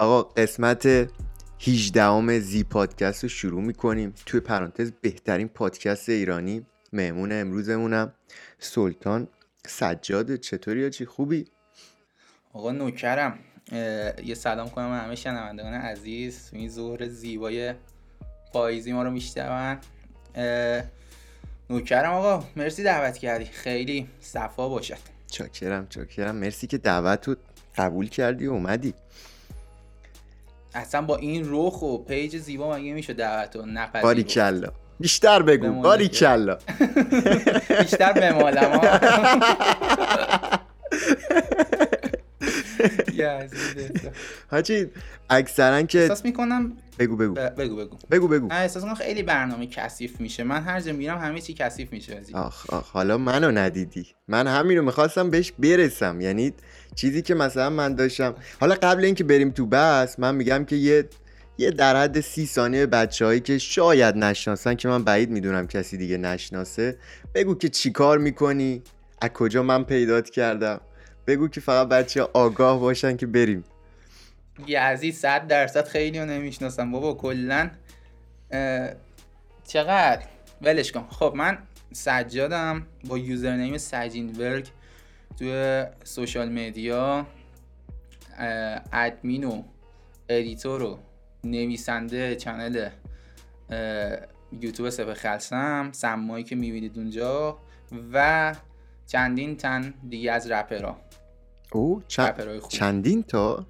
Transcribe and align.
آقا 0.00 0.22
قسمت 0.22 1.10
18 1.60 2.38
زی 2.38 2.64
پادکست 2.64 3.22
رو 3.22 3.28
شروع 3.28 3.62
می‌کنیم. 3.62 4.14
توی 4.26 4.40
پرانتز 4.40 4.92
بهترین 5.00 5.48
پادکست 5.48 6.08
ایرانی. 6.08 6.66
مهمون 6.92 7.32
امروزمونم. 7.32 8.12
سلطان 8.58 9.28
سجاد 9.66 10.36
چطوری 10.36 10.90
چی 10.90 11.06
خوبی؟ 11.06 11.44
آقا 12.52 12.72
نوکرم. 12.72 13.38
یه 14.24 14.34
سلام 14.34 14.68
کنم 14.68 15.00
همه 15.04 15.14
شنوندگان 15.14 15.74
عزیز. 15.74 16.50
این 16.52 16.68
ظهر 16.68 17.08
زیبای 17.08 17.74
پاییزی 18.52 18.92
ما 18.92 19.02
رو 19.02 19.10
میشتون 19.10 19.78
نوکرم 21.70 22.12
آقا 22.12 22.44
مرسی 22.56 22.82
دعوت 22.82 23.18
کردی. 23.18 23.44
خیلی 23.44 24.08
صفا 24.20 24.68
باشد. 24.68 24.98
چاکرم 25.30 25.86
چاکرم. 25.88 26.36
مرسی 26.36 26.66
که 26.66 26.78
دعوت 26.78 27.28
رو 27.28 27.36
قبول 27.76 28.08
کردی 28.08 28.46
و 28.46 28.52
اومدی. 28.52 28.94
اصلا 30.78 31.02
با 31.02 31.16
این 31.16 31.46
رخ 31.50 31.82
و 31.82 31.98
page 31.98 32.36
زیبا 32.36 32.76
مگه 32.76 32.92
میشه 32.92 33.12
دعوت 33.12 33.56
نپذیرفت 33.56 34.02
باری 34.02 34.22
کلا 34.22 34.68
بیشتر 35.00 35.42
بگو 35.42 35.82
باری 35.82 36.08
کلا 36.08 36.58
بیشتر 37.80 38.12
بمالم 38.12 38.80
حاجی 44.50 44.86
اکثرا 45.30 45.82
که 45.82 46.00
احساس 46.00 46.24
می‌کنم 46.24 46.72
بگو 46.98 47.16
بگو. 47.16 47.34
بگو 47.34 47.76
بگو. 47.76 47.96
بگو 48.10 48.28
بگو. 48.28 48.48
احساس 48.50 48.82
کنم 48.82 48.94
خیلی 48.94 49.22
برنامه 49.22 49.66
کثیف 49.66 50.20
میشه. 50.20 50.44
من 50.44 50.62
هر 50.62 50.80
جا 50.80 50.92
میرم 50.92 51.18
همه 51.18 51.40
چی 51.40 51.54
کثیف 51.54 51.92
میشه 51.92 52.20
آخ 52.32 52.70
آخ. 52.70 52.90
حالا 52.90 53.18
منو 53.18 53.50
ندیدی. 53.50 54.06
من 54.28 54.46
همین 54.46 54.78
رو 54.78 54.84
می‌خواستم 54.84 55.30
بهش 55.30 55.52
برسم. 55.58 56.20
یعنی 56.20 56.52
چیزی 56.98 57.22
که 57.22 57.34
مثلا 57.34 57.70
من 57.70 57.94
داشتم. 57.94 58.34
حالا 58.60 58.74
قبل 58.74 59.04
اینکه 59.04 59.24
بریم 59.24 59.50
تو 59.50 59.66
بس 59.66 60.18
من 60.18 60.34
میگم 60.34 60.64
که 60.64 60.76
یه 60.76 61.08
یه 61.58 61.70
در 61.70 61.96
حد 61.96 62.20
سی 62.20 62.46
ثانیه 62.46 62.86
بچههایی 62.86 63.40
که 63.40 63.58
شاید 63.58 64.16
نشناسن 64.16 64.74
که 64.74 64.88
من 64.88 65.04
بعید 65.04 65.30
می‌دونم 65.30 65.66
کسی 65.66 65.96
دیگه 65.96 66.16
نشناسه 66.16 66.98
بگو 67.34 67.54
که 67.54 67.68
چیکار 67.68 68.18
می‌کنی؟ 68.18 68.82
از 69.22 69.30
کجا 69.30 69.62
من 69.62 69.84
پیدات 69.84 70.30
کردم؟ 70.30 70.80
بگو 71.26 71.48
که 71.48 71.60
فقط 71.60 71.88
بچه 71.88 72.22
آگاه 72.22 72.80
باشن 72.80 73.16
که 73.16 73.26
بریم. 73.26 73.64
یزی 74.66 75.12
صد 75.12 75.46
درصد 75.46 75.88
خیلی 75.88 76.18
رو 76.18 76.26
نمی‌شناسم. 76.26 76.92
بابا 76.92 77.14
کلا 77.14 77.70
چقدر؟ 79.66 80.22
ولش 80.62 80.92
کن. 80.92 81.06
خب 81.10 81.32
من 81.36 81.58
سجادم 81.92 82.86
با 83.04 83.18
username 83.18 83.78
سجینبرگ 83.78 84.68
توی 85.38 85.84
social 86.04 86.48
media 86.48 87.26
ادمین 88.92 89.44
و 89.44 89.62
editor 90.28 90.82
و 90.82 90.98
نویسنده 91.44 92.36
channel 92.36 92.88
یوتیوب 94.60 94.90
سپهر 94.90 95.14
خلسه‌م 95.14 95.88
سمایی 95.92 96.44
که 96.44 96.56
می‌بینید 96.56 96.98
اونجا 96.98 97.58
و 98.12 98.54
چندین 99.06 99.56
تن 99.56 99.94
دیگه 100.08 100.32
از 100.32 100.50
رپرها. 100.50 100.96
او 101.72 102.02
چندین 102.68 103.22
تا؟ 103.22 103.66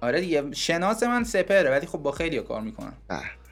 آره 0.00 0.20
دیگه 0.20 0.52
شناس 0.52 1.02
من 1.02 1.24
سپره 1.24 1.70
ولی 1.70 1.86
خب 1.86 1.98
با 1.98 2.12
خیلی 2.12 2.36
ها 2.36 2.42
کار 2.42 2.60
می‌کنم. 2.60 2.94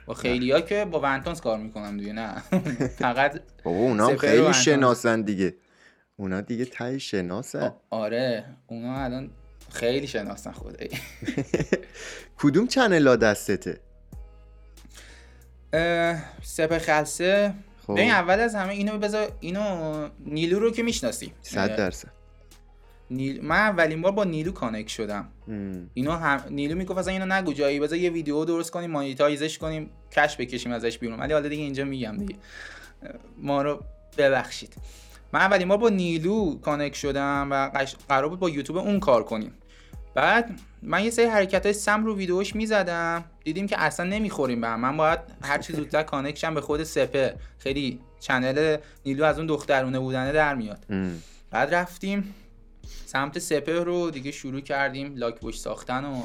با 0.07 0.15
خیلی 0.15 0.53
ها 0.53 0.61
که 0.61 0.85
با 0.85 1.01
ونتونز 1.01 1.41
کار 1.41 1.59
می‌کنم 1.59 1.97
دیگه 1.97 2.13
نه. 2.13 2.35
فقط 3.05 3.41
بابا 3.65 3.79
اونا 3.79 4.17
خیلی 4.17 4.53
شناسن 4.53 5.23
دیگه. 5.23 5.55
اونا 6.21 6.41
دیگه 6.41 6.65
تای 6.65 7.01
شناسن. 7.01 7.73
آره 7.91 8.45
اونا 8.67 9.05
الان 9.05 9.31
خیلی 9.73 10.07
شناسن 10.07 10.53
خدایی. 10.53 10.91
کدوم 12.41 12.67
چنل 12.67 13.09
ها 13.09 13.17
دستته؟ 13.17 13.81
سپه 16.43 16.79
خلصه 16.79 17.55
خب. 17.87 17.93
ببین 17.93 18.11
اول 18.11 18.41
از 18.41 18.55
همه 18.55 18.73
اینو 18.73 18.99
بذار 18.99 19.33
اینو 19.41 20.09
نیلو 20.27 20.59
رو 20.59 20.71
که 20.71 20.83
می‌شناسی. 20.83 21.33
صد 21.43 21.77
درصد. 21.77 22.09
نیل... 23.11 23.45
من 23.45 23.57
اولین 23.57 24.03
بار 24.03 24.13
با 24.13 24.25
نیلو 24.25 24.53
connect 24.53 24.89
شدم. 24.89 25.29
اینو 25.95 26.13
هم... 26.13 26.45
نیلو 26.51 26.77
می‌گفت 26.77 26.99
اصلا 26.99 27.13
اینو 27.13 27.27
نگو 27.35 27.53
جایی 27.53 27.81
بذار 27.81 27.99
یه 27.99 28.11
ویدیو 28.11 28.45
درست 28.45 28.71
کنیم 28.71 28.91
monetize 28.91 29.45
ش 29.45 29.59
کنیم 29.59 29.91
cash 30.13 30.37
بکشیم 30.37 30.73
ازش 30.73 30.99
بیرون. 30.99 31.21
ولی 31.21 31.33
حالا 31.33 31.49
دیگه 31.49 31.63
اینجا 31.63 31.85
میگم 31.85 32.17
دیگه. 32.17 32.35
ما 33.39 33.63
رو 33.63 33.85
ببخشید. 34.19 34.75
من 35.33 35.41
اولین 35.41 35.69
بار 35.69 35.79
با 35.79 35.89
نیلو 35.89 36.59
connect 36.59 36.95
شدم 36.97 37.49
و 37.51 37.85
قرار 38.09 38.29
بود 38.29 38.39
با 38.39 38.51
یوتیوب 38.51 38.79
اون 38.79 39.01
کار 39.01 39.25
کنیم. 39.25 39.55
بعد 40.15 40.51
من 40.83 41.05
یه 41.05 41.11
سری 41.11 41.27
حرکت 41.27 41.67
های 41.67 41.73
سم 41.73 42.05
رو 42.05 42.17
ویدیوش 42.17 42.57
می‌زدم. 42.57 43.25
دیدیم 43.45 43.67
که 43.67 43.81
اصلا 43.81 44.07
نمی‌خوریم 44.07 44.61
به 44.61 44.69
هم. 44.69 44.81
من 44.81 44.97
باید 44.97 45.19
هر 45.43 45.59
چی 45.59 45.73
زودتر 45.73 46.03
connect 46.03 46.39
شم 46.39 46.55
به 46.55 46.61
خود 46.61 46.85
سپه 46.85 47.37
خیلی 47.59 48.01
channel 48.21 48.77
نیلو 49.07 49.25
از 49.25 49.39
اون 49.39 49.47
دخترونه 49.47 49.99
بودنه 49.99 50.33
در 50.33 50.55
میاد. 50.55 50.87
بعد 51.51 51.75
رفتیم 51.75 52.35
سمت 53.07 53.39
سپه 53.39 53.81
رو 53.81 54.11
دیگه 54.11 54.31
شروع 54.31 54.61
کردیم 54.61 55.17
لاک 55.17 55.41
بوش 55.41 55.61
ساختن 55.61 56.05
و 56.05 56.23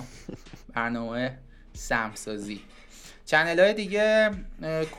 برنامه 0.74 1.38
سمسازی. 1.74 2.62
چنل 3.26 3.60
های 3.60 3.74
دیگه 3.74 4.32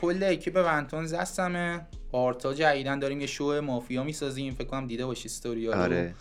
کل 0.01 0.23
اکیپ 0.23 0.63
ونتونز 0.65 1.13
هستمه. 1.13 1.87
آرتا 2.17 2.53
جدیدن 2.53 2.99
داریم 2.99 3.21
یه 3.21 3.27
شو 3.27 3.61
مافیا 3.61 4.03
می‌سازیم. 4.03 4.53
فکر 4.53 4.67
کنم 4.67 4.87
دیده 4.87 5.05
باشی 5.05 5.27
استوریا 5.27 5.75
آره. 5.83 6.13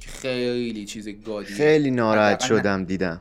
خیلی 0.00 0.84
چیز 0.84 1.08
گادی 1.08 1.46
خیلی 1.46 1.90
ناراحت 1.90 2.40
شدم 2.40 2.84
دیدم. 2.84 3.20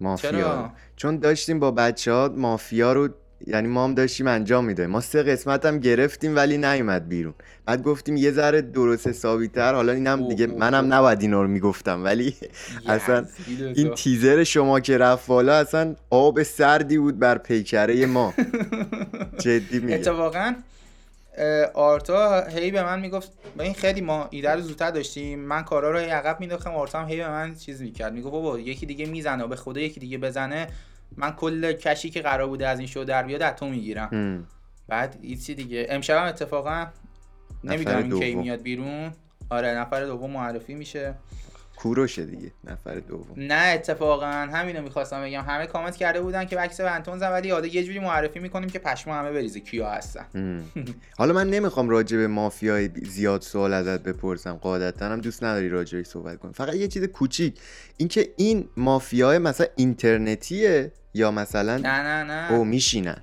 مافیا. 0.00 0.72
چون 0.96 1.18
داشتیم 1.18 1.58
با 1.60 1.70
بچه 1.70 2.12
ها 2.12 2.32
مافیا 2.36 2.92
رو 2.92 3.08
یعنی 3.46 3.68
ما 3.68 3.84
هم 3.84 3.94
داشتیم 3.94 4.26
انجام 4.26 4.64
می‌دادیم. 4.64 4.90
ما 4.90 5.00
سه 5.00 5.22
قسمت 5.22 5.66
هم 5.66 5.78
گرفتیم 5.78 6.36
ولی 6.36 6.58
نیومد 6.58 7.08
بیرون. 7.08 7.34
بعد 7.66 7.82
گفتیم 7.82 8.16
یه 8.16 8.30
ذره 8.30 8.62
درست 8.62 9.06
حسابی 9.06 9.48
تر 9.48 9.74
حالا 9.74 9.92
اینم 9.92 10.28
دیگه 10.28 10.46
منم 10.46 10.94
نباید 10.94 11.22
اینا 11.22 11.42
رو 11.42 11.48
می‌گفتم. 11.48 12.04
ولی 12.04 12.34
اصلا 12.86 13.26
این 13.74 13.94
تیزر 13.94 14.44
شما 14.44 14.80
که 14.80 14.98
رفت 14.98 15.26
بالا 15.26 15.54
اصلا 15.54 15.96
آب 16.10 16.42
سردی 16.42 16.98
بود 16.98 17.18
بر 17.18 17.38
پیکره 17.38 18.06
ما. 18.06 18.34
جدی 19.44 19.78
میگم. 19.78 19.94
اتفاقا 19.94 20.54
آرتا 21.74 22.44
هی 22.44 22.70
به 22.70 22.82
من 22.82 23.00
می‌گفت 23.00 23.32
با 23.56 23.64
این 23.64 23.74
خیلی 23.74 24.00
ما 24.00 24.28
ایده 24.30 24.50
رو 24.50 24.60
زودتر 24.60 24.90
داشتیم 24.90 25.38
من 25.38 25.62
کارا 25.62 25.90
رو 25.90 25.98
عقب 25.98 26.40
مینداختم 26.40 26.70
آرتا 26.70 27.00
هم 27.00 27.08
هی 27.08 27.16
به 27.16 27.28
من 27.28 27.54
چیز 27.54 27.82
می‌کرد 27.82 28.12
می‌گفت 28.12 28.32
بابا 28.32 28.58
یکی 28.58 28.86
دیگه 28.86 29.06
می‌زنه 29.06 29.46
به 29.46 29.56
خدا 29.56 29.80
یکی 29.80 30.00
دیگه 30.00 30.18
بزنه 30.18 30.66
من 31.16 31.32
کل 31.32 31.72
کشی 31.72 32.10
که 32.10 32.22
قرار 32.22 32.46
بوده 32.46 32.68
از 32.68 32.78
این 32.78 32.88
شو 32.88 33.04
در 33.04 33.22
بیاد 33.22 33.54
تو 33.54 33.68
می‌گیرم. 33.68 34.46
بعد 34.88 35.18
ایچی 35.22 35.54
دیگه 35.54 35.86
امشب 35.90 36.16
هم 36.16 36.28
اتفاقا 36.28 36.86
نمی‌دونم 37.64 38.20
کی 38.20 38.34
میاد 38.34 38.62
بیرون. 38.62 39.12
آره 39.50 39.68
نفر 39.68 40.04
دوم 40.04 40.30
معرفی 40.30 40.74
میشه. 40.74 41.14
کوروشه 41.76 42.24
دیگه 42.24 42.52
نفر 42.64 42.94
دوم. 42.94 43.34
نه 43.36 43.54
اتفاقا 43.74 44.26
همینو 44.26 44.82
می‌خواستم 44.82 45.22
بگم. 45.22 45.44
همه 45.48 45.66
کامنت 45.66 45.96
کرده 45.96 46.20
بودن 46.20 46.44
که 46.44 46.58
عکس 46.58 46.80
ونتون 46.80 47.18
ولی 47.18 47.50
حالا 47.50 47.66
یه 47.66 47.84
جوری 47.84 47.98
معرفی 47.98 48.38
می‌کنیم 48.38 48.70
که 48.70 48.78
پشمو 48.78 49.14
همه 49.14 49.32
بریزه 49.32 49.60
کیا 49.60 49.90
هستن. 49.90 50.26
حالا 51.18 51.32
من 51.34 51.50
نمی‌خوام 51.50 51.88
راجع 51.88 52.16
به 52.16 52.26
مافیای 52.26 52.90
زیاد 53.02 53.42
سوال 53.42 53.72
ازت 53.72 54.02
بپرسم 54.02 54.52
قاعدتا 54.52 55.06
هم 55.06 55.20
دوست 55.20 55.44
نداری 55.44 55.68
راجع 55.68 56.02
صحبت 56.02 56.38
کنیم 56.38 56.52
فقط 56.52 56.74
یه 56.74 56.88
چیز 56.88 57.04
کوچیک 57.04 57.60
اینکه 57.96 58.28
این 58.36 58.68
مافیای 58.76 59.38
مثلا 59.38 59.66
اینترنتیه 59.76 60.92
یا 61.14 61.30
مثلا 61.30 61.76
نه 61.76 62.02
نه 62.02 62.24
نه. 62.24 62.52
او 62.52 62.64
میشینن؟ 62.64 63.22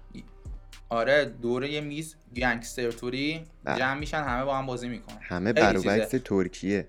آره 0.90 1.26
دوره 1.26 1.72
یه 1.72 1.82
میز 1.82 2.16
گنگستر 2.36 2.92
توری 2.92 3.42
بله. 3.64 3.78
جمع 3.78 4.00
میشن 4.00 4.24
همه 4.24 4.46
با 4.46 4.58
هم 4.58 4.66
بازی 4.66 4.88
می‌کنن. 4.88 5.18
همه 5.22 5.54
برعکس 5.54 6.16
ترکیه. 6.26 6.88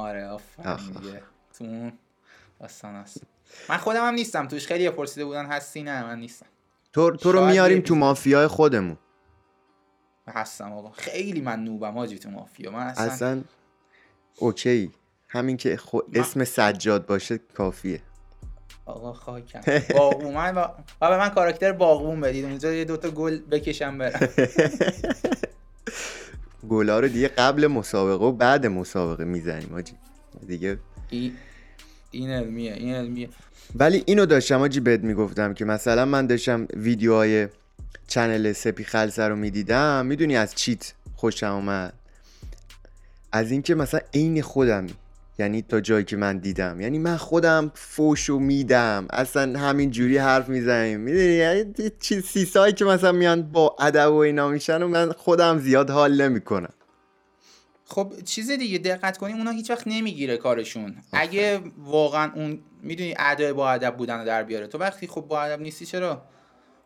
آره 0.00 0.26
آفرین 0.26 0.76
دیگه 0.92 1.22
تو 1.58 1.64
اون 1.64 1.92
داستان 2.60 2.94
هست. 2.94 3.22
من 3.68 3.76
خودم 3.76 4.06
هم 4.06 4.14
نیستم 4.14 4.48
توش 4.48 4.66
خیلی 4.66 4.90
پرسیده 4.90 5.24
بودن 5.24 5.46
هستی؟ 5.46 5.82
نه 5.82 6.02
من 6.02 6.18
نیستم. 6.20 6.46
تو, 6.92 7.10
تو 7.10 7.32
رو 7.32 7.46
میاریم 7.46 7.80
تو 7.80 7.94
مافیای 7.94 8.46
خودمون. 8.46 8.96
هستم 10.28 10.72
آقا. 10.72 10.90
خیلی 10.90 11.40
من 11.40 11.64
نوبم 11.64 11.98
آجی 11.98 12.18
تو 12.18 12.30
مافیا. 12.30 12.70
من 12.70 12.86
اصلا, 12.86 13.04
اصلا 13.12 13.42
OK. 14.36 14.92
همین 15.28 15.56
که 15.56 15.76
خود 15.76 16.18
اسم 16.18 16.44
سجاد 16.44 17.06
باشه 17.06 17.38
کافیه. 17.38 18.00
آقا 18.86 19.12
خاکم. 19.12 19.60
باغبون. 19.94 20.34
من 20.34 20.52
با... 20.52 20.74
من 21.00 21.28
کاراکتر 21.28 21.72
باغبون 21.72 22.20
بدید. 22.20 22.44
اونجا 22.44 22.72
یه 22.72 22.84
دوتا 22.84 23.10
گل 23.10 23.38
بکشم 23.38 23.98
برم. 23.98 24.20
گلا 26.68 27.00
رو 27.00 27.08
دیگه 27.08 27.28
قبل 27.28 27.66
مسابقه 27.66 28.24
و 28.24 28.32
بعد 28.32 28.66
مسابقه 28.66 29.24
می‌زنیم 29.24 29.74
آجی. 29.74 29.92
دیگه 30.46 30.78
ای... 31.10 31.32
این 32.10 32.30
علمیه 32.30 32.72
این 32.72 32.94
علمیه. 32.94 33.28
ولی 33.74 34.02
اینو 34.06 34.26
داشتم 34.26 34.60
آجی 34.60 34.80
بهت 34.80 35.00
می‌گفتم 35.00 35.54
که 35.54 35.64
مثلا 35.64 36.04
من 36.04 36.26
داشتم 36.26 36.68
ویدیوهای 36.76 37.48
channel 38.06 38.52
سپی 38.52 38.84
خلصه 38.84 39.22
رو 39.22 39.36
می‌دیدم 39.36 40.06
می‌دونی 40.06 40.36
از 40.36 40.54
چیت 40.54 40.92
خوشم 41.14 41.52
اومد. 41.52 41.92
از 43.32 43.50
اینکه 43.50 43.74
مثلا 43.74 44.00
عین 44.14 44.42
خودم 44.42 44.86
یعنی 45.40 45.62
تا 45.62 45.80
جایی 45.80 46.04
که 46.04 46.16
من 46.16 46.38
دیدم. 46.38 46.80
یعنی 46.80 46.98
من 46.98 47.16
خودم 47.16 47.72
فوشو 47.74 48.38
میدم. 48.38 49.06
اصلا 49.10 49.58
همین 49.58 49.90
جوری 49.90 50.18
حرف 50.18 50.48
می‌زنیم. 50.48 51.00
می‌دونی؟ 51.00 51.24
یعنی 51.24 51.64
چیز 52.00 52.24
سیسایی 52.24 52.72
که 52.72 52.84
مثلا 52.84 53.12
میان 53.12 53.42
با 53.42 53.76
ادب 53.78 54.12
و 54.12 54.16
اینا 54.16 54.48
میشن 54.48 54.82
و 54.82 54.88
من 54.88 55.12
خودم 55.12 55.58
زیاد 55.58 55.90
حال 55.90 56.22
نمی‌کنم. 56.22 56.72
خب 57.84 58.12
چیز 58.24 58.50
دیگه 58.50 58.78
دقت 58.78 59.18
کنیم 59.18 59.36
اونا 59.36 59.50
هیچ 59.50 59.70
وقت 59.70 59.82
نمی‌گیره 59.86 60.36
کارشون. 60.36 60.96
اگه 61.12 61.60
واقعا 61.78 62.32
اون 62.34 62.58
می‌دونی 62.82 63.14
ادای 63.18 63.52
با 63.52 63.70
ادب 63.70 63.96
بودن 63.96 64.18
رو 64.18 64.24
در 64.24 64.42
بیاره. 64.42 64.66
تو 64.66 64.78
وقتی 64.78 65.06
خب 65.06 65.20
با 65.20 65.42
ادب 65.42 65.60
نیستی 65.60 65.86
چرا؟ 65.86 66.22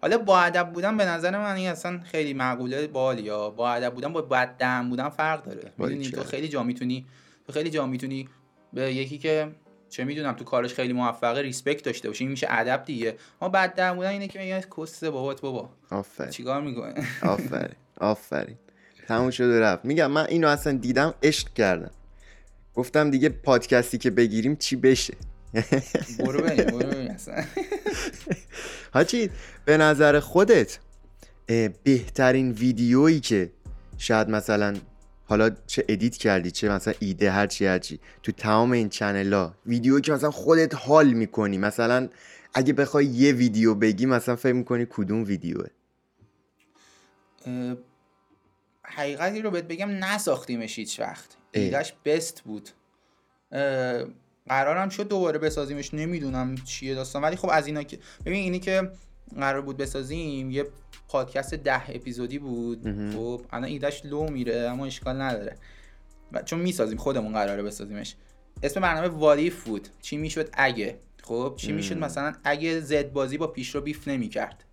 حالا 0.01 0.19
با 0.19 0.41
ادب 0.41 0.73
بودن 0.73 0.97
به 0.97 1.05
نظر 1.05 1.39
من 1.39 1.55
این 1.55 1.69
اصلا 1.69 2.01
خیلی 2.05 2.35
معقوله 2.35 2.87
بالیا 2.87 3.51
با 3.51 3.73
ادب 3.73 3.95
بودن 3.95 4.13
با 4.13 4.23
بد 4.23 4.57
دم 4.59 4.91
بودن 4.91 5.09
فرق 5.09 5.45
داره. 5.45 5.73
می‌دونی؟ 5.79 6.11
تو 6.11 6.25
خیلی 6.25 6.49
جا 6.49 6.63
می‌تونی 6.63 7.07
تو 7.47 7.53
خیلی 7.53 7.71
جا 7.71 7.87
می‌تونی 7.87 8.29
به 8.75 8.95
یکی 8.95 9.19
که 9.19 9.49
چه 9.89 10.05
می‌دونم 10.05 10.33
تو 10.33 10.45
کارش 10.45 10.75
خیلی 10.75 10.93
موفقه 10.93 11.41
ریسپکت 11.41 11.85
داشته 11.85 12.09
باشی 12.09 12.25
این 12.25 12.31
میشه 12.31 12.47
ادب 12.51 12.85
دیگه. 12.85 13.17
ما 13.43 13.49
بد 13.49 13.75
دم 13.75 13.95
بودن 13.97 14.09
اینه 14.09 14.29
که 14.29 14.39
میگن 14.39 14.61
کسته 14.79 15.11
بابات 15.11 15.41
بابا. 15.41 15.71
آفرین. 15.91 16.31
چیکار 16.31 16.63
می‌کنه 16.63 16.95
آفرین. 17.23 17.75
آفرین. 18.01 18.57
تموم 19.09 19.31
شده 19.31 19.61
رفت. 19.61 19.85
میگم 19.85 20.11
من 20.11 20.27
اینو 20.27 20.49
اصلا 20.49 20.73
دیدم 20.73 21.15
عشق 21.23 21.53
کردم. 21.53 21.91
گفتم 22.75 23.11
دیگه 23.11 23.29
پادکستی 23.29 23.99
که 23.99 24.11
بگیریم 24.11 24.57
چی 24.57 24.77
بشه؟ 24.77 25.15
برو 26.19 26.41
برو 26.41 27.09
حاجی 28.95 29.31
به 29.65 29.77
نظر 29.77 30.21
خودت 30.21 30.79
بهترین 31.85 32.51
ویدیویی 32.53 33.21
که 33.21 33.51
شاید 33.99 34.29
مثلا 34.29 34.75
حالا 35.27 35.51
چه 35.67 35.85
edit 35.89 36.17
کردی 36.17 36.51
چه 36.51 36.69
مثلا 36.69 36.95
ایده 36.99 37.31
هر 37.31 37.47
چی 37.47 37.67
هر 37.67 37.79
چی. 37.79 38.01
تو 38.23 38.33
تمام 38.33 38.73
این 38.73 38.89
channel 38.89 39.33
ها 39.33 39.55
ویدیویی 39.67 40.01
که 40.01 40.13
مثلا 40.13 40.31
خودت 40.31 40.75
حال 40.75 41.13
می‌کنی 41.13 41.59
مثلا 41.59 42.09
اگه 42.55 42.73
بخوای 42.73 43.07
یه 43.07 43.33
ویدیو 43.33 43.75
بگی 43.75 44.07
مثلا 44.07 44.37
فکر 44.37 44.53
می‌کنی 44.53 44.87
کدوم 44.91 45.25
ویدیوه؟ 45.25 45.67
حقیقتی 48.83 49.43
رو 49.43 49.51
بهت 49.51 49.65
بگم 49.65 49.91
نساختیمش 49.91 50.79
هیچ 50.79 51.01
وقت. 51.01 51.37
ایدهش 51.53 51.93
best 52.05 52.41
بود. 52.41 52.69
قرارم 54.49 54.89
شد 54.89 55.09
دوباره 55.09 55.39
بسازیمش 55.39 55.95
نمی‌دونم 55.95 56.55
چیه 56.55 56.95
داستان 56.95 57.23
ولی 57.23 57.37
خب 57.37 57.49
از 57.53 57.67
اینا 57.67 57.83
که 57.83 57.99
ببین 58.27 58.43
اینی 58.43 58.59
که 58.59 58.91
قرار 59.37 59.61
بود 59.63 59.77
بسازیم 59.77 60.51
یه 60.51 60.67
پادکست 61.09 61.55
ده 61.55 61.91
اپیزودی 61.91 62.39
بود. 62.39 63.13
خب 63.15 63.43
الان 63.51 63.69
ایدهش 63.69 64.03
لو 64.05 64.31
میره 64.31 64.57
اما 64.57 64.87
اشکال 64.87 65.21
نداره. 65.23 65.57
و 66.33 66.43
چون 66.43 66.61
می‌سازیم 66.61 66.99
خودمون 66.99 67.33
قراره 67.33 67.63
بسازیمش. 67.63 68.15
اسم 68.63 68.81
برنامه 68.81 69.09
What 69.09 69.46
If 69.46 69.65
بود. 69.65 69.89
چی 70.03 70.17
می‌شد؟ 70.17 70.49
اگه. 70.53 70.99
خب 71.23 71.55
چی 71.57 71.73
می‌شد؟ 71.73 71.99
مثلا 71.99 72.35
اگه 72.45 72.81
زد 72.81 73.13
بازی 73.13 73.39
با 73.39 73.47
پیش 73.47 73.75
رو 73.75 73.81
beef 73.81 74.09
نمی‌کرد. 74.09 74.65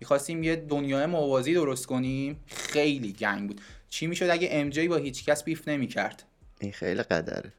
می‌خواستیم 0.00 0.42
یه 0.42 0.56
دنیای 0.56 1.06
موازی 1.06 1.54
درست 1.54 1.86
کنیم. 1.86 2.40
خیلی 2.46 3.12
گنگ 3.12 3.48
بود. 3.48 3.60
چی 3.88 4.06
می‌شد؟ 4.06 4.30
اگه 4.30 4.48
ام 4.50 4.88
با 4.88 4.96
هیچ 4.96 5.24
کس 5.24 5.44
beef 5.44 5.68
نمی‌کرد. 5.68 6.22
این 6.60 6.72
خیلی 6.72 7.02
قدره. 7.02 7.52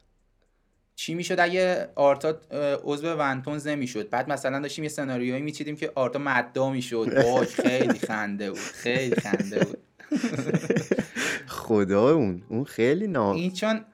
چی 1.01 1.13
می‌شد 1.13 1.39
اگه 1.39 1.89
آرتا 1.95 2.41
عضو 2.83 3.13
ونتونز 3.13 3.67
نمی‌شد؟ 3.67 4.09
بعد 4.09 4.31
مثلا 4.31 4.59
داشتیم 4.59 4.83
یه 4.83 4.89
سناریویی 4.89 5.41
میچیدیم 5.41 5.75
که 5.75 5.91
آرتا 5.95 6.19
مداح 6.19 6.69
می‌شد. 6.69 7.23
باش 7.23 7.47
خیلی 7.47 7.99
خنده 7.99 8.49
بود. 8.49 8.59
خیلی 8.59 9.15
خنده 9.15 9.65
بود. 9.65 9.77
خدا 11.47 12.13
اون 12.13 12.43
اون 12.49 12.63
خیلی 12.63 13.07
نا 13.07 13.33
این 13.33 13.51
چون 13.51 13.85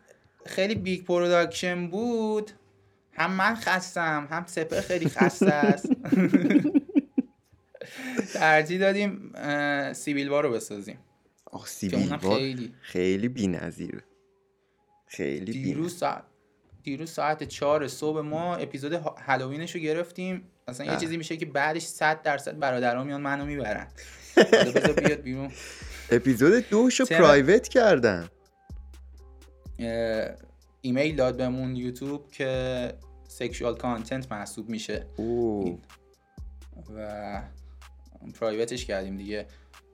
خیلی 0.45 0.75
big 0.75 1.03
production 1.03 1.87
بود. 1.87 2.51
هم 3.13 3.31
من 3.31 3.55
خستم 3.55 4.27
هم 4.31 4.45
سپهر 4.47 4.81
خیلی 4.81 5.09
خسته 5.09 5.53
است. 5.53 5.89
ترجیح 8.33 8.79
دادیم 8.79 9.33
سیبیل 9.93 10.29
رو 10.29 10.51
بسازیم. 10.51 10.97
آخ 11.45 11.67
سیبیل 11.67 12.17
خیلی 12.17 12.73
خیلی 12.81 13.27
بی‌نظیره. 13.27 14.03
خیلی 15.07 15.51
دیروز 15.51 16.03
دیروز 16.87 17.11
ساعت 17.11 17.43
چهار 17.43 17.87
صبح 17.87 18.21
ما 18.21 18.55
اپیزود 18.55 18.93
هالووینش 19.27 19.75
رو 19.75 19.81
گرفتیم. 19.81 20.43
اصلا 20.67 20.85
یه 20.85 20.97
چیزی 20.97 21.17
میشه 21.17 21.37
که 21.37 21.45
بعدش 21.45 21.81
100 21.81 22.21
درصد 22.21 22.59
برادرها 22.59 23.03
میان 23.03 23.21
منو 23.21 23.45
می‌برن. 23.45 23.87
بیاد 25.05 25.21
بیرون. 25.21 25.51
اپیزود 26.11 26.69
دوشو 26.69 27.05
private 27.05 27.67
کردن. 27.67 28.29
ایمیل 30.81 31.15
داد 31.15 31.37
بهمون 31.37 31.75
یوتیوب 31.75 32.31
که 32.31 32.93
sexual 33.27 33.77
content 33.77 34.31
محسوب 34.31 34.69
میشه. 34.69 35.07
و 36.95 37.41
private 38.39 38.75
ش 38.75 38.85
کردیم 38.85 39.17
دیگه. 39.17 39.45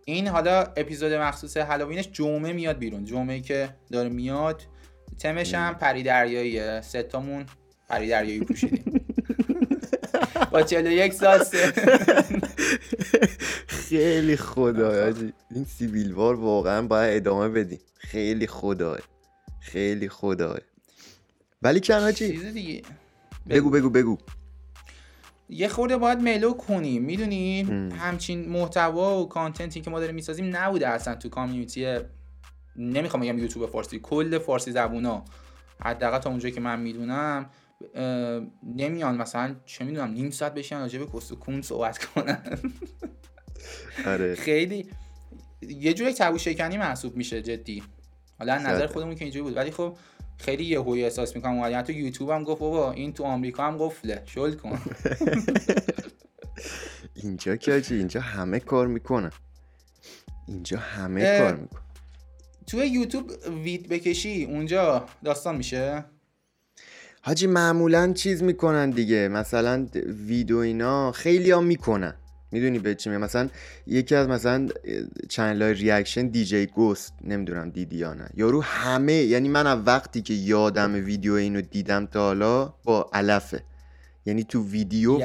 این 0.06 0.28
حالا 0.28 0.60
اپیزود 0.62 1.14
مخصوص 1.14 1.58
هالووینش 1.58 2.10
جمعه 2.12 2.54
میاد 2.54 2.78
بیرون. 2.78 3.06
جمعه 3.06 3.40
که 3.42 3.70
داره 3.92 4.10
میاد. 4.10 4.62
تمش 5.20 5.54
هم 5.54 5.74
پری 5.74 6.04
دریاییه 6.04 6.82
ستامون 6.82 7.46
پری 7.90 8.08
دریایی 8.10 8.40
پوشیدیم. 8.40 9.06
با 10.52 10.62
41 10.62 11.14
سال 11.14 11.44
خیلی 13.68 14.36
خدای. 14.38 15.14
این 15.52 15.66
سیویل 15.66 16.12
وار 16.12 16.36
واقعا 16.36 16.82
باید 16.82 17.16
ادامه 17.16 17.50
بدیم. 17.50 17.80
خیلی 17.98 18.48
خدای. 18.48 19.00
خیلی 19.60 20.10
خدای. 20.10 20.60
ولی 21.62 21.80
کن 21.80 22.12
دیگه. 22.12 22.82
بگو 23.50 23.70
بگو 23.70 23.90
بگو. 23.90 24.18
یه 25.50 25.68
خورده 25.68 25.98
باید 25.98 26.20
ملو 26.20 26.54
کنیم 26.54 27.04
می‌دونی؟ 27.04 27.64
همچین 28.00 28.50
محتوا 28.50 29.22
و 29.22 29.30
کانتنتی 29.30 29.82
که 29.82 29.90
ما 29.90 30.00
داریم 30.00 30.16
می‌سازیم 30.16 30.56
نبوده 30.56 30.88
اصلا 30.88 31.16
تو 31.16 31.30
کامیونیتی 31.30 32.00
نمی‌خوام 32.76 33.24
بگم 33.24 33.38
یوتیوب 33.38 33.70
فارسی 33.70 34.00
کل 34.00 34.40
فارسی 34.40 34.72
زبونا. 34.72 35.26
حداقل 35.80 36.18
تا 36.18 36.30
اونجایی 36.30 36.54
که 36.54 36.62
من 36.62 36.80
می‌دونم 36.80 37.50
نمیان. 38.76 39.18
مثلا 39.18 39.56
چه 39.66 39.86
می‌دونم 39.86 40.12
نیم 40.12 40.32
ساعت 40.32 40.54
بشین 40.54 40.80
راجع 40.80 41.00
به 41.00 41.08
کست 41.14 41.34
کون 41.34 41.62
صحبت 41.62 42.06
کنن. 42.06 42.60
آره. 44.06 44.36
خیلی 44.36 44.90
یه 45.62 45.94
جوری 45.94 46.14
تبو 46.14 46.38
شکنی 46.38 46.78
محسوب 46.78 47.16
میشه 47.16 47.42
جدی. 47.42 47.84
حالا 48.40 48.58
نظر 48.58 48.88
خودمون 48.88 49.16
که 49.16 49.26
اینجوری 49.26 49.44
بود. 49.44 49.58
ولی 49.58 49.72
خب 49.72 49.98
خیلی 50.38 50.64
یهویی 50.64 51.04
احساس 51.04 51.36
می‌کنم 51.36 51.54
اومدن 51.54 51.82
تو 51.82 51.92
یوتیوب 51.92 52.30
هم 52.30 52.44
گفت 52.44 52.60
بابا 52.60 52.92
این 52.92 53.14
تو 53.14 53.24
آمریکا 53.24 53.64
هم 53.64 53.78
قفله. 53.78 54.24
شل 54.26 54.54
کن. 54.54 54.82
اینجا 57.16 57.56
که 57.56 57.84
اینجا 57.92 58.22
همه 58.22 58.60
کار 58.60 58.88
می‌کنن. 58.88 59.32
اینجا 60.48 60.78
همه 60.78 61.40
کار 61.40 61.56
می‌کنن. 61.56 61.80
تو 62.68 62.86
یوتیوب 62.86 63.32
weed 63.64 63.90
بکشی 63.90 64.46
اونجا 64.46 65.06
داستان 65.24 65.56
میشه؟ 65.56 66.06
حاجی 67.22 67.48
معمولا 67.48 68.14
چیز 68.14 68.44
می‌کنن 68.44 68.90
دیگه. 68.90 69.28
مثلا 69.28 69.88
ویدیو 70.28 70.58
اینا 70.58 71.12
خیلی 71.12 71.52
ها 71.52 71.62
می‌کنن. 71.62 72.16
می‌دونی 72.52 72.80
به 72.80 72.96
چی 72.96 73.10
مثلا 73.10 73.50
یکی 73.88 74.16
از 74.16 74.28
مثلا 74.28 74.70
channel 75.30 75.62
های 75.62 75.74
reaction 75.74 76.28
DJ 76.28 76.66
Ghost. 76.66 77.14
نمی‌دونم 77.24 77.70
دیدی 77.70 77.98
یا 77.98 78.14
نه. 78.14 78.30
یارو 78.36 78.62
همه 78.62 79.14
یعنی 79.14 79.50
من 79.50 79.68
از 79.68 79.80
وقتی 79.86 80.22
که 80.22 80.34
یادم 80.34 80.94
ویدیو 80.94 81.34
اینو 81.34 81.62
دیدم 81.62 82.06
تا 82.06 82.20
حالا 82.20 82.74
با 82.84 83.10
علفه. 83.14 83.64
یعنی 84.26 84.44
تو 84.44 84.68
ویدیو 84.68 85.20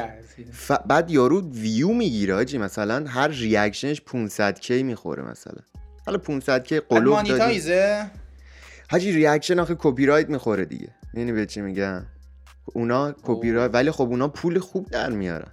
ف... 0.53 0.73
بعد 0.73 1.11
یارو 1.11 1.51
ویو 1.51 1.89
می‌گیره 1.89 2.35
حاجی. 2.35 2.59
مثلا 2.59 3.05
هر 3.09 3.29
reaction 3.29 3.86
ش 3.86 4.01
500 4.01 4.61
K 4.61 4.83
می‌خوره 4.83 5.23
مثلا. 5.23 5.63
حالا 6.09 6.19
500 6.19 6.65
K 6.65 6.81
قلوب 6.81 7.15
monetize 7.15 7.91
ه؟ 7.91 8.11
حاجی 8.91 9.13
reaction 9.13 9.59
آخه 9.59 9.77
کپی 9.79 10.07
رایت 10.07 10.29
می‌خوره 10.29 10.65
دیگه. 10.65 10.89
یعنی 11.15 11.33
به 11.33 11.47
چی 11.47 11.61
میگم؟ 11.61 12.07
اونا 12.65 13.15
کپی 13.23 13.53
رایت 13.53 13.71
ولی 13.75 13.91
خب 13.91 14.03
اونا 14.03 14.29
پول 14.29 14.59
خوب 14.59 14.91
در 14.91 15.11
میارن. 15.11 15.53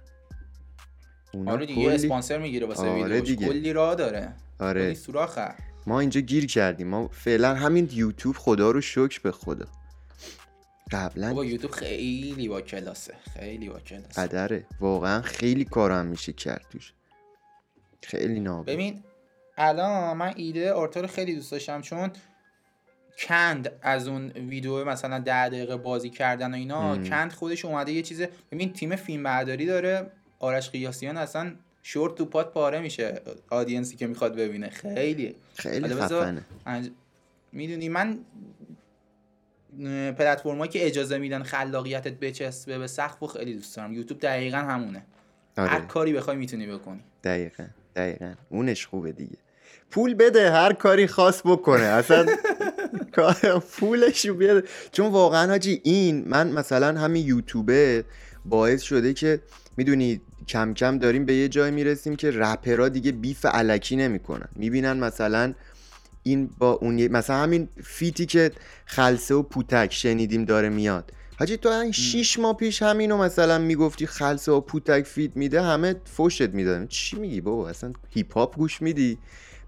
اونا 1.34 1.52
آره 1.52 1.66
دیگه 1.66 1.84
کلی... 1.84 1.94
اسپانسر 1.94 2.38
می‌گیره 2.38 2.66
واسه 2.66 2.88
آره 2.88 3.20
دیگه. 3.20 3.46
کلی 3.46 3.72
راه 3.72 3.94
داره. 3.94 4.32
آره. 4.58 4.94
سوراخه. 4.94 5.54
ما 5.86 6.00
اینجا 6.00 6.20
گیر 6.20 6.46
کردیم. 6.46 6.88
ما 6.88 7.08
فعلا 7.08 7.54
همین 7.54 7.88
یوتیوب 7.92 8.36
خدا 8.36 8.70
رو 8.70 8.80
شکر 8.80 9.20
به 9.22 9.32
خدا. 9.32 9.66
قبلا 10.92 11.34
با 11.34 11.44
یوتیوب 11.44 11.72
خیلی 11.72 12.48
با 12.48 12.60
کلاسه. 12.60 13.14
خیلی 13.34 13.68
با 13.68 13.80
کلاسه. 13.80 14.22
قدره. 14.22 14.66
واقعا 14.80 15.22
خیلی 15.22 15.64
کارم 15.64 16.06
میشه 16.06 16.32
کرد 16.32 16.64
توش. 16.70 16.92
خیلی 18.02 18.40
نابه 18.40 18.72
ببین 18.72 19.02
الان 19.56 20.16
من 20.16 20.32
ایده 20.36 20.72
آرتا 20.72 21.00
رو 21.00 21.06
خیلی 21.06 21.34
دوست 21.34 21.52
داشتم 21.52 21.80
چون 21.80 22.10
کند 23.18 23.72
از 23.82 24.08
اون 24.08 24.28
ویدیو 24.30 24.84
مثلا 24.84 25.18
ده 25.18 25.48
دقیقه 25.48 25.76
بازی 25.76 26.10
کردن 26.10 26.54
و 26.54 26.56
اینا 26.56 26.96
کند 26.96 27.32
خودش 27.32 27.64
اومده 27.64 27.92
یه 27.92 28.02
چیزه 28.02 28.30
ببین 28.52 28.72
تیم 28.72 28.96
فیلم 28.96 29.22
برداری 29.22 29.66
داره 29.66 30.10
آرش 30.38 30.70
قیاسیان 30.70 31.16
اصلا 31.16 31.52
شورت 31.82 32.14
تو 32.14 32.24
پات 32.24 32.52
پاره 32.52 32.80
میشه 32.80 33.20
آدینسی 33.50 33.96
که 33.96 34.06
می‌خواد 34.06 34.36
ببینه. 34.36 34.70
خیلی. 34.70 35.34
خیلی 35.54 35.94
خفنه. 35.94 36.44
می‌دونی 37.52 37.88
من 37.88 38.18
پلتفرمایی 40.12 40.70
که 40.70 40.86
اجازه 40.86 41.18
میدن 41.18 41.42
خلاقیتت 41.42 42.12
بچسبه 42.12 42.78
به 42.78 42.86
سقف 42.86 43.22
و 43.22 43.26
خیلی 43.26 43.54
دوست 43.54 43.76
دارم. 43.76 43.92
یوتیوب 43.92 44.20
دقیقا 44.20 44.58
همونه. 44.58 45.02
آره. 45.56 45.68
هر 45.68 45.80
کاری 45.80 46.12
بخوای 46.12 46.36
می‌تونی 46.36 46.66
بکنی. 46.66 47.00
دقیقا 47.24 47.66
دقیقا. 47.96 48.34
اونش 48.48 48.86
خوبه 48.86 49.12
دیگه. 49.12 49.36
پول 49.90 50.14
بده 50.14 50.50
هر 50.50 50.72
کاری 50.72 51.06
خاص 51.06 51.42
بکنه. 51.44 51.82
اصلا 51.82 52.26
پولش 53.78 54.26
بیاد 54.26 54.64
چون 54.92 55.06
واقعا 55.06 55.48
حاجی 55.48 55.80
این 55.84 56.24
من 56.28 56.52
مثلا 56.52 57.00
همین 57.00 57.26
یوتیوبه 57.26 58.04
باعث 58.44 58.82
شده 58.82 59.14
که 59.14 59.40
می‌دونی 59.76 60.20
کم 60.48 60.74
کم 60.74 60.98
داریم 60.98 61.24
به 61.24 61.34
یه 61.34 61.48
جای 61.48 61.70
می‌رسیم 61.70 62.16
که 62.16 62.30
رپرها 62.30 62.88
دیگه 62.88 63.12
بیف 63.12 63.46
علکی 63.46 63.96
نمی‌کنن. 63.96 64.48
می‌بینن 64.56 64.92
مثلا 64.92 65.54
این 66.22 66.50
با 66.58 66.72
اون 66.72 67.08
مثلا 67.08 67.36
همین 67.36 67.68
feat 67.84 68.18
ی 68.18 68.26
که 68.26 68.50
خلصه 68.86 69.34
و 69.34 69.42
پوتک 69.42 69.92
شنیدیم 69.92 70.44
داره 70.44 70.68
میاد. 70.68 71.12
حاجی 71.38 71.56
تو 71.56 71.68
این 71.68 71.92
6 71.92 72.38
ماه 72.38 72.56
پیش 72.56 72.82
همینو 72.82 73.16
مثلا 73.16 73.58
می‌گفتی 73.58 74.06
خلصه 74.06 74.52
و 74.52 74.60
پوتک 74.60 75.02
feat 75.02 75.36
میده 75.36 75.62
همه 75.62 75.94
فوشت 76.04 76.50
می‌دادن. 76.50 76.86
چی 76.86 77.16
میگی 77.16 77.40
بابا؟ 77.40 77.68
اصلا 77.68 77.92
هیپ 78.10 78.32
هاپ 78.34 78.56
گوش 78.56 78.82
میدی؟ 78.82 79.18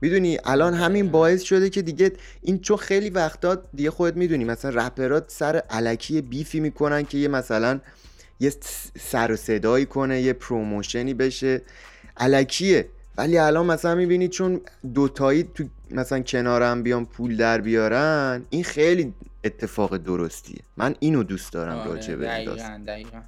می‌دونی 0.01 0.39
الان 0.45 0.75
همین 0.75 1.09
باعث 1.11 1.43
شده 1.43 1.71
که 1.71 1.83
دیگه 1.83 2.13
این 2.43 2.59
چون 2.59 2.77
خیلی 2.77 3.11
وقتا 3.11 3.55
دیگه 3.75 3.91
خودت 3.91 4.17
می‌دونی 4.17 4.45
مثلا 4.45 4.87
رپرا 4.87 5.25
سر 5.29 5.63
الکی 5.71 6.21
beef 6.21 6.53
ی 6.53 6.61
می‌کنن 6.61 7.03
که 7.03 7.19
یه 7.19 7.29
مثلا 7.29 7.81
یه 8.41 8.53
سر 9.01 9.33
و 9.33 9.37
صدایی 9.37 9.87
کنه 9.87 10.21
یه 10.21 10.33
promotion 10.33 11.07
ی 11.07 11.15
بشه. 11.15 11.63
الکیه. 12.17 12.89
ولی 13.17 13.39
الان 13.39 13.67
مثلا 13.67 13.95
می‌بینی 13.95 14.29
چون 14.29 14.61
دوتایی 14.95 15.43
تو 15.55 15.65
مثلا 15.91 16.21
کنارم 16.21 16.83
بیان 16.83 17.07
پول 17.07 17.37
در 17.37 17.61
بیارن 17.61 18.45
این 18.51 18.65
خیلی 18.65 19.15
اتفاق 19.45 19.97
درستیه. 19.97 20.61
من 20.77 20.95
اینو 21.01 21.23
دوست 21.23 21.53
دارم 21.53 21.77
آره 21.77 21.91
راجع 21.91 22.15
به 22.15 22.27
دقیقا 22.87 23.21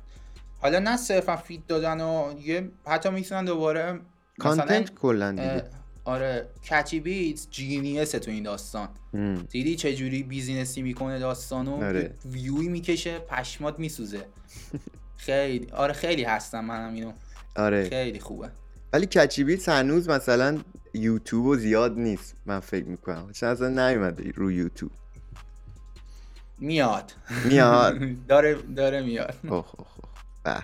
حالا 0.60 0.78
نه 0.78 0.96
صرفا 0.96 1.36
feat 1.36 1.60
دادن 1.68 2.00
و 2.00 2.32
یه 2.44 2.68
حتی 2.86 3.10
می‌تونن 3.10 3.44
دوباره 3.44 4.00
content 4.38 4.94
کلا 4.94 5.30
دیگه. 5.30 5.64
آره 6.04 6.48
Catchy 6.70 7.00
Beatz 7.00 7.46
genius 7.50 8.08
ه 8.08 8.18
تو 8.18 8.30
این 8.30 8.42
داستان. 8.42 8.88
دیدی 9.50 9.76
چه 9.76 9.94
جوری 9.94 10.22
business 10.22 10.75
ی 10.75 10.82
می‌کنه 10.82 11.18
داستانو 11.18 11.84
آره. 11.84 12.14
ویوی 12.24 12.68
می‌کشه 12.68 13.18
پشمات 13.18 13.78
میسوزه. 13.78 14.26
خیلی 15.16 15.70
آره 15.70 15.92
خیلی 15.92 16.24
هستم 16.24 16.64
منم 16.64 16.94
اینو. 16.94 17.12
آره. 17.56 17.88
خیلی 17.88 18.20
خوبه. 18.20 18.50
ولی 18.92 19.06
کچی 19.06 19.44
بیت 19.44 19.68
هنوز 19.68 20.08
مثلا 20.08 20.58
یوتیوب 20.94 21.46
و 21.46 21.56
زیاد 21.56 21.98
نیست 21.98 22.34
من 22.46 22.60
فکر 22.60 22.84
می‌کنم. 22.84 23.32
چون 23.32 23.48
اصلا 23.48 23.68
نیومده 23.68 24.32
رو 24.34 24.52
یوتیوب. 24.52 24.92
میاد. 26.58 27.12
میاد. 27.44 27.98
داره 28.28 28.54
داره 28.76 29.02
میاد. 29.02 29.34
اوه 29.44 29.66
اوه 29.78 30.60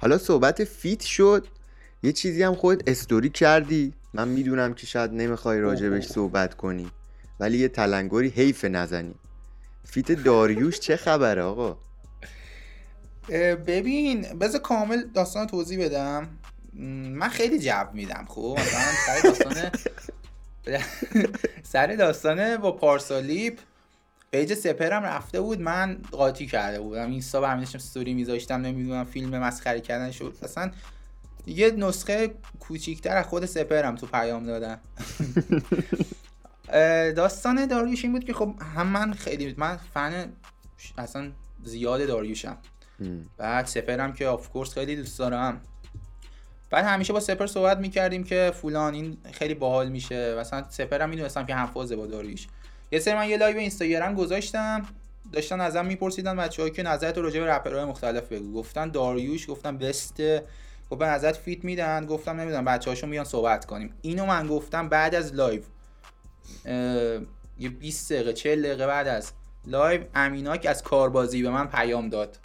حالا 0.00 0.18
صحبت 0.18 0.64
فیت 0.64 1.00
شد. 1.02 1.46
یه 2.02 2.12
چیزی 2.12 2.42
هم 2.42 2.54
خود 2.54 2.88
استوری 2.90 3.28
کردی. 3.30 3.92
من 4.14 4.28
می‌دونم 4.28 4.74
که 4.74 4.86
شاید 4.86 5.12
نمی‌خوای 5.12 5.60
راجبش 5.60 6.06
صحبت 6.06 6.54
کنی 6.54 6.90
ولی 7.40 7.58
یه 7.58 7.68
تلنگری 7.68 8.28
حیف 8.28 8.64
نزنی. 8.64 9.14
feat 9.84 10.12
داریوش 10.12 10.80
چه 10.80 10.96
خبره 10.96 11.42
آقا؟ 11.42 11.78
ببین 13.66 14.38
بذار 14.38 14.60
کامل 14.60 15.02
داستان 15.14 15.46
توضیح 15.46 15.84
بدم. 15.84 16.28
من 17.12 17.28
خیلی 17.28 17.58
جب 17.58 17.90
میدم 17.92 18.24
خب؟ 18.28 18.58
مثلا 18.60 18.80
سر 19.06 19.20
داستان 19.28 19.70
سر 21.72 21.86
داستانه 21.86 22.56
با 22.56 22.72
پارسالیپ 22.72 23.58
page 24.32 24.54
سپهرم 24.54 25.02
رفته 25.02 25.40
بود 25.40 25.60
من 25.60 25.98
قاطی 26.10 26.46
کرده 26.46 26.80
بودم. 26.80 27.10
اینستا 27.10 27.40
برمی 27.40 27.60
داشتم 27.60 27.78
ستوری 27.78 28.14
میذاشتم 28.14 28.60
نمی‌دونم 28.60 29.04
فیلم 29.04 29.38
مسخره 29.38 29.80
کردن 29.80 30.10
شد 30.10 30.36
اصلا 30.42 30.70
یه 31.48 31.70
نسخه 31.70 32.34
کوچیکتر 32.60 33.16
از 33.16 33.26
خود 33.26 33.46
سپهرم 33.46 33.96
تو 33.96 34.06
پیام 34.06 34.46
دادن. 34.46 34.78
داستان 37.16 37.66
داریوش 37.66 38.04
این 38.04 38.12
بود 38.12 38.24
که 38.24 38.32
خب 38.32 38.54
هم 38.76 38.86
من 38.86 39.12
خیلی 39.12 39.54
من 39.58 39.78
فن 39.94 40.32
اصلا 40.98 41.30
زیاد 41.64 42.06
داریوشم. 42.06 42.56
بعد 43.36 43.66
سپهرم 43.66 44.12
که 44.12 44.26
of 44.26 44.48
course 44.48 44.74
خیلی 44.74 44.96
دوست 44.96 45.18
دارم. 45.18 45.60
بعد 46.70 46.84
همیشه 46.84 47.12
با 47.12 47.20
سپهر 47.20 47.46
صحبت 47.46 47.78
می‌کردیم 47.78 48.24
که 48.24 48.52
فلان 48.62 48.94
این 48.94 49.16
خیلی 49.32 49.54
باحال 49.54 49.88
میشه. 49.88 50.34
مثلا 50.34 50.64
سپهرم 50.70 51.08
می‌دونستم 51.08 51.46
که 51.46 51.54
همفازه 51.54 51.96
با 51.96 52.06
داریوش. 52.06 52.46
یه 52.92 52.98
سری 52.98 53.14
من 53.14 53.28
یه 53.28 53.36
live 53.36 53.56
اینستاگرام 53.56 54.14
گذاشتم. 54.14 54.86
داشتن 55.32 55.60
ازم 55.60 55.86
میپرسیدن 55.86 56.36
بچه‌ها 56.36 56.68
که 56.68 56.82
نظرت 56.82 57.18
راجع 57.18 57.40
به 57.40 57.46
رپرهای 57.46 57.84
مختلف 57.84 58.32
بگو. 58.32 58.52
گفتن 58.52 58.90
داریوش 58.90 59.50
گفتم 59.50 59.78
best 59.78 60.22
گفت 60.90 60.98
به 60.98 61.06
نظرت 61.06 61.36
feat 61.36 61.64
میدن؟ 61.64 62.06
گفتم 62.06 62.40
نمی‌دونم 62.40 62.64
بچه‌هاشو 62.64 63.06
میان 63.06 63.24
صحبت 63.24 63.64
کنیم. 63.64 63.94
اینو 64.02 64.26
من 64.26 64.46
گفتم 64.46 64.88
بعد 64.88 65.14
از 65.14 65.34
live. 65.34 65.62
یه 67.58 67.68
20 67.68 68.12
دقیقه 68.12 68.32
40 68.32 68.62
دقیقه 68.62 68.86
بعد 68.86 69.08
از 69.08 69.32
live 69.66 70.00
امیناک 70.14 70.66
از 70.70 70.82
کاربازی 70.82 71.42
به 71.42 71.50
من 71.50 71.66
پیام 71.66 72.08
داد. 72.08 72.38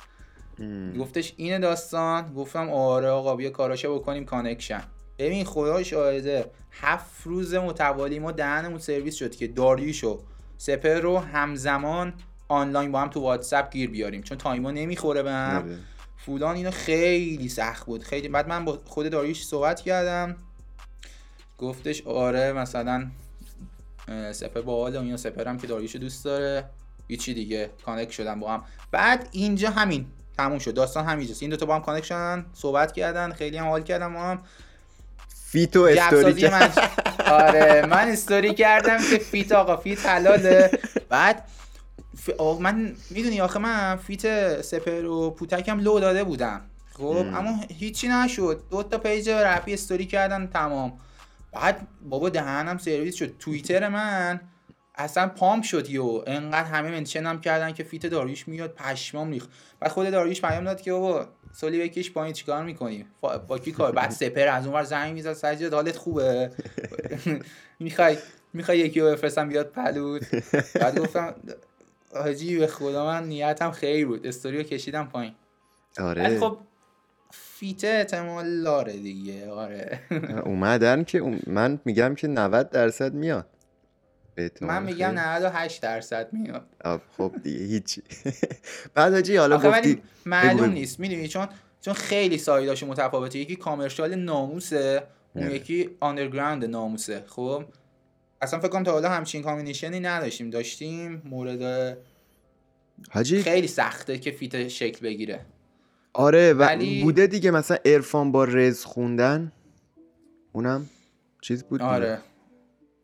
گفتش 1.00 1.34
این 1.38 1.60
داستان؟ 1.60 2.34
گفتم 2.34 2.70
آره 2.70 3.10
آقا 3.10 3.36
بیا 3.36 3.50
کاراشو 3.50 4.00
بکنیم 4.00 4.26
connection. 4.26 4.84
ببین 5.18 5.46
خدا 5.46 5.84
شاهده 5.84 6.52
هفت 6.72 7.28
روز 7.28 7.54
متوالی 7.54 8.20
ما 8.20 8.32
دهنمون 8.32 8.80
سرویس 8.80 9.16
شد 9.16 9.36
که 9.36 9.48
داریوشو 9.48 10.24
سپهر 10.58 11.00
رو 11.00 11.20
همزمان 11.20 12.14
آنلاین 12.48 12.92
با 12.92 13.02
هم 13.02 13.10
تو 13.10 13.20
واتساپ 13.20 13.72
گیر 13.72 13.90
بیاریم. 13.90 14.22
چون 14.22 14.38
تایما 14.38 14.72
نمی‌خوره 14.72 15.24
به 15.24 15.32
هم. 15.32 15.64
آره. 15.64 15.78
فولان 16.26 16.56
اینو 16.56 16.72
خیلی 16.72 17.50
سخت 17.50 17.86
بود. 17.86 18.04
خیلی 18.04 18.28
بعد 18.28 18.48
من 18.48 18.66
با 18.66 18.80
خود 18.86 19.10
داریوش 19.10 19.46
صحبت 19.46 19.82
کردم. 19.82 20.36
گفتش 21.58 22.02
آره 22.08 22.54
مثلا 22.54 23.08
سپهر 24.32 24.62
با 24.62 24.82
حال 24.82 24.98
اینا 24.98 25.18
سپهرم 25.18 25.58
که 25.58 25.68
داریوشو 25.68 26.00
دوست 26.00 26.26
داره. 26.26 26.66
هیچی 27.08 27.34
دیگه 27.34 27.70
connect 27.86 28.12
شدن 28.12 28.40
با 28.40 28.52
هم. 28.52 28.64
بعد 28.92 29.28
اینجا 29.32 29.70
همین 29.70 30.06
تموم 30.38 30.60
شد. 30.60 30.74
داستان 30.74 31.06
همینجاست. 31.06 31.42
این 31.42 31.52
دو 31.52 31.58
تا 31.58 31.66
با 31.66 31.76
هم 31.76 31.82
connect 31.82 32.06
شدن 32.06 32.46
صحبت 32.54 32.92
کردن 32.92 33.34
خیلی 33.34 33.58
هم 33.58 33.68
حال 33.68 33.84
کردم 33.84 34.14
با 34.14 34.22
هم. 34.22 34.42
feat 35.46 35.75
و 35.75 35.82
استوری 35.82 36.50
من 36.50 36.72
آره 37.26 37.86
من 37.86 38.10
استوری 38.10 38.54
کردم 38.54 38.98
که 38.98 39.18
feat 39.18 39.52
آقا 39.52 39.78
feat 39.78 40.06
حلاله. 40.06 40.72
بعد 41.10 41.44
آقا 42.38 42.60
من 42.60 42.96
می‌دونی 43.10 43.42
آخه 43.42 43.60
من 43.60 43.96
feat 43.96 44.62
سپهر 44.62 45.06
و 45.06 45.32
پوتکم 45.32 45.80
لو 45.80 46.00
داده 46.00 46.24
بودم. 46.24 46.62
خب 46.94 47.04
اما 47.34 47.60
هیچی 47.70 48.08
نشد. 48.08 48.64
دو 48.72 48.84
تا 48.84 48.98
page 48.98 49.30
رپی 49.30 49.74
استوری 49.74 50.06
کردن 50.06 50.48
تمام. 50.48 50.94
بعد 51.52 51.88
بابا 52.10 52.30
دهنم 52.30 52.78
سرویس 52.78 53.16
شد. 53.16 53.38
توییتر 53.38 53.88
من 53.88 54.42
اصلا 54.96 55.28
پام 55.28 55.62
شد 55.62 55.90
یو 55.90 56.24
انقدر 56.28 56.70
همه 56.70 56.92
mention 56.92 57.26
هم 57.26 57.42
کردن 57.42 57.72
که 57.72 57.84
feat 57.84 58.06
داریوش 58.06 58.48
میاد 58.48 58.74
پشمام 58.74 59.32
ریخ 59.32 59.48
بعد 59.80 59.92
خود 59.92 60.10
داریوش 60.10 60.42
پیام 60.42 60.64
داد 60.64 60.82
که 60.82 60.92
بابا 60.92 61.28
سالی 61.54 61.80
بکش 61.80 62.10
با 62.10 62.24
این 62.24 62.34
چیکار 62.34 62.64
می‌کنی؟ 62.64 63.06
با 63.48 63.60
کی 63.60 63.72
کار؟ 63.72 63.92
بعد 63.92 64.12
سپهر 64.12 64.48
از 64.48 64.66
اونور 64.66 64.84
زنگ 64.84 65.14
می‌زد. 65.14 65.34
سجاد 65.34 65.74
حالت 65.74 65.98
خوبه. 65.98 66.52
می‌خوای 67.80 68.18
می‌خوای 68.54 68.80
یکی 68.80 69.00
رو 69.00 69.12
بفرستم 69.12 69.50
بیاد 69.50 69.70
پهلوت 69.70 70.26
بعد 70.76 71.00
گفتم 71.00 71.36
حاجی 72.16 72.58
به 72.58 72.68
خدا 72.68 73.06
من 73.06 73.28
نیتم 73.28 73.72
خیلی 73.72 74.06
بود. 74.06 74.28
استوری 74.28 74.58
رو 74.58 74.64
کشیدم 74.64 75.08
پایین. 75.08 75.34
آره. 76.00 76.40
خب 76.40 76.58
فیته 77.32 77.88
احتمال 77.88 78.46
لاره 78.46 78.94
دیگه. 78.94 79.52
آره. 79.52 80.00
اومدن 80.46 81.04
که 81.04 81.40
من 81.48 81.80
میگم 81.86 82.16
که 82.16 82.28
90 82.28 82.70
درصد 82.70 83.14
میاد. 83.14 83.48
من 84.62 84.84
میگم 84.84 85.14
98 85.20 85.82
درصد 85.82 86.34
میاد. 86.34 86.66
خب 87.18 87.32
دیگه 87.44 87.66
هیچی. 87.66 88.04
بعد 88.94 89.14
حاجی 89.14 89.36
حالا 89.36 89.58
گفتی 89.58 90.02
معلوم 90.26 90.70
نیست. 90.70 91.00
می‌دونی 91.00 91.28
چون 91.28 91.48
چون 91.82 91.94
خیلی 91.94 92.38
سایداشو 92.38 92.88
متفاوته. 92.88 93.40
یکی 93.40 93.56
کامرشال 93.56 94.16
ناموسه 94.16 95.04
اون 95.36 95.52
یکی 95.52 95.90
آندرگراند 96.00 96.66
ناموسه. 96.66 97.24
خب؟ 97.28 97.64
اصلا 98.44 98.60
فکر 98.60 98.70
کنم 98.70 98.84
تا 98.84 98.92
حالا 98.92 99.10
همچین 99.10 99.42
combination 99.42 99.95
ی 99.95 100.00
نداشتیم. 100.00 100.50
داشتیم 100.50 101.22
مورد 101.26 101.98
حاجی 103.12 103.42
خیلی 103.42 103.68
سخته 103.68 104.18
که 104.18 104.32
feat 104.32 104.68
شکل 104.68 105.06
بگیره. 105.06 105.40
آره 106.14 106.54
و 106.54 106.58
ولی... 106.58 107.04
بوده 107.04 107.28
دیگه 107.28 107.52
مثلا 107.52 107.78
عرفان 107.86 108.32
با 108.32 108.44
رز 108.44 108.84
خوندن. 108.84 109.52
اونم 110.52 110.90
چیز 111.42 111.64
بود 111.64 111.82
آره. 111.82 112.20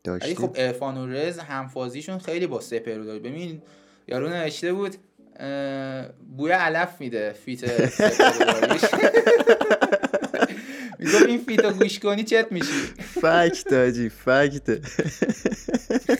ولی 0.06 0.34
خب 0.34 0.52
عرفان 0.54 0.96
و 0.96 1.06
رز 1.06 1.38
همفازیشون 1.38 2.18
خیلی 2.18 2.46
با 2.46 2.60
سپهر 2.60 2.98
داره. 2.98 3.18
ببین 3.18 3.62
یارو 4.08 4.28
نوشته 4.28 4.72
بود 4.72 4.96
بوی 6.36 6.52
علف 6.52 7.00
میده 7.00 7.32
feat 7.32 7.64
می‌گفت 11.00 11.26
این 11.26 11.38
feat 11.38 11.64
و 11.64 11.70
گوش 11.70 11.98
کنی 11.98 12.24
چت 12.24 12.52
میشی. 12.52 12.72
fact 12.98 13.72
حاجی 13.72 14.08
fact. 14.08 14.86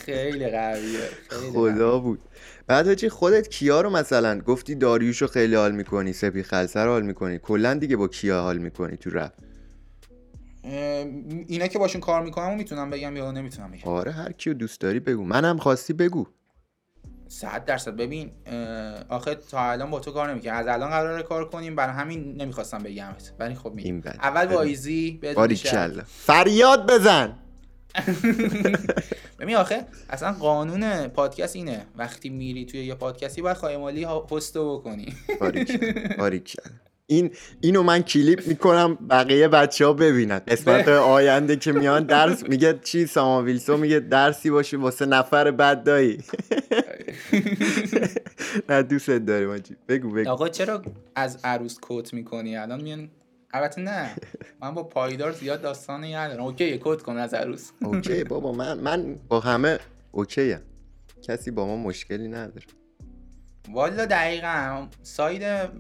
خیلی 0.04 0.50
قویه 0.50 1.08
خدا 1.52 1.99
بود. 1.99 2.20
بعد 2.66 2.87
حاجی 2.87 3.09
خودت 3.08 3.49
کیا 3.49 3.80
رو 3.80 3.90
مثلا 3.90 4.40
گفتی 4.40 4.75
داریوشو 4.75 5.26
خیلی 5.26 5.54
حال 5.54 5.72
می‌کنی 5.72 6.12
سپهر 6.12 6.42
خلسه 6.42 6.80
رو 6.80 6.90
حال 6.90 7.02
می‌کنی؟ 7.02 7.38
کلا 7.38 7.75
دیگه 7.75 7.96
با 7.96 8.08
کیا 8.08 8.42
حال 8.42 8.58
می‌کنی 8.58 8.96
تو 8.96 9.10
رپ؟ 9.10 9.32
اینا 11.49 11.66
که 11.66 11.78
باشون 11.78 12.00
کار 12.00 12.25
می‌کنم 12.25 12.49
و 12.49 12.56
می‌تونم 12.56 12.90
بگم 12.90 13.16
یا 13.16 13.32
نمی‌تونم 13.32 13.70
بگم. 13.70 13.82
آره 13.84 14.12
هر 14.12 14.32
کیو 14.32 14.54
دوست 14.54 14.80
داری 14.80 15.00
بگو. 15.00 15.25
منم 15.25 15.58
خواستی 15.58 15.92
بگو. 15.92 16.26
صد 17.30 17.64
درصد. 17.64 17.96
ببین 17.96 18.30
آخه 19.08 19.34
تا 19.34 19.70
الان 19.70 19.90
با 19.90 20.00
تو 20.00 20.10
کار 20.10 20.30
نمی‌کنم. 20.30 20.54
از 20.54 20.66
الان 20.66 20.90
قراره 20.90 21.22
کار 21.22 21.49
کنیم 21.49 21.76
برای 21.76 21.94
همین 21.94 22.37
نمی‌خواستم 22.42 22.78
بگمت 22.78 23.32
ولی 23.38 23.54
خب 23.54 23.72
میگم. 23.75 24.12
اول 24.22 24.46
با 24.46 24.62
ایزی 24.62 25.20
فریاد 26.06 26.92
بزن. 26.92 27.37
ببین 29.40 29.56
آخه 29.56 29.87
اصلا 30.10 30.32
قانون 30.32 31.08
پادکست 31.08 31.56
اینه. 31.56 31.87
وقتی 31.96 32.28
میری 32.28 32.64
توی 32.64 32.84
یه 32.84 32.94
پادکستی 32.94 33.42
باید 33.42 33.56
خواهی 33.56 34.06
هستو 34.32 34.78
بکنی. 34.78 35.14
باریکل 36.18 36.60
این 37.06 37.30
اینو 37.60 37.82
من 37.82 38.02
کلیپ 38.02 38.46
می‌کنم 38.46 38.94
بقیه 38.94 39.49
بچه 39.49 39.87
ها 39.87 39.92
ببینن. 39.92 40.38
قسمت 40.38 40.88
آینده 40.88 41.56
که 41.56 41.72
میان 41.72 42.04
درس 42.04 42.42
میگه 42.42 42.78
چی؟ 42.84 43.06
ساما 43.06 43.42
ویلسو 43.42 43.76
میگه 43.76 44.00
درسی 44.00 44.50
باشه 44.50 44.76
واسه 44.76 45.06
نفر 45.06 45.50
بد 45.50 45.82
دایی 45.82 46.18
نه 48.69 48.83
دوست 48.83 49.11
داریم 49.11 49.62
بگو 49.88 50.11
بگو. 50.11 50.31
آقا 50.31 50.49
چرا 50.49 50.83
از 51.14 51.38
عروس 51.45 51.79
کوت 51.79 52.14
می‌کنی؟ 52.14 52.57
الان 52.57 52.83
میان 52.83 53.09
البته 53.52 53.81
نه. 53.81 54.11
من 54.62 54.75
با 54.75 54.83
پایدار 54.83 55.33
زیاد 55.33 55.62
داستانی 55.62 56.14
ندارم. 56.14 56.43
اوکی 56.43 56.79
کد 56.83 57.02
کن 57.02 57.17
از 57.17 57.35
عروس. 57.35 57.71
اوکی 57.83 58.25
بابا 58.25 58.52
من 58.52 58.81
من 58.81 59.17
با 59.29 59.40
همه 59.40 59.79
اوکی 60.12 60.57
کسی 61.23 61.50
با 61.50 61.67
ما 61.67 61.76
مشکلی 61.76 62.29
نداره. 62.29 62.67
والا 63.73 64.07
دقیقا. 64.07 64.87
ساید 65.02 65.71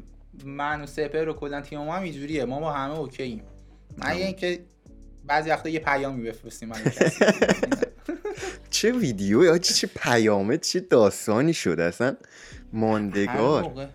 من 0.44 0.82
و 0.82 0.86
سپر 0.86 1.28
و 1.28 1.32
کلا 1.32 1.60
تیم 1.60 1.78
ما 1.78 1.96
هم 1.96 2.02
اینجوریه. 2.02 2.44
ما 2.44 2.60
با 2.60 2.72
همه 2.72 2.98
اوکییم 2.98 3.42
من 3.98 4.10
اینکه 4.10 4.60
بعضی 5.24 5.50
وقتا 5.50 5.68
یه 5.68 5.80
پیامی 5.80 6.28
بفرستیم 6.28 6.72
چه 8.70 8.92
ویدیو 8.92 9.44
یا 9.44 9.58
چه 9.58 9.86
پیامه 9.86 10.58
چه 10.58 10.80
داستانی 10.80 11.54
شد 11.54 11.80
اصلا 11.80 12.16
ماندگار. 12.72 13.88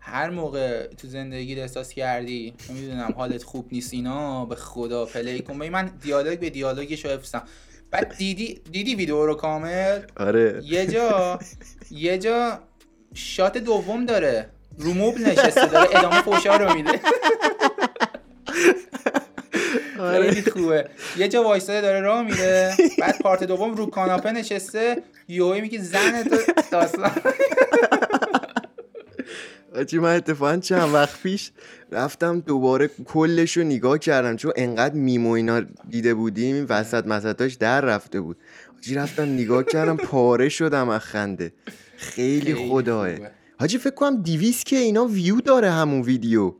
هر 0.00 0.30
موقع 0.30 0.86
تو 0.86 1.08
زندگی 1.08 1.60
احساس 1.60 1.92
کردی 1.92 2.54
می‌دونم 2.68 3.14
حالت 3.16 3.42
خوب 3.42 3.68
نیست 3.72 3.94
اینا 3.94 4.44
به 4.44 4.54
خدا 4.54 5.04
پلی 5.06 5.40
کن. 5.40 5.56
من 5.56 5.90
دیالوگ 6.02 6.38
به 6.40 6.50
دیالوگش 6.50 7.04
رو 7.04 7.10
حفظم 7.10 7.42
بعد 7.90 8.16
دیدی 8.16 8.60
دیدی 8.72 8.94
ویدیو 8.94 9.26
رو 9.26 9.34
کامل؟ 9.34 10.00
آره. 10.16 10.60
یه 10.64 10.86
جا 10.86 11.38
یه 11.90 12.18
جا 12.18 12.58
شات 13.14 13.58
دوم 13.58 14.06
داره. 14.06 14.48
رو 14.78 14.94
موب 14.94 15.18
نشسته 15.18 15.66
داره 15.66 15.96
ادامه 15.98 16.22
فوشا 16.22 16.56
رو 16.56 16.74
میده. 16.74 17.00
خیلی 19.98 20.42
خوبه. 20.42 20.88
یه 21.16 21.28
جا 21.28 21.42
وایساده 21.42 21.80
داره 21.80 22.00
راه 22.00 22.22
میره. 22.22 22.76
بعد 22.98 23.18
پارت 23.18 23.44
دوم 23.44 23.74
رو 23.74 23.86
کاناپه 23.86 24.32
نشسته. 24.32 25.02
یوهی 25.28 25.60
میگه 25.60 25.82
زن 25.82 26.22
تو 26.22 26.36
داستان. 26.72 27.10
آجی 29.74 29.98
من 29.98 30.16
اتفاقا 30.16 30.56
چند 30.56 30.94
وقت 30.94 31.22
پیش 31.22 31.50
رفتم 31.92 32.40
دوباره 32.40 32.90
کلش 33.04 33.56
رو 33.56 33.62
نگاه 33.62 33.98
کردم. 33.98 34.36
چون 34.36 34.52
انقدر 34.56 34.94
میمو 34.94 35.30
اینا 35.30 35.62
دیده 35.88 36.14
بودیم 36.14 36.54
این 36.54 36.64
وسط 36.64 37.06
مسطاش 37.06 37.54
در 37.54 37.80
رفته 37.80 38.20
بود. 38.20 38.36
آجی 38.78 38.94
رفتم 38.94 39.22
نگاه 39.22 39.64
کردم 39.64 39.96
پاره 39.96 40.48
شدم 40.48 40.88
از 40.88 41.00
خنده. 41.00 41.52
خیلی 41.96 42.54
خداه 42.54 43.08
حاجی 43.60 43.78
فکر 43.78 43.94
کنم 43.94 44.22
دیویس 44.22 44.64
که 44.64 44.76
اینا 44.76 45.04
ویو 45.04 45.40
داره 45.40 45.70
همون 45.70 46.02
ویدیو. 46.02 46.54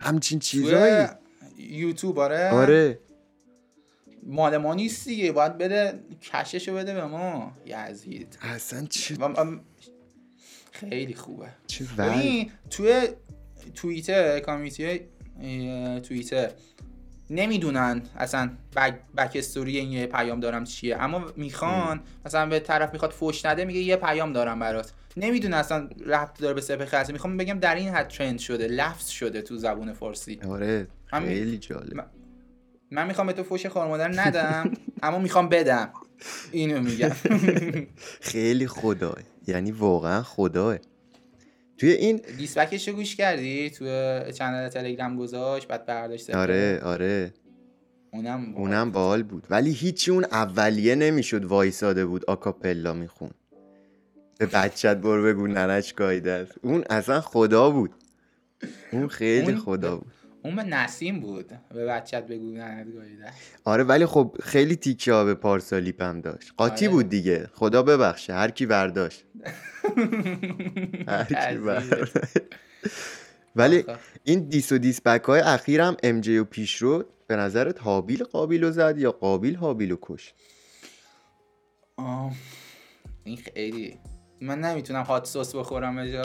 همچین 0.00 0.38
چیزایی. 0.38 1.06
یوتیوب 1.70 2.18
آره. 2.18 2.50
آره. 2.50 2.98
مال 4.22 4.56
ما 4.56 4.74
نیست 4.74 5.08
دیگه 5.08 5.32
باید 5.32 5.58
بده 5.58 6.00
کششو 6.22 6.74
بده 6.74 6.94
به 6.94 7.04
ما. 7.04 7.52
یزید 7.66 8.38
اصلا 8.42 8.86
چی؟ 8.86 9.16
خیلی 10.72 11.14
خوبه. 11.14 11.48
چه 11.66 11.84
توی 12.70 13.08
توییتر 13.74 14.40
کامیتی 14.40 15.00
توییتر 16.02 16.50
نمی‌دونن 17.30 18.02
اصلا 18.16 18.50
بک, 18.76 18.94
بک 19.16 19.32
استوری 19.34 19.78
این 19.78 19.92
یه 19.92 20.06
پیام 20.06 20.40
دارم 20.40 20.64
چیه. 20.64 20.96
اما 20.96 21.24
می‌خوان 21.36 22.00
مثلا 22.26 22.46
به 22.48 22.60
طرف 22.60 22.92
می‌خواد 22.92 23.10
فوش 23.10 23.44
نده 23.46 23.64
میگه 23.64 23.80
یه 23.80 23.96
پیام 23.96 24.32
دارم 24.32 24.58
برات. 24.58 24.92
نمی‌دونه 25.16 25.56
اصلا 25.56 25.88
ربط 26.06 26.38
داره 26.40 26.54
به 26.54 26.60
سپه 26.60 26.86
خاصی. 26.86 27.12
می‌خوام 27.12 27.36
بگم 27.36 27.58
در 27.58 27.74
این 27.74 27.88
حد 27.88 28.08
ترند 28.08 28.38
شده 28.38 28.66
لفظ 28.66 29.08
شده 29.08 29.42
تو 29.42 29.56
زبون 29.56 29.92
فارسی. 29.92 30.40
آره 30.48 30.88
خیلی 31.06 31.58
جالب. 31.58 32.06
من, 32.90 33.06
می‌خوام 33.06 33.26
به 33.26 33.32
تو 33.32 33.42
فوش 33.42 33.66
خارمادر 33.66 34.20
ندم 34.20 34.72
اما 35.02 35.18
می‌خوام 35.18 35.48
بدم. 35.48 35.90
اینو 36.52 36.80
میگم. 36.80 37.10
خیلی 38.30 38.66
خداه 38.66 39.16
یعنی 39.46 39.72
واقعا 39.72 40.22
خداه 40.22 40.76
توی 41.80 41.90
این 41.90 42.20
دیسپکش 42.38 42.88
رو 42.88 42.94
گوش 42.94 43.16
کردی؟ 43.16 43.70
توی 43.70 44.20
چنل 44.32 44.68
تلگرام 44.68 45.16
گذاشت 45.16 45.68
بعد 45.68 45.86
برداشت 45.86 46.30
آره 46.30 46.80
آره. 46.82 47.34
اونم 48.12 48.54
اونم 48.54 48.90
باحال 48.90 49.22
بود. 49.22 49.46
ولی 49.50 49.72
هیچی 49.72 50.10
اون 50.10 50.24
اولیه 50.24 50.94
نمی‌شد 50.94 51.44
وایساده 51.44 52.06
بود 52.06 52.24
آکاپلا 52.24 52.92
میخون. 52.92 53.30
به 54.38 54.46
بچت 54.46 54.96
برو 54.96 55.24
بگو 55.24 55.46
ننش 55.46 55.92
گایده 55.92 56.30
است 56.30 56.52
اون 56.62 56.84
اصلا 56.90 57.20
خدا 57.20 57.70
بود. 57.70 57.90
اون 58.92 59.08
خیلی 59.08 59.56
خدا 59.56 59.96
بود. 59.96 60.12
اون 60.42 60.56
به 60.56 60.62
نسیم 60.62 61.20
بود. 61.20 61.52
به 61.74 61.86
بچت 61.86 62.26
بگو 62.26 62.58
آره 63.64 63.84
ولی 63.84 64.06
خب 64.06 64.36
خیلی 64.42 64.76
تیکه 64.76 65.12
ها 65.12 65.24
به 65.24 65.34
پارسالیپ 65.34 66.02
هم 66.02 66.20
داشت. 66.20 66.52
قاطی 66.56 66.86
آره. 66.86 66.94
بود 66.94 67.08
دیگه. 67.08 67.50
خدا 67.52 67.82
ببخشه. 67.82 68.34
هر 68.34 68.50
کی 68.50 68.66
برداشت. 68.66 69.24
هر 71.08 71.24
کی 71.24 71.58
برداشت. 71.58 72.12
ولی 73.56 73.84
این 74.24 74.40
دیس 74.48 74.72
و 74.72 74.78
دیس 74.78 75.00
بک 75.00 75.22
های 75.22 75.40
اخیر 75.40 75.80
هم 75.80 75.96
ام 76.02 76.20
جی 76.20 76.38
و 76.38 76.44
پیش 76.44 76.76
رو 76.76 77.04
به 77.26 77.36
نظرت 77.36 77.80
حابیل 77.80 78.24
قابیل 78.24 78.64
رو 78.64 78.70
زد 78.70 78.98
یا 78.98 79.12
قابیل 79.12 79.56
حابیل 79.56 79.90
رو 79.90 79.98
کش 80.02 80.34
این 83.24 83.36
خیلی 83.36 83.98
من 84.40 84.60
نمی‌تونم 84.60 85.02
hot 85.02 85.26
sauce 85.26 85.54
بخورم 85.54 85.96
به 85.96 86.24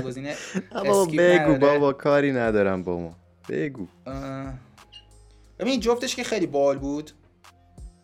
گزینه 0.06 0.34
اما 0.72 1.04
بگو 1.04 1.54
بابا 1.58 1.92
کاری 1.92 2.32
ندارم 2.32 2.82
با 2.82 2.98
ما. 2.98 3.16
بگو. 3.48 3.86
ببین 5.58 5.80
جفتش 5.80 6.16
که 6.16 6.24
خیلی 6.24 6.46
باحال 6.46 6.78
بود. 6.78 7.10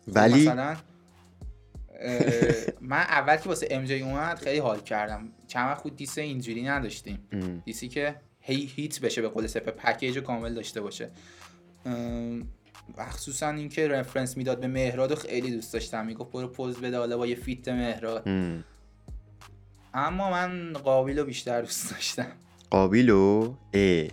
ولی؟ 0.07 0.41
مثلا 0.41 0.75
من 2.81 3.01
اول 3.01 3.37
که 3.37 3.49
واسه 3.49 3.67
MJ 3.71 4.01
اومد 4.01 4.37
خیلی 4.37 4.59
حال 4.59 4.79
کردم. 4.79 5.29
چند 5.47 5.69
وقت 5.69 5.81
خود 5.81 5.95
diss 5.95 6.17
اینجوری 6.17 6.63
نداشتیم. 6.63 7.19
diss 7.65 7.83
ی 7.83 7.87
که 7.87 8.15
هی 8.39 8.71
hit 8.75 9.01
بشه 9.01 9.21
به 9.21 9.29
قول 9.29 9.47
سپه 9.47 9.71
پکیج 9.71 10.19
کامل 10.19 10.53
داشته 10.53 10.81
باشه. 10.81 11.11
مخصوصا 12.97 13.49
اینکه 13.49 13.87
reference 13.87 14.37
می‌داد 14.37 14.59
به 14.59 14.67
مهراد 14.67 15.11
و 15.11 15.15
خیلی 15.15 15.51
دوست 15.51 15.73
داشتم. 15.73 16.05
می‌گفت 16.05 16.31
برو 16.31 16.47
پوز 16.47 16.77
بده 16.77 16.97
حالا 16.97 17.17
با 17.17 17.27
یه 17.27 17.35
feat 17.35 17.67
مهراد. 17.67 18.27
اما 19.93 20.31
من 20.31 20.73
قابیل 20.73 21.19
رو 21.19 21.25
بیشتر 21.25 21.61
دوست 21.61 21.91
داشتم. 21.91 22.31
قابیل 22.69 23.09
و 23.09 23.53
ای 23.73 24.11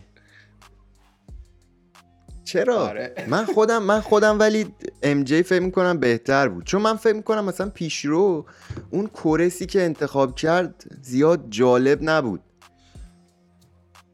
چرا؟ 2.53 2.89
آره. 2.89 3.15
من 3.29 3.45
خودم 3.45 3.83
من 3.83 4.01
خودم 4.01 4.39
ولی 4.39 4.75
ام 5.03 5.25
جی 5.25 5.43
فکر 5.43 5.63
می‌کنم 5.63 5.99
بهتر 6.01 6.49
بود. 6.49 6.65
چون 6.65 6.83
من 6.83 6.97
فکر 6.97 7.13
می‌کنم 7.13 7.45
مثلا 7.45 7.71
پیشرو 7.71 8.47
اون 8.91 9.07
کورسی 9.07 9.67
که 9.67 9.83
انتخاب 9.83 10.35
کرد 10.35 10.85
زیاد 11.03 11.45
جالب 11.51 11.99
نبود. 12.03 12.41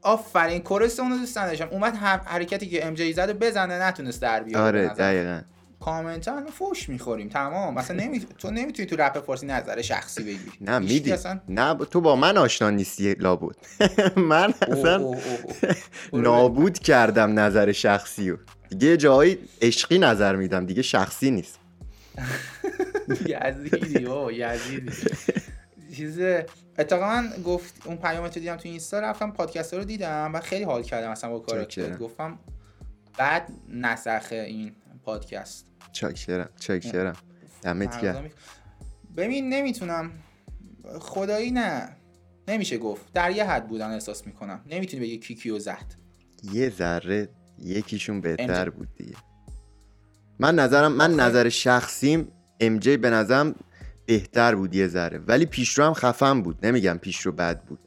آفرین 0.03 0.63
کورس 0.63 1.01
اونو 1.01 1.19
دوست 1.19 1.39
نداشتم. 1.39 1.69
اومد 1.71 1.97
هم 1.97 2.21
حرکتی 2.25 2.67
که 2.67 2.87
ام 2.87 2.95
جی 2.95 3.13
زد 3.13 3.39
بزنه 3.39 3.83
نتونست 3.83 4.23
در 4.23 4.43
بیاره 4.43 4.67
آره 4.67 4.89
دقیقا. 4.89 5.41
کامنت 5.87 6.29
هم 6.29 6.47
فوش 6.47 6.89
می‌خوریم. 6.89 7.29
تمام. 7.29 7.75
مثلا 7.75 7.97
نمی... 7.97 8.21
تو 8.39 8.51
نمی‌تونی 8.51 8.89
تو 8.89 8.97
رپ 8.97 9.21
فارسی 9.21 9.47
نظر 9.47 9.83
شخصی 9.83 10.23
بگی 10.25 10.39
نه 10.61 10.79
میدی. 10.79 11.15
نه 11.49 11.75
تو 11.75 12.01
با 12.01 12.17
من 12.17 12.37
آشنا 12.37 12.71
نیستی 12.71 13.15
لابود 13.15 13.57
من 14.17 14.55
اصلا 14.63 15.15
نابود 16.13 16.79
کردم 16.79 17.39
نظر 17.39 17.73
شخصی 17.73 18.31
رو. 18.31 18.39
دیگه 18.69 18.97
جایی 18.97 19.39
عشقی 19.63 19.99
نظر 19.99 20.37
میدم 20.37 20.67
دیگه 20.67 20.83
شخصی 20.83 21.31
نیست. 21.31 21.59
یزیدی 23.27 24.05
او 24.05 24.33
یزیدی. 24.33 24.93
چیز 25.97 26.19
اتفاقا 26.79 27.25
گفت 27.45 27.75
اون 27.85 27.97
پیامت 27.97 28.39
دیدم 28.39 28.57
تو 28.57 28.69
اینستا 28.69 29.01
رفتم 29.01 29.31
پادکست 29.31 29.75
رو 29.75 29.85
دیدم 29.85 30.31
و 30.35 30.41
خیلی 30.41 30.65
حال 30.65 30.83
کردم 30.83 31.11
اصلا 31.11 31.31
با 31.31 31.39
کارت. 31.39 31.99
گفتم 31.99 32.39
بعد 33.19 33.49
نسخ 33.69 34.27
این 34.33 34.73
پادکست. 35.07 35.67
چاکرم 35.93 36.49
چاکرم 36.61 37.17
دمت 37.63 38.03
گرم. 38.03 38.31
ببین 39.17 39.49
نمی‌تونم. 39.49 40.11
خدایی 41.01 41.51
نه. 41.51 41.97
نمیشه 42.49 42.79
گفت. 42.79 43.13
در 43.13 43.31
یه 43.31 43.45
حد 43.45 43.69
بودن 43.69 43.91
احساس 43.91 44.27
می‌کنم. 44.27 44.61
نمی‌تونی 44.71 45.03
بگی 45.03 45.19
کی 45.19 45.35
کیو 45.35 45.59
زد. 45.59 45.95
یه 46.53 46.71
ذره 46.71 47.29
یکیشون 47.59 48.21
بهتر 48.21 48.71
بود 48.71 48.89
دیگه. 48.97 49.17
من 50.39 50.55
نظرم 50.55 50.93
من 50.93 51.15
نظر 51.15 51.49
شخصیم 51.49 52.29
ام 52.61 52.79
جی 52.79 52.97
به 52.97 53.11
نظرم 53.11 53.55
بهتر 54.07 54.55
بود 54.55 54.75
یه 54.75 54.89
ذره. 54.89 55.19
ولی 55.19 55.47
پیشرو 55.47 55.85
هم 55.85 55.95
خفن 55.95 56.43
بود. 56.43 56.67
نمیگم 56.67 56.99
پیشرو 56.99 57.33
بد 57.33 57.63
بود. 57.63 57.79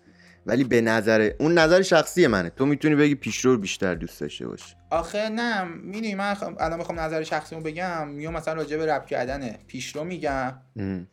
ولی 0.45 0.63
به 0.63 0.81
نظر 0.81 1.31
اون 1.39 1.57
نظر 1.57 1.81
شخصی 1.81 2.27
منه. 2.27 2.49
تو 2.49 2.65
می‌تونی 2.65 2.95
بگی 2.95 3.15
پیشرو 3.15 3.57
بیشتر 3.57 3.95
دوست 3.95 4.21
داشته 4.21 4.47
باشی. 4.47 4.75
آخه 4.89 5.29
نه 5.29 5.63
می‌دونی 5.63 6.15
من 6.15 6.35
الان 6.59 6.77
می‌خوام 6.77 6.99
نظر 6.99 7.23
شخصیمو 7.23 7.61
بگم 7.61 8.07
میام 8.07 8.33
مثلا 8.33 8.53
راجع 8.53 8.77
به 8.77 8.85
رپ 8.85 9.05
کردنه. 9.05 9.59
پیشرو 9.67 10.03
میگم 10.03 10.53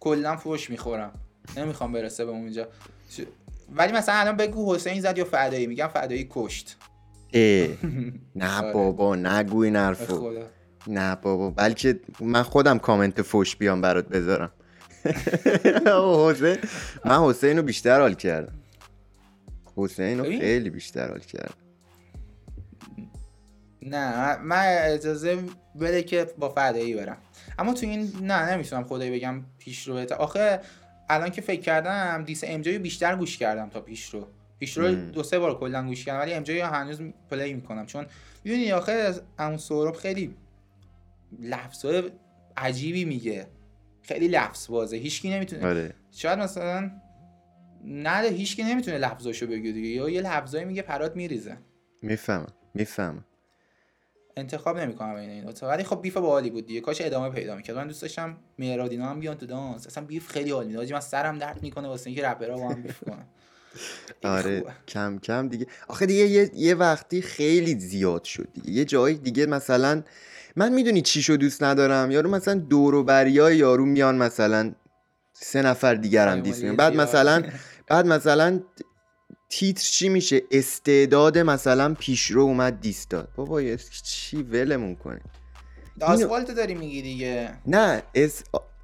کلا 0.00 0.36
فوش 0.36 0.70
می‌خورم. 0.70 1.12
نمی‌خوام 1.56 1.92
برسه 1.92 2.24
به 2.24 2.30
اونجا 2.30 2.68
ولی 3.76 3.92
مثلا 3.92 4.14
الان 4.14 4.36
بگو 4.36 4.74
حسین 4.74 5.00
زد 5.00 5.18
یا 5.18 5.24
فدایی؟ 5.24 5.66
میگم 5.66 5.86
فدایی 5.86 6.26
کشت. 6.30 6.76
اه. 7.32 7.68
نه 8.36 8.58
آره. 8.58 8.72
بابا 8.72 9.16
نگو 9.16 9.58
این 9.58 9.76
حرفو. 9.76 10.32
نه 10.86 11.16
بابا 11.16 11.50
بلکه 11.50 12.00
من 12.20 12.42
خودم 12.42 12.78
کامنت 12.78 13.22
فوش 13.22 13.56
بیام 13.56 13.80
برات 13.80 14.08
بذارم. 14.08 14.50
من 17.04 17.18
حسین 17.18 17.56
رو 17.56 17.62
بیشتر 17.62 18.00
حال 18.00 18.14
کردم. 18.14 18.52
حسین 19.76 20.18
رو 20.18 20.24
خیلی 20.24 20.70
بیشتر 20.70 21.08
حال 21.08 21.20
کردم 21.20 21.54
نه 23.82 24.36
من 24.36 24.64
اجازه 24.66 25.38
بده 25.80 26.02
که 26.02 26.26
با 26.38 26.48
فدایی 26.48 26.94
برم. 26.94 27.18
اما 27.58 27.74
تو 27.74 27.86
این 27.86 28.12
نه 28.22 28.52
نمی‌تونم 28.52 28.84
خدایی 28.84 29.10
بگم 29.10 29.44
پیش 29.58 29.88
رو 29.88 30.14
آخه 30.18 30.60
الان 31.08 31.30
که 31.30 31.40
فکر 31.40 31.60
کردم 31.60 32.24
diss 32.24 32.44
ام 32.46 32.62
بیشتر 32.62 33.16
گوش 33.16 33.38
کردم 33.38 33.68
تا 33.68 33.80
پیش 33.80 34.14
رو. 34.14 34.28
پیش 34.58 34.76
رو 34.76 34.94
دو 34.94 35.22
سه 35.22 35.38
بار 35.38 35.58
کلا 35.58 35.86
گوش 35.86 36.04
کردم 36.04 36.20
ولی 36.20 36.34
MJ 36.34 36.60
هنوز 36.60 37.00
play 37.30 37.54
می‌کنم. 37.54 37.86
چون 37.86 38.06
می‌دونی 38.44 38.72
آخه 38.72 39.14
اون 39.38 39.56
سهراب 39.56 39.94
خیلی 39.94 40.34
لفظای 41.40 42.10
عجیبی 42.56 43.04
میگه. 43.04 43.46
خیلی 44.02 44.28
لفظ 44.28 44.66
بازه 44.66 44.96
هیچکی 44.96 45.30
نمی‌تونه 45.30 45.66
آره. 45.66 45.94
شاید 46.10 46.38
مثلا 46.38 46.90
نه 47.86 48.28
هیچکی 48.28 48.62
نمی‌تونه 48.62 48.98
لفظاشو 48.98 49.46
بگه 49.46 49.72
دیگه. 49.72 49.88
یا 49.88 50.08
یه 50.08 50.20
لفظایی 50.20 50.64
میگه 50.64 50.82
پرات 50.82 51.16
میریزه. 51.16 51.56
می‌فهمم 52.02 52.46
می‌فهمم. 52.74 53.24
انتخاب 54.36 54.78
نمی‌کنم 54.78 55.14
این 55.14 55.30
اینا 55.30 55.52
ولی 55.62 55.84
خب 55.84 56.02
بیف 56.02 56.16
باحالی 56.16 56.50
بود 56.50 56.66
دیگه. 56.66 56.80
کاش 56.80 57.00
ادامه 57.00 57.30
پیدا 57.30 57.56
می‌کرد. 57.56 57.76
من 57.76 57.86
دوست 57.86 58.02
داشتم 58.02 58.36
مهرادینا 58.58 59.06
هم 59.06 59.20
بیان 59.20 59.36
تو 59.36 59.46
دانس. 59.46 59.86
اصلا 59.86 60.04
بیف 60.04 60.28
خیلی 60.28 60.50
عالی 60.50 60.68
میاد 60.68 60.92
من 60.92 61.00
سرم 61.00 61.38
درد 61.38 61.62
می‌کنه 61.62 61.88
واسه 61.88 62.06
اینکه 62.06 62.26
رپرها 62.26 62.56
با 62.56 62.68
هم 62.68 62.82
بیف 62.82 63.04
کنن. 63.04 63.26
آره 64.22 64.64
کم 64.88 65.18
کم 65.18 65.48
دیگه. 65.48 65.66
آخه 65.88 66.06
دیگه 66.06 66.26
یه, 66.26 66.50
یه 66.54 66.74
وقتی 66.74 67.22
خیلی 67.22 67.80
زیاد 67.80 68.24
شد 68.24 68.48
دیگه. 68.54 68.70
یه 68.70 68.84
جایی 68.84 69.16
دیگه 69.16 69.46
مثلا 69.46 70.02
من 70.56 70.72
می‌دونی 70.72 71.02
چی 71.02 71.22
شو 71.22 71.36
دوست 71.36 71.62
ندارم؟ 71.62 72.10
یارو 72.10 72.30
مثلا 72.30 72.54
دور 72.54 72.94
و 72.94 73.04
بریای 73.04 73.56
یارو 73.56 73.84
میان 73.84 74.16
مثلا 74.16 74.72
سه 75.32 75.62
نفر 75.62 75.94
دیگر 75.94 76.28
هم 76.28 76.40
دیس 76.40 76.64
بعد 76.64 76.94
مثلا 76.94 77.42
بعد 77.88 78.06
مثلا 78.06 78.60
تیتر 79.48 79.82
چی 79.82 80.08
میشه؟ 80.08 80.42
استعداد 80.50 81.38
مثلا 81.38 81.94
پیشرو 81.94 82.42
اومد 82.42 82.80
دیس 82.80 83.08
داد. 83.08 83.28
بابا 83.36 83.76
چی 84.02 84.42
ولمون 84.42 84.96
کنه 84.96 85.20
آسفالت 86.00 86.50
داری 86.50 86.74
میگی 86.74 87.02
دیگه. 87.02 87.58
نه 87.66 88.02
اس... 88.14 88.42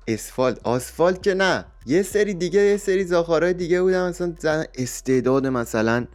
اسفالت. 0.08 0.58
آسفالت 0.64 1.22
که 1.22 1.34
نه. 1.34 1.64
یه 1.86 2.02
سری 2.02 2.34
دیگه 2.34 2.60
یه 2.60 2.76
سری 2.76 3.04
زاخارای 3.04 3.54
دیگه 3.54 3.82
بودن 3.82 4.08
مثلا 4.08 4.64
استعداد 4.74 5.46
مثلا 5.46 6.06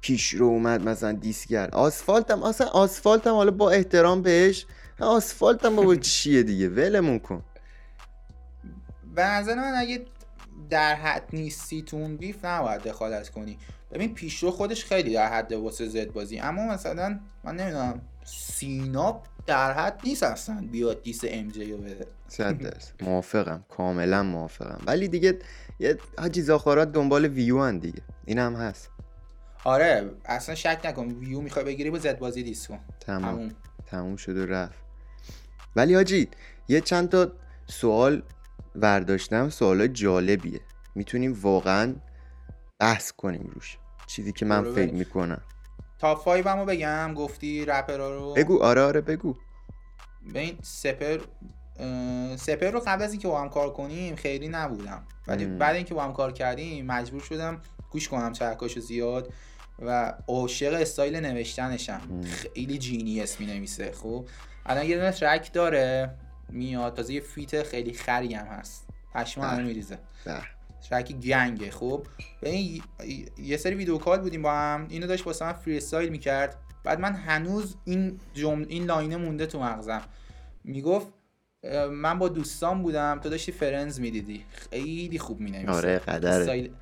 پیشرو 0.00 0.46
اومد 0.46 0.88
مثلا 0.88 1.12
دیس 1.12 1.46
کرد 1.46 1.74
آسفالت 1.74 2.30
هم 2.30 2.42
اصلا 2.42 2.66
آسفالت 2.66 3.26
هم 3.26 3.34
حالا 3.34 3.50
با 3.50 3.70
احترام 3.70 4.22
بهش. 4.22 4.66
آسفالت 5.00 5.64
هم 5.64 5.76
بابا 5.76 5.96
چیه 6.10 6.42
دیگه؟ 6.42 6.68
ولمون 6.68 7.18
کن. 7.18 7.42
به 9.14 9.24
نظر 9.24 9.54
من 9.54 9.72
اگه 9.76 10.04
در 10.70 10.94
حد 10.94 11.24
نیستی 11.32 11.82
تو 11.82 11.96
اون 11.96 12.16
بیف 12.16 12.44
نباید 12.44 12.82
دخالت 12.82 13.28
کنی. 13.28 13.58
ببین 13.92 14.14
پیشرو 14.14 14.50
خودش 14.50 14.84
خیلی 14.84 15.12
در 15.12 15.32
حد 15.32 15.52
واسه 15.52 15.88
زد 15.88 16.12
بازی. 16.12 16.38
اما 16.38 16.66
مثلا 16.66 17.20
من 17.44 17.56
نمی‌دونم 17.56 18.00
سینا 18.24 19.22
در 19.46 19.72
حد 19.72 20.00
نیست 20.04 20.22
اصلا 20.22 20.68
بیاد 20.72 21.02
دیس 21.02 21.20
ام 21.28 21.48
جی 21.48 21.72
رو 21.72 21.78
بده. 21.78 22.06
صد 22.28 22.58
درصد. 22.58 22.92
موافقم. 23.02 23.64
کاملا 23.68 24.22
موافقم. 24.22 24.78
ولی 24.86 25.08
دیگه 25.08 25.38
یه 25.78 25.98
حاجی 26.18 26.42
زاخارات 26.42 26.92
دنبال 26.92 27.24
ویو 27.24 27.62
هن 27.62 27.78
دیگه. 27.78 28.02
این 28.24 28.38
هم 28.38 28.54
هست. 28.54 28.90
آره 29.64 30.10
اصلا 30.24 30.54
شک 30.54 30.80
نکن. 30.84 31.06
ویو 31.06 31.40
می‌خوای 31.40 31.64
بگیری 31.64 31.90
با 31.90 31.98
زد 31.98 32.18
بازی 32.18 32.42
دیس 32.42 32.68
کن. 32.68 32.80
تموم. 33.00 33.50
تموم 33.86 34.16
شد 34.16 34.36
و 34.36 34.46
رفت. 34.46 34.78
ولی 35.76 35.94
حاجی 35.94 36.28
یه 36.68 36.80
چند 36.80 37.08
تا 37.08 37.32
سوال 37.66 38.22
ورداشتم 38.74 39.48
سوال 39.48 39.86
جالبیه. 39.86 40.60
می‌تونیم 40.94 41.38
واقعا 41.42 41.94
بحث 42.78 43.12
کنیم 43.12 43.50
روش. 43.54 43.78
چیزی 44.06 44.32
که 44.32 44.44
من 44.44 44.72
فکر 44.72 44.94
می‌کنم. 44.94 45.42
top 45.98 46.14
five 46.14 46.48
مو 46.48 46.64
بگم. 46.64 47.14
گفتی 47.14 47.64
رپرا 47.64 48.18
رو. 48.18 48.34
بگو. 48.34 48.62
آره 48.62 48.82
آره 48.82 49.00
بگو. 49.00 49.34
این 50.34 50.58
سپهر 50.62 51.18
سپهر 52.36 52.70
رو 52.70 52.82
قبل 52.86 53.02
از 53.02 53.12
اینکه 53.12 53.28
با 53.28 53.40
هم 53.40 53.48
کار 53.48 53.72
کنیم 53.72 54.16
خیلی 54.16 54.48
نبودم. 54.48 55.02
ولی 55.26 55.46
بعد 55.46 55.76
اینکه 55.76 55.94
با 55.94 56.04
هم 56.04 56.12
کار 56.12 56.32
کردیم 56.32 56.86
مجبور 56.86 57.20
شدم 57.20 57.62
گوش 57.90 58.08
کنم 58.08 58.32
track 58.32 58.62
اشو 58.62 58.80
زیاد 58.80 59.32
و 59.78 60.14
عاشق 60.28 60.80
استایل 60.80 61.16
نوشتنشم. 61.16 62.00
خیلی 62.22 62.78
genius 62.78 63.40
می 63.40 63.46
نویسه 63.46 63.92
خب؟ 63.92 64.28
الان 64.66 64.86
یه 64.86 64.96
دونه 64.96 65.12
track 65.12 65.52
داره. 65.52 66.14
میاد. 66.52 66.96
تازه 66.96 67.14
یه 67.14 67.20
feat 67.20 67.62
خیلی 67.62 67.92
خری 67.92 68.34
هم 68.34 68.46
هست. 68.46 68.86
پشما 69.14 69.44
همه 69.44 69.62
میریزه. 69.62 69.98
track 70.90 71.12
gang 71.12 71.58
ه 71.58 71.70
خب؟ 71.70 72.06
این 72.42 72.82
یه 73.38 73.56
سری 73.56 73.74
video 73.74 73.98
call 73.98 74.20
بودیم 74.20 74.42
با 74.42 74.52
هم. 74.52 74.86
اینو 74.90 75.06
داشت 75.06 75.26
واسه 75.26 75.44
من 75.44 75.52
freestyle 75.52 76.08
می‌کرد. 76.08 76.56
بعد 76.84 77.00
من 77.00 77.14
هنوز 77.14 77.76
این 77.84 78.20
جمل 78.34 78.66
این 78.68 78.84
line 78.84 79.10
ه 79.10 79.16
مونده 79.16 79.46
تو 79.46 79.60
مغزم. 79.60 80.02
می‌گفت 80.64 81.06
من 81.90 82.18
با 82.18 82.28
دوستام 82.28 82.82
بودم. 82.82 83.20
تو 83.22 83.28
داشتی 83.28 83.52
Friends 83.52 84.00
می‌دیدی. 84.00 84.44
خیلی 84.50 85.18
خوب 85.18 85.40
می‌نویسه. 85.40 85.72
آره 85.72 85.98
قدره. 85.98 86.30
استایل 86.30 86.72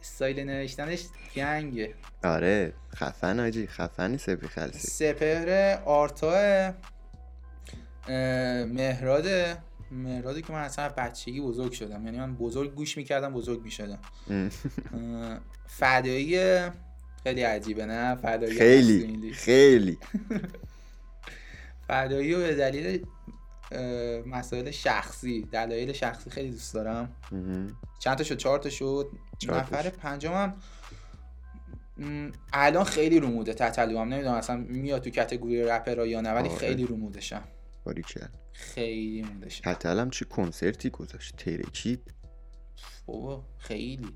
استایل 0.00 0.40
نوشتنش 0.40 1.04
گنگه 1.36 1.94
آره 2.24 2.72
خفن 2.94 3.40
آجی. 3.40 3.66
خفنی 3.66 4.18
سپی 4.18 4.48
خلصی. 4.48 4.78
سپهر 4.78 5.78
آرتا 5.84 6.72
مهراد 8.08 9.26
مهرادی 9.90 10.42
که 10.42 10.52
من 10.52 10.58
اصلا 10.58 10.88
بچگی 10.88 11.40
بزرگ 11.40 11.72
شدم. 11.72 12.04
یعنی 12.06 12.18
من 12.18 12.34
بزرگ 12.34 12.74
گوش 12.74 12.96
می‌کردم 12.96 13.32
بزرگ 13.32 13.62
می‌شدم. 13.62 13.98
فدایی 15.66 16.60
خیلی 17.22 17.42
عجیبه 17.42 17.86
نه؟ 17.86 18.14
فدایی 18.14 18.58
خیلی 18.58 19.32
خیلی. 19.32 19.98
فدایی 21.88 22.34
به 22.34 22.54
دلیل 22.54 23.06
مسائل 24.26 24.70
شخصی 24.70 25.42
دلایل 25.52 25.92
شخصی 25.92 26.30
خیلی 26.30 26.50
دوست 26.50 26.74
دارم. 26.74 27.12
چند 27.98 28.18
تا 28.18 28.24
شد؟ 28.24 28.36
چهار 28.36 28.58
تا 28.58 28.70
شد. 28.70 29.10
نفر 29.48 29.90
پنجمم 29.90 30.54
الان 32.52 32.84
خیلی 32.84 33.20
رو 33.20 33.28
موده 33.28 33.54
تتلو 33.54 33.98
هم. 33.98 34.08
نمی‌دونم 34.08 34.34
اصلا 34.34 34.56
میاد 34.56 35.02
تو 35.02 35.10
کتگوری 35.10 35.62
رپر 35.62 36.06
یا 36.06 36.20
نه 36.20 36.32
ولی 36.32 36.48
آره. 36.48 36.58
خیلی 36.58 36.86
رو 36.86 36.96
مودشم 36.96 37.42
باریکل 37.84 38.26
خیلی 38.52 39.22
مودشم 39.22 39.72
تتلم 39.72 40.10
چه 40.10 40.24
کنسرتی 40.24 40.90
گذاشت. 40.90 41.36
ترکید 41.36 42.14
بابا 43.06 43.44
خیلی. 43.58 44.14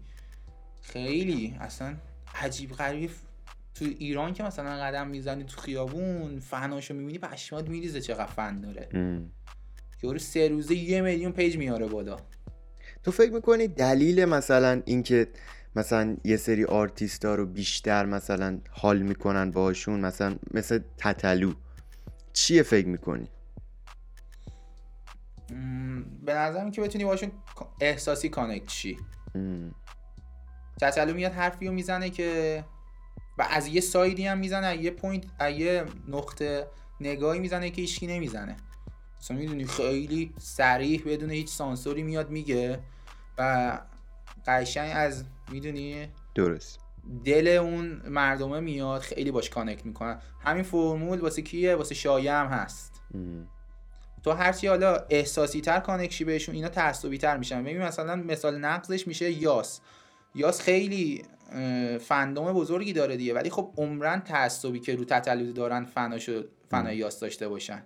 خیلی. 0.83 1.57
اصلا 1.61 1.97
عجیب 2.35 2.73
غریب. 2.73 3.11
تو 3.75 3.85
ایران 3.85 4.33
که 4.35 4.43
مثلا 4.43 4.77
قدم 4.77 5.09
می‌زنی 5.09 5.45
تو 5.45 5.61
خیابون 5.61 6.41
فناشو 6.41 6.95
می‌بینی 6.95 7.19
پشمات 7.19 7.69
میریزه 7.69 8.01
چقدر 8.01 8.27
فن 8.27 8.61
داره. 8.61 8.89
یارو 10.03 10.19
سه 10.19 10.49
روزه 10.49 10.75
یه 10.75 11.01
میلیون 11.01 11.33
page 11.33 11.57
میاره 11.57 11.87
بالا. 11.87 12.17
تو 13.03 13.11
فکر 13.11 13.33
می‌کنی 13.33 13.69
دلیل 13.69 14.25
مثلا 14.25 14.83
اینکه 14.85 15.29
مثلا 15.77 16.17
یه 16.25 16.37
سری 16.37 16.65
آرتیستا 16.65 17.35
رو 17.35 17.47
بیشتر 17.47 18.07
مثلا 18.07 18.61
حال 18.71 19.03
می‌کنن 19.03 19.51
باشون 19.51 20.01
مثلا 20.01 20.37
مثل 20.55 20.81
تتلو. 20.99 21.53
چیه 22.33 22.63
فکر 22.63 22.87
می‌کنی؟ 22.87 23.29
به 26.25 26.35
نظرم 26.35 26.71
که 26.71 26.81
بتونی 26.81 27.05
باشون 27.05 27.33
احساسی 27.81 28.29
connect 28.29 28.67
شی 28.67 28.99
تتلو 30.81 31.15
میاد 31.15 31.33
حرفی 31.33 31.67
رو 31.67 31.73
می‌زنه 31.73 32.11
که 32.11 32.65
و 33.39 33.47
از 33.51 33.67
یه 33.67 33.81
side 33.81 34.17
ی 34.17 34.27
هم 34.27 34.39
می‌زنه 34.39 34.77
یه 34.77 34.91
point 34.91 35.25
یه 35.43 35.85
نقطه 36.09 36.67
نگاهی 37.01 37.41
می‌زنه 37.41 37.71
که 37.71 37.83
هیچکی 37.83 38.07
نمی‌زنه. 38.07 38.57
مثلا 39.21 39.37
می‌دونی 39.37 39.65
خیلی 39.65 40.35
صریح 40.39 41.03
بدون 41.07 41.31
هیچ 41.31 41.49
سانسوری 41.49 42.03
میاد 42.03 42.31
میگه 42.31 42.81
و 43.39 43.81
قشنگ 44.47 44.93
از 44.95 45.25
می‌دونی؟ 45.53 46.09
درست. 46.35 46.81
دل 47.25 47.47
اون 47.49 48.03
مردمه 48.09 48.61
میاد 48.61 49.01
خیلی 49.01 49.31
باش 49.31 49.51
connect 49.51 49.87
می‌کنن 49.87 50.19
همین 50.41 50.63
فرمول 50.63 51.21
واسه 51.21 51.43
کیه؟ 51.43 51.75
واسه 51.75 51.95
شایع 51.95 52.33
هم 52.33 52.47
هست 52.47 53.03
تو 54.29 54.35
هرچی 54.35 54.67
حالا 54.67 54.97
احساسی 55.11 55.61
تر 55.61 55.81
connect 55.81 56.12
شی 56.12 56.25
بهشون 56.25 56.55
اینا 56.55 56.69
تعصبی 56.69 57.19
تر 57.19 57.37
میشن. 57.37 57.63
ببین 57.63 57.83
مثلا 57.83 58.17
مثال 58.17 58.59
نقضش 58.59 59.07
میشه 59.07 59.31
یاس. 59.31 59.81
یاس 60.35 60.61
خیلی 60.61 61.23
fandom 62.01 62.53
بزرگی 62.53 62.93
داره 62.93 63.17
دیگه. 63.17 63.35
ولی 63.35 63.51
خب 63.51 63.73
عمرا 63.77 64.21
تعصبی 64.21 64.81
که 64.81 64.97
رو 64.97 65.05
تتلو 65.05 65.55
دارن 65.55 65.85
فناشو 65.85 66.45
فنای 66.71 66.97
یاس 66.97 67.21
داشته 67.21 67.49
باشن. 67.49 67.83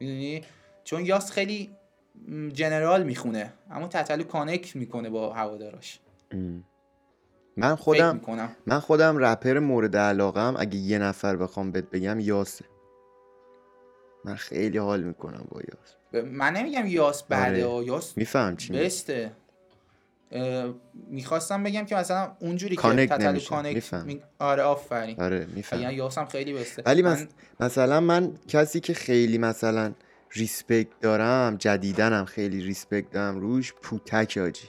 می‌دونی؟ 0.00 0.44
چون 0.84 1.06
یاس 1.06 1.30
خیلی 1.30 1.70
general 2.52 3.02
می‌خونه. 3.02 3.52
اما 3.70 3.88
تتلو 3.88 4.24
connect 4.24 4.76
می‌کنه 4.76 5.10
با 5.10 5.32
هواداراش. 5.32 6.00
من 7.56 7.74
خودم 7.74 8.20
من 8.66 8.80
خودم 8.80 9.18
رپر 9.18 9.58
مورد 9.58 9.96
علاقم 9.96 10.54
اگه 10.58 10.76
یه 10.76 10.98
نفر 10.98 11.36
بخوام 11.36 11.72
بهت 11.72 11.90
بگم 11.90 12.20
یاسه. 12.20 12.64
من 14.24 14.34
خیلی 14.34 14.78
حال 14.78 15.02
می‌کنم 15.02 15.44
با 15.50 15.60
یاس. 15.60 16.24
من 16.24 16.52
نمیگم 16.52 16.86
یاس 16.86 17.22
بعده 17.22 17.66
آره. 17.66 17.86
یاس 17.86 18.18
میفهمم 18.18 18.56
چی 18.56 18.72
best 18.72 19.20
ه 19.20 19.32
می‌خواستم 21.08 21.62
بگم 21.62 21.84
که 21.84 21.94
مثلا 21.96 22.32
اونجوری 22.40 22.76
که 22.76 22.82
تتلو 23.06 23.40
connect 23.40 23.94
می... 23.94 24.20
آره 24.38 24.62
آفرین. 24.62 25.20
آره 25.20 25.46
میفهمم. 25.54 25.80
یعنی 25.80 25.94
یاس 25.94 26.18
هم 26.18 26.26
خیلی 26.26 26.52
best 26.52 26.76
ه 26.76 26.82
ولی 26.86 27.02
من... 27.02 27.28
مثلا 27.60 28.00
من 28.00 28.32
کسی 28.48 28.80
که 28.80 28.94
خیلی 28.94 29.38
مثلا 29.38 29.92
respect 30.32 31.00
دارم 31.00 31.56
جدیدنم 31.56 32.24
خیلی 32.24 32.60
respect 32.60 33.10
دارم 33.10 33.40
روش 33.40 33.72
پوتک 33.82 34.38
آجی. 34.46 34.68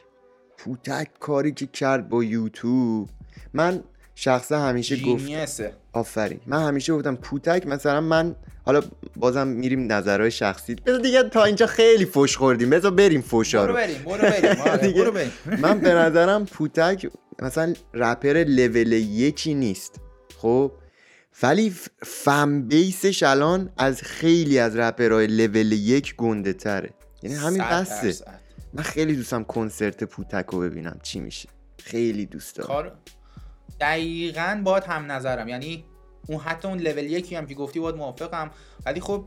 پوتک 0.57 1.07
کاری 1.19 1.51
که 1.51 1.67
کرد 1.67 2.09
با 2.09 2.23
یوتیوب. 2.23 3.09
من 3.53 3.83
شخصا 4.15 4.59
همیشه 4.59 4.97
گفت. 4.97 5.29
آفرین. 5.93 6.39
من 6.47 6.67
همیشه 6.67 6.93
گفتم 6.93 7.15
پوتک 7.15 7.67
مثلا 7.67 8.01
من 8.01 8.35
حالا 8.65 8.81
بازم 9.15 9.47
میریم 9.47 9.91
نظرهای 9.91 10.31
شخصی. 10.31 10.75
بذار 10.75 10.99
دیگه 10.99 11.23
تا 11.23 11.43
اینجا 11.43 11.67
خیلی 11.67 12.05
فوش 12.05 12.37
خوردیم. 12.37 12.69
بذار 12.69 12.91
بریم 12.91 13.21
فوشا 13.21 13.65
رو. 13.65 13.73
بریم 13.73 14.03
برو 14.03 14.17
بریم. 14.17 14.61
آره، 14.61 15.11
بریم. 15.11 15.31
من 15.61 15.79
به 15.79 15.93
نظرم 15.93 16.45
پوتک 16.45 17.09
مثلا 17.41 17.73
رپر 17.93 18.43
لول 18.47 18.91
یکی 18.91 19.53
نیست. 19.53 19.99
خب؟ 20.37 20.71
ولی 21.43 21.73
فم 22.03 22.61
بیسش 22.61 23.23
الان 23.23 23.69
از 23.77 24.01
خیلی 24.01 24.59
از 24.59 24.75
رپرهای 24.75 25.27
لول 25.27 25.71
یک 25.71 26.15
گنده 26.15 26.53
تره. 26.53 26.89
یعنی 27.23 27.35
همین 27.35 27.61
بسته 27.63 28.25
من 28.73 28.83
خیلی 28.83 29.15
دوستم 29.15 29.43
کنسرت 29.43 30.03
پوتک 30.03 30.45
رو 30.51 30.59
ببینم. 30.59 30.99
چی 31.03 31.19
میشه؟ 31.19 31.49
خیلی 31.77 32.25
دوست 32.25 32.55
دارم. 32.55 32.67
کار 32.67 32.91
دقیقا 33.81 34.61
باید 34.63 34.83
هم 34.83 35.11
نظرم. 35.11 35.47
یعنی 35.47 35.85
اون 36.27 36.39
حتی 36.39 36.67
اون 36.67 36.77
لول 36.77 37.03
یکی 37.03 37.35
هم 37.35 37.45
که 37.45 37.55
گفتی 37.55 37.79
باید 37.79 37.95
موافقم. 37.95 38.51
ولی 38.85 38.99
خب 38.99 39.25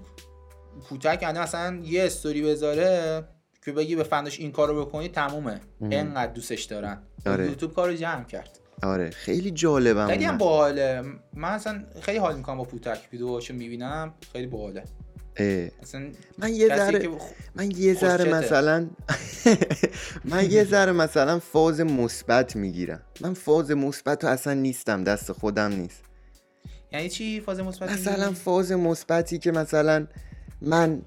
پوتک 0.88 1.18
یعنی 1.22 1.38
مثلا 1.38 1.80
یه 1.84 2.04
استوری 2.04 2.42
بذاره 2.42 3.24
که 3.64 3.72
بگی 3.72 3.96
به 3.96 4.02
فندش 4.02 4.40
این 4.40 4.52
کارو 4.52 4.84
بکنی 4.84 5.08
تمومه. 5.08 5.60
انقدر 5.80 6.32
دوستش 6.32 6.64
دارن. 6.64 7.02
آره. 7.26 7.46
یوتیوب 7.46 7.74
کارو 7.74 7.94
جمع 7.94 8.24
کرد. 8.24 8.58
آره. 8.82 9.10
خیلی 9.10 9.50
جالبم 9.50 10.06
خیلی 10.06 10.24
هم 10.24 10.38
باحاله. 10.38 11.02
من 11.32 11.48
اصلا 11.48 11.84
خیلی 12.00 12.18
حال 12.18 12.36
می‌کنم 12.36 12.58
با 12.58 12.64
پوتک 12.64 12.98
ویدیوهاشو 13.12 13.54
می‌بینم. 13.54 14.14
خیلی 14.32 14.46
باحاله. 14.46 14.84
من 16.38 16.54
یه 16.54 16.68
ذره 16.68 17.08
من 17.56 17.70
یه 17.70 17.94
ذره 17.94 18.34
مثلا 18.34 18.86
من 20.24 20.50
یه 20.50 20.64
ذره 20.64 20.92
مثلا 20.92 21.38
فاز 21.38 21.80
مثبت 21.80 22.56
می‌گیرم. 22.56 23.02
من 23.20 23.34
فاز 23.34 23.70
مثبت 23.70 24.24
اصلا 24.24 24.54
نیستم 24.54 25.04
دست 25.04 25.32
خودم 25.32 25.72
نیست. 25.72 26.02
یعنی 26.92 27.08
چی 27.08 27.40
فاز 27.40 27.60
مثبت 27.60 27.90
مثلا 27.90 28.32
فاز 28.32 28.72
مثبتی 28.72 29.38
که 29.38 29.52
مثلا 29.52 30.06
من 30.62 31.02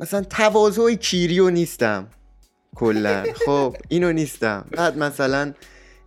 مثلا 0.00 0.22
تواضع 0.22 0.94
کیریو 0.94 1.50
نیستم. 1.50 2.06
کلا. 2.74 3.24
خب 3.46 3.76
اینو 3.88 4.12
نیستم. 4.12 4.64
بعد 4.70 4.98
مثلا 4.98 5.54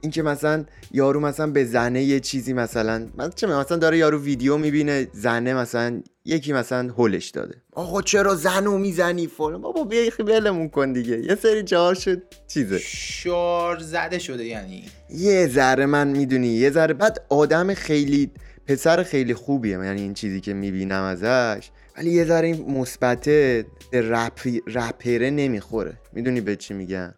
اینکه 0.02 0.22
مثلا 0.24 0.66
یارو 0.92 1.20
مثلا 1.20 1.48
به 1.48 1.66
زنه 1.66 2.04
یه 2.04 2.20
چیزی 2.20 2.54
مثلا 2.54 3.08
مثلا 3.16 3.30
چه 3.30 3.48
مثلا 3.48 3.78
داره 3.78 3.98
یارو 3.98 4.22
ویدیو 4.22 4.58
می‌بینه 4.58 5.08
زنه 5.14 5.54
مثلا 5.54 6.02
یکی 6.26 6.54
مثلا 6.54 6.92
هولش 6.92 7.30
داده. 7.30 7.56
آقا 7.72 8.02
چرا 8.02 8.36
زنو 8.36 8.78
می‌زنی 8.78 9.28
فلان؟ 9.28 9.62
بابا 9.62 9.84
بیا 9.84 10.12
ولمون 10.20 10.70
کن 10.70 10.94
دیگه. 10.94 11.20
یه 11.20 11.36
سری 11.36 11.64
جاها 11.64 11.94
شد 11.94 12.24
چیزه. 12.48 12.80
شار 12.80 13.80
زده 13.80 14.20
شده 14.20 14.46
یعنی. 14.46 14.84
یه 15.10 15.48
ذره 15.48 15.86
من 15.86 16.08
می‌دونی 16.08 16.48
یه 16.48 16.70
ذره. 16.70 16.94
بعد 16.94 17.26
آدم 17.30 17.74
خیلی 17.74 18.32
پسر 18.68 19.04
خیلی 19.04 19.34
خوبیه. 19.34 19.72
یعنی 19.72 20.02
این 20.02 20.14
چیزی 20.14 20.42
که 20.42 20.54
می‌بینم 20.54 21.04
ازش. 21.04 21.70
ولی 21.98 22.12
یه 22.12 22.26
ذره 22.26 22.48
این 22.48 22.72
مثبته 22.72 23.66
رپ 23.94 24.40
رپره 24.68 25.30
نمی‌خوره. 25.30 25.94
می‌دونی 26.14 26.42
به 26.42 26.56
چی 26.56 26.74
میگم؟ 26.74 27.14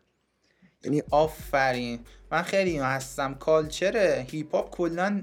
یعنی 0.84 1.04
آفرین. 1.12 2.00
من 2.32 2.42
خیلی 2.42 2.78
هستم. 2.78 3.34
culture 3.34 4.26
hip 4.28 4.56
hop 4.56 4.70
کلا 4.76 5.22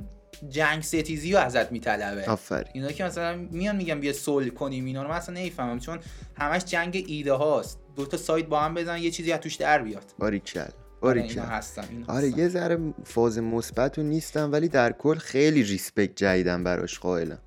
جنگ 0.48 0.82
ستیزی 0.82 1.32
رو 1.32 1.38
ازت 1.38 1.72
میطلبه. 1.72 2.24
آفرین. 2.30 2.70
اینا 2.72 2.92
که 2.92 3.04
مثلا 3.04 3.36
میان 3.50 3.76
میگم 3.76 4.00
بیا 4.00 4.12
صلح 4.12 4.48
کنیم 4.50 4.84
اینا 4.84 5.02
رو 5.02 5.08
من 5.08 5.14
اصلا 5.16 5.34
نمی‌فهمم 5.34 5.78
چون 5.78 5.98
همش 6.34 6.64
جنگ 6.64 7.04
ایده 7.06 7.32
هاست. 7.32 7.78
دو 7.96 8.06
تا 8.06 8.16
side 8.16 8.46
با 8.46 8.60
هم 8.60 8.74
بزن 8.74 8.98
یه 8.98 9.10
چیزی 9.10 9.32
از 9.32 9.40
توش 9.40 9.54
در 9.54 9.82
بیاد. 9.82 10.04
باریکلا 10.18 10.68
باریکلا 11.00 11.40
آره 11.40 11.48
هستم 11.48 11.84
این 11.90 12.04
آره 12.08 12.38
یه 12.38 12.48
ذره 12.48 12.94
فاز 13.04 13.38
مثبت 13.38 13.98
نیستم 13.98 14.52
ولی 14.52 14.68
در 14.68 14.92
کل 14.92 15.14
خیلی 15.14 15.62
respect 15.62 16.16
جدیدم 16.16 16.64
براش 16.64 16.98
قائلم. 16.98 17.38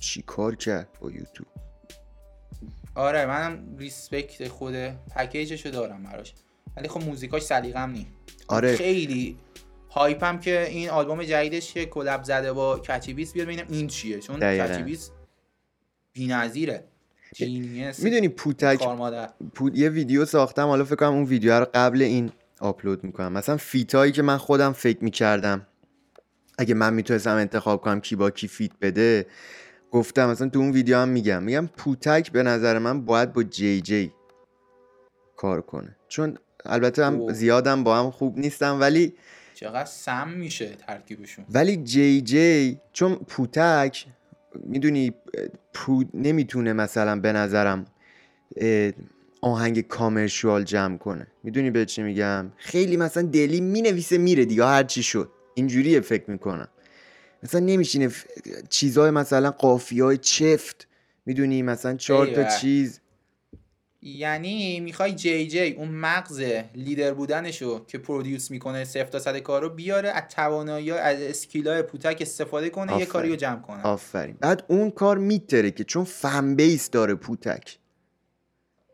چی 0.00 0.22
کار 0.22 0.56
کرد 0.56 0.88
با 1.00 1.10
یوتیوب؟ 1.10 1.48
آره 2.94 3.26
منم 3.26 3.76
respect 3.78 4.48
خود 4.48 4.74
package 5.16 5.54
شو 5.54 5.70
دارم 5.70 6.02
براش. 6.02 6.34
ولی 6.76 6.88
خب 6.88 7.02
موزیکاش 7.02 7.42
سلیقم 7.42 7.90
نی 7.90 8.06
آره. 8.48 8.76
خیلی 8.76 9.36
hype 9.90 10.28
م 10.28 10.38
که 10.38 10.66
این 10.68 10.90
آلبوم 10.90 11.22
جدیدش 11.22 11.72
که 11.72 11.86
collab 11.86 12.22
زده 12.24 12.52
با 12.52 12.78
Catchy 12.78 13.14
Beatz 13.14 13.32
بیاد 13.32 13.46
ببینم 13.46 13.66
این 13.68 13.86
چیه. 13.86 14.18
چون 14.18 14.40
Catchy 14.40 14.82
Beatz 14.82 15.10
بی‌نظیره. 16.12 16.84
می‌دونی 17.98 18.28
پوتک 18.28 18.88
پوت... 19.54 19.78
یه 19.78 19.88
ویدیو 19.88 20.24
ساختم 20.24 20.66
حالا 20.66 20.84
فکر 20.84 20.96
کنم 20.96 21.12
اون 21.12 21.24
ویدیو 21.24 21.52
رو 21.52 21.66
قبل 21.74 22.02
این 22.02 22.32
آپلود 22.60 23.04
می‌کنم. 23.04 23.32
مثلا 23.32 23.56
feat 23.56 23.93
ایی 23.93 24.12
که 24.12 24.22
من 24.22 24.36
خودم 24.36 24.72
فکر 24.72 25.04
می‌کردم 25.04 25.66
اگه 26.58 26.74
من 26.74 26.94
می‌تونستم 26.94 27.34
انتخاب 27.36 27.80
کنم 27.80 28.00
کی 28.00 28.16
با 28.16 28.30
کی 28.30 28.48
فیت 28.48 28.72
بده 28.80 29.26
گفتم 29.90 30.30
مثلا 30.30 30.48
تو 30.48 30.58
اون 30.58 30.70
ویدیو 30.70 30.96
هم 30.96 31.08
میگم. 31.08 31.42
میگم 31.42 31.66
پوتک 31.66 32.32
به 32.32 32.42
نظر 32.42 32.78
من 32.78 33.04
باید 33.04 33.32
با 33.32 33.42
جی 33.42 33.80
جی 33.80 34.12
کار 35.36 35.62
کنه. 35.62 35.96
چون 36.08 36.38
البته 36.66 37.04
هم 37.04 37.32
زیادم 37.32 37.84
با 37.84 37.98
هم 37.98 38.10
خوب 38.10 38.38
نیستم 38.38 38.80
ولی 38.80 39.14
چقدر 39.54 39.84
سم 39.84 40.28
میشه 40.28 40.76
ترکیبشون. 40.86 41.44
ولی 41.50 41.76
جی 41.76 42.20
جی 42.20 42.80
چون 42.92 43.14
پوتک 43.14 44.06
می‌دونی 44.54 45.14
پو 45.74 46.04
نمی‌تونه 46.14 46.72
مثلا 46.72 47.20
به 47.20 47.32
نظرم 47.32 47.86
آهنگ 49.40 49.80
کامرشوال 49.80 50.64
جمع 50.64 50.96
کنه. 50.96 51.26
می‌دونی 51.42 51.70
به 51.70 51.84
چی 51.84 52.02
میگم؟ 52.02 52.52
خیلی 52.56 52.96
مثلا 52.96 53.22
دلی 53.22 53.60
می‌نویسه 53.60 54.18
میره 54.18 54.44
دیگه 54.44 54.64
هر 54.64 54.82
چی 54.82 55.02
شد. 55.02 55.30
اینجوریه 55.54 56.00
فکر 56.00 56.30
می‌کنم. 56.30 56.68
مثلا 57.42 57.60
نمیشینه 57.60 58.10
چیزای 58.68 59.10
مثلا 59.10 59.50
قافیه 59.50 60.00
های 60.00 60.16
چفت 60.16 60.88
می‌دونی 61.26 61.62
مثلا 61.62 61.96
چهار 61.96 62.26
تا 62.26 62.44
چیز. 62.44 63.00
یعنی 64.02 64.80
می‌خوای 64.80 65.12
جی 65.12 65.46
جی 65.46 65.72
اون 65.72 65.88
مغز 65.88 66.44
لیدر 66.74 67.14
بودنشو 67.14 67.84
که 67.84 67.98
produce 67.98 68.50
می‌کنه 68.50 68.84
صفر 68.84 69.04
تا 69.04 69.18
صد 69.18 69.38
کارو 69.38 69.68
بیاره 69.68 70.08
از 70.08 70.22
توانایی 70.30 70.90
از 70.90 71.20
skill 71.20 71.72
ای 71.72 71.82
پوتک 71.82 72.18
استفاده 72.20 72.70
کنه 72.70 72.98
یه 72.98 73.06
کاری 73.06 73.28
رو 73.28 73.36
جمع 73.36 73.60
کنه. 73.60 73.82
آفرین. 73.82 74.36
بعد 74.40 74.64
اون 74.68 74.90
کار 74.90 75.18
میترکه 75.18 75.70
که 75.70 75.84
چون 75.84 76.04
fan 76.04 76.54
base 76.54 76.90
داره 76.90 77.14
پوتک. 77.14 77.78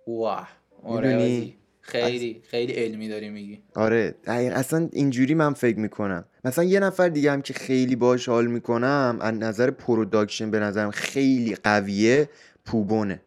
wow. 0.06 0.48
آره 0.82 1.52
خیلی 1.80 2.42
خیلی 2.50 2.72
علمی 2.72 3.08
داری 3.08 3.30
میگی. 3.30 3.62
آره. 3.74 4.14
دقیق 4.24 4.52
اصلا 4.56 4.88
اینجوری 4.92 5.34
من 5.34 5.52
فکر 5.52 5.78
می‌کنم. 5.78 6.24
مثلا 6.44 6.64
یه 6.64 6.80
نفر 6.80 7.08
دیگه 7.08 7.32
هم 7.32 7.42
که 7.42 7.54
خیلی 7.54 7.96
باش 7.96 8.28
حال 8.28 8.46
می‌کنم 8.46 9.18
از 9.20 9.34
نظر 9.34 9.70
production 9.70 10.50
به 10.50 10.60
نظرم 10.60 10.90
خیلی 10.90 11.54
قویه 11.54 12.28
پوبونه. 12.64 13.22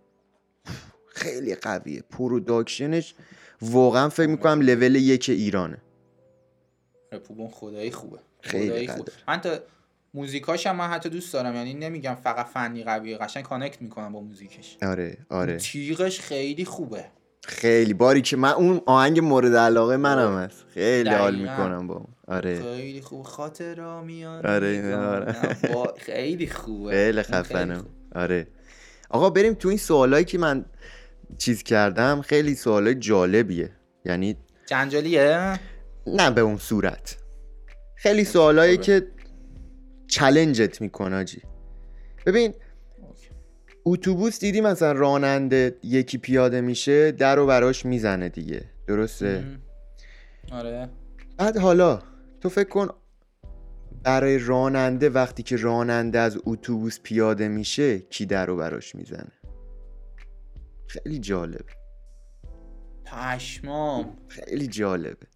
خیلی 1.21 1.55
قویه. 1.55 2.03
production 2.09 2.96
ش 2.96 3.13
واقعا 3.61 4.09
فکر 4.09 4.27
می‌کنم 4.27 4.61
لول 4.61 4.95
یک 4.95 5.29
ایرانه. 5.29 5.77
پوبون 7.11 7.47
خدایی 7.47 7.91
خوبه. 7.91 8.19
خیلی 8.41 8.87
خوبه. 8.87 9.11
من 9.27 9.41
تا 9.41 9.59
موزیکاش 10.13 10.67
هم 10.67 10.75
من 10.75 10.87
حتی 10.87 11.09
دوست 11.09 11.33
دارم. 11.33 11.55
یعنی 11.55 11.73
نمیگم 11.73 12.15
فقط 12.23 12.45
فنی 12.45 12.83
قویه 12.83 13.17
قشنگ 13.17 13.43
connect 13.43 13.81
می‌کنم 13.81 14.11
با 14.11 14.21
موزیکش. 14.21 14.77
آره 14.81 15.17
آره. 15.29 15.57
تیغش 15.57 16.19
خیلی 16.19 16.65
خوبه. 16.65 17.05
خیلی 17.43 17.93
باری 17.93 18.21
که 18.21 18.37
من 18.37 18.51
اون 18.51 18.81
آهنگ 18.85 19.19
مورد 19.19 19.55
علاقه 19.55 19.97
منم 19.97 20.37
هست. 20.37 20.65
خیلی 20.73 21.09
حال 21.09 21.35
می‌کنم 21.35 21.87
با 21.87 22.05
آره. 22.27 22.61
خیلی 22.61 23.01
خوب. 23.01 23.23
خاطر 23.23 24.01
میاد 24.01 24.45
آره 24.45 24.95
آره. 24.95 25.33
خیلی 25.97 26.47
خوبه. 26.47 26.91
خیلی 26.91 27.21
خفنم. 27.21 27.85
آره. 28.15 28.47
آقا 29.09 29.29
بریم 29.29 29.53
تو 29.53 29.69
این 29.69 29.77
سوالایی 29.77 30.25
که 30.25 30.37
من 30.37 30.65
چیز 31.37 31.63
کردم 31.63 32.21
خیلی 32.21 32.55
سوالای 32.55 32.95
جالبیه. 32.95 33.71
یعنی 34.05 34.37
جنجالیه؟ 34.65 35.59
نه 36.07 36.31
به 36.31 36.41
اون 36.41 36.57
صورت. 36.57 37.17
خیلی 37.95 38.23
سوالایی 38.23 38.77
که 38.77 39.07
چلنجت 40.07 40.81
می‌کنه 40.81 41.25
جی 41.25 41.41
ببین 42.25 42.53
اتوبوس 43.85 44.39
دیدی 44.39 44.61
مثلا 44.61 44.91
راننده 44.91 45.77
یکی 45.83 46.17
پیاده 46.17 46.61
میشه 46.61 47.11
در 47.11 47.39
و 47.39 47.45
براش 47.45 47.85
می‌زنه 47.85 48.29
دیگه. 48.29 48.63
درسته؟ 48.87 49.43
آره. 50.51 50.89
بعد 51.37 51.57
حالا 51.57 52.01
تو 52.41 52.49
فکر 52.49 52.69
کن 52.69 52.87
برای 54.03 54.37
راننده 54.37 55.09
وقتی 55.09 55.43
که 55.43 55.55
راننده 55.55 56.19
از 56.19 56.37
اتوبوس 56.45 56.99
پیاده 57.03 57.47
میشه 57.47 57.99
کی 57.99 58.25
در 58.25 58.49
و 58.49 58.55
براش 58.55 58.95
می‌زنه؟ 58.95 59.31
خیلی 60.91 61.19
جالب 61.19 61.65
پشمام. 63.05 64.17
خیلی 64.27 64.67
جالبه. 64.67 65.27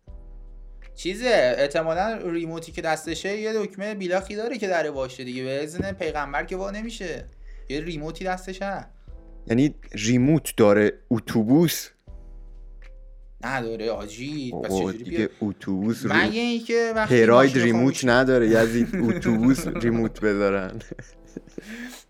چیزه 0.96 1.56
احتمالا 1.58 2.18
ریموتی 2.18 2.72
که 2.72 2.82
دستشه 2.82 3.38
یه 3.38 3.54
دکمه 3.54 3.96
بیلاخی 3.96 4.36
داره 4.36 4.58
که 4.58 4.68
داره 4.68 4.91
باشه 4.91 5.24
دیگه. 5.24 5.44
به 5.44 5.63
اذن 5.63 5.91
پیغمبر 5.91 6.46
که 6.46 6.58
وا 6.58 6.72
نمیشه. 6.72 7.26
یه 7.70 7.82
ریموتی 7.82 8.26
دستشه. 8.26 8.86
یعنی 9.48 9.76
ریموت 9.91 10.54
داره 10.58 10.94
اتوبوس؟ 11.10 11.89
نداره 13.41 13.91
آجی. 13.91 14.54
پس 14.63 14.96
دیگه 14.98 15.30
اتوبوس 15.41 16.06
من 16.06 16.34
یه 16.34 16.60
که 16.60 16.94
وقتی 16.96 17.22
هراید 17.22 17.58
ریموت 17.58 18.06
نداره 18.06 18.50
یزید 18.50 18.96
اتوبوس 19.10 19.68
ریموت 19.68 20.22
بذارن. 20.22 20.82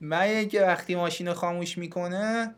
من 0.01 0.47
که 0.47 0.62
وقتی 0.62 0.95
ماشین 0.95 1.34
خاموش 1.34 1.77
می‌کنه 1.77 2.55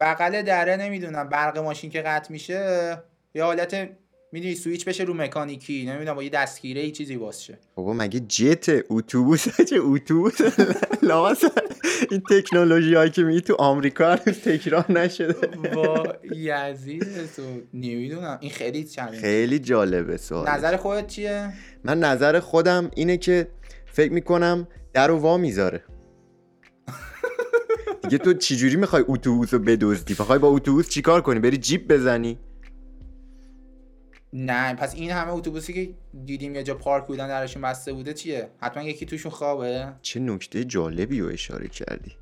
بغل 0.00 0.42
دره 0.42 0.76
نمی‌دونم. 0.76 1.28
برق 1.28 1.58
ماشین 1.58 1.90
که 1.90 2.00
قطع 2.02 2.32
میشه 2.32 2.98
یه 3.34 3.44
حالت 3.44 3.88
می‌دونی 4.32 4.54
سویچ 4.54 4.84
بشه 4.84 5.04
رو 5.04 5.14
مکانیکی. 5.14 5.86
نمی‌دونم 5.86 6.14
با 6.14 6.22
یه 6.22 6.30
دستگیره 6.30 6.80
ای 6.80 6.90
چیزی 6.90 7.16
باشه 7.16 7.58
بابا 7.74 7.92
مگه 7.92 8.20
جت 8.20 8.84
اتوبوس 8.90 9.48
چه 9.70 9.76
اتوبوس؟ 9.80 10.40
لاس 11.02 11.44
این 12.10 12.22
تکنولوژی 12.30 12.94
هایی 12.94 13.10
که 13.10 13.22
میگی 13.22 13.40
تو 13.40 13.54
آمریکا 13.58 14.10
هنوز 14.10 14.40
تکرار 14.40 14.92
نشده. 14.92 15.46
با 15.74 16.04
یزید 16.34 17.04
تو 17.36 17.42
نمی‌دونم. 17.74 18.38
این 18.40 18.50
خیلی 18.50 18.84
چند 18.84 19.10
خیلی 19.10 19.58
جالبه 19.58 20.16
سوال 20.16 20.48
نظر 20.48 20.76
خودت 20.76 21.06
چیه؟ 21.06 21.52
من 21.84 21.98
نظر 22.00 22.40
خودم 22.40 22.90
اینه 22.96 23.16
که 23.16 23.48
فکر 23.86 24.12
می‌کنم 24.12 24.68
در 24.92 25.10
و 25.10 25.18
وا 25.18 25.36
می‌ذاره. 25.36 25.82
دیگه 28.08 28.18
تو 28.18 28.34
چجوری 28.34 28.76
می‌خوای 28.76 29.04
اتوبوس 29.08 29.54
رو 29.54 29.60
بدزدی؟ 29.60 30.16
می‌خوای 30.18 30.38
با 30.38 30.48
اتوبوس 30.48 30.88
چیکار 30.88 31.20
کنی؟ 31.20 31.40
بری 31.40 31.56
جیب 31.56 31.92
بزنی؟ 31.92 32.38
نه 34.32 34.74
پس 34.74 34.94
این 34.94 35.10
همه 35.10 35.32
اتوبوسی 35.32 35.72
که 35.72 35.94
دیدیم 36.24 36.54
یه 36.54 36.62
جا 36.62 36.74
پارک 36.74 37.06
بودن 37.06 37.28
درشون 37.28 37.62
بسته 37.62 37.92
بوده 37.92 38.14
چیه؟ 38.14 38.48
حتما 38.60 38.82
یکی 38.82 39.06
توشون 39.06 39.32
خوابه. 39.32 39.92
چه 40.02 40.20
نکته 40.20 40.64
جالبی 40.64 41.20
رو 41.20 41.28
اشاره 41.28 41.68
کردی. 41.68 42.12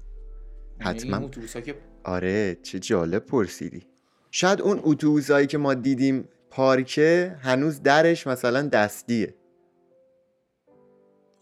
یعنی 0.80 0.98
حتما. 0.98 1.28
که... 1.60 1.74
آره 2.04 2.56
چه 2.62 2.78
جالب 2.78 3.26
پرسیدی. 3.26 3.82
شاید 4.30 4.60
اون 4.60 4.80
اتوبوسایی 4.82 5.46
که 5.46 5.58
ما 5.58 5.74
دیدیم 5.74 6.28
پارکه 6.50 7.36
هنوز 7.40 7.82
درش 7.82 8.26
مثلا 8.26 8.62
دستیه. 8.62 9.34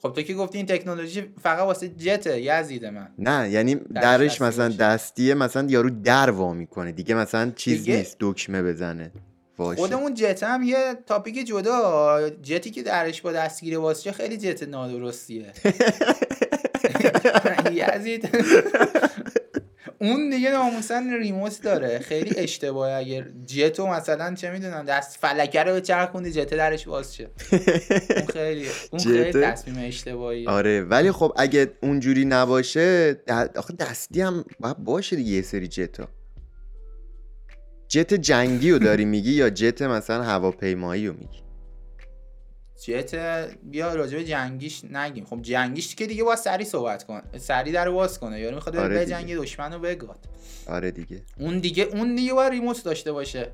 خب 0.03 0.13
تو 0.13 0.23
که 0.23 0.35
گفتی 0.35 0.59
این 0.59 0.67
تکنولوژی 0.67 1.25
فقط 1.43 1.59
واسه 1.59 1.89
جته 1.89 2.41
یزید 2.43 2.87
من. 2.87 3.09
نه 3.19 3.51
یعنی 3.51 3.75
درش, 3.75 4.41
مثلا 4.41 4.69
دستیه 4.69 5.35
مثلا 5.35 5.67
یارو 5.71 5.91
در 5.91 6.31
وا 6.31 6.53
می‌کنه 6.53 6.93
دیگه 6.93 7.15
مثلا 7.15 7.53
چیز 7.57 7.89
نیست 7.89 8.17
دکمه 8.21 8.63
بزنه. 8.63 9.13
باشه. 9.57 9.81
خودمون 9.81 10.15
جت 10.15 10.43
هم 10.43 10.63
یه 10.63 10.77
تاپیک 11.07 11.47
جدا. 11.47 12.31
جتی 12.43 12.71
که 12.71 12.83
درش 12.83 13.23
با 13.23 13.33
دستگیره 13.33 13.79
واسه 13.79 14.13
خیلی 14.13 14.37
جت 14.37 14.63
نادرستیه. 14.63 15.53
یزید. 17.97 18.29
اون 20.03 20.31
دیگه 20.31 20.51
ناموسن 20.51 21.13
ریموت 21.13 21.63
داره. 21.63 21.99
خیلی 21.99 22.35
اشتباهه. 22.37 22.93
اگر 22.93 23.27
جتو 23.47 23.87
مثلا 23.87 24.35
چه 24.35 24.51
می‌دونم 24.51 24.85
دست 24.85 25.19
فلکه 25.21 25.63
رو 25.63 25.81
چرخوندی 25.81 26.33
جت 26.33 26.55
درش 26.55 26.89
باز 26.89 27.15
شه. 27.15 27.31
اون 28.17 28.27
خیلی 28.27 28.67
اون 28.91 29.03
خیلی 29.03 29.33
تصمیم 29.33 29.89
اشتباهی 29.89 30.47
آره. 30.47 30.81
ولی 30.81 31.13
خب 31.13 31.33
اگه 31.37 31.71
اونجوری 31.83 32.25
نباشه 32.25 33.17
آخه 33.57 33.75
دستی 33.75 34.21
هم 34.21 34.45
باید 34.61 34.77
باشه 34.77 35.17
دیگه 35.17 35.31
یه 35.31 35.43
سری 35.43 35.69
جتا 35.69 36.09
جت 37.89 38.15
جنگی 38.15 38.71
رو 38.71 38.79
داری 38.79 39.05
میگی 39.05 39.33
یا 39.33 39.51
جت 39.51 39.83
مثلا 39.83 40.23
هواپیمایی 40.23 41.07
رو 41.09 41.15
میگی؟ 41.15 41.43
جت 42.87 43.15
بیا 43.63 43.95
راجع 43.95 44.23
جنگیش 44.23 44.85
نگیم. 44.85 45.25
خب 45.25 45.43
جنگیش 45.43 45.95
که 45.95 46.07
دیگه 46.07 46.25
باید 46.25 46.39
سری 46.39 46.65
صحبت 46.65 47.05
کن. 47.05 47.23
سری 47.39 47.73
در 47.73 47.91
باز 47.91 48.21
کنه. 48.21 48.41
یارو 48.41 48.55
می‌خواد 48.55 48.77
آره 48.77 48.99
به 48.99 49.07
جنگ 49.07 49.37
دشمن 49.37 49.73
رو 49.73 49.79
بگاد. 49.79 50.19
آره 50.67 50.91
دیگه. 50.91 51.23
اون 51.39 51.59
دیگه 51.59 51.83
اون 51.83 52.15
دیگه 52.15 52.33
باید 52.33 52.53
ریموت 52.53 52.85
داشته 52.85 53.13
باشه. 53.13 53.51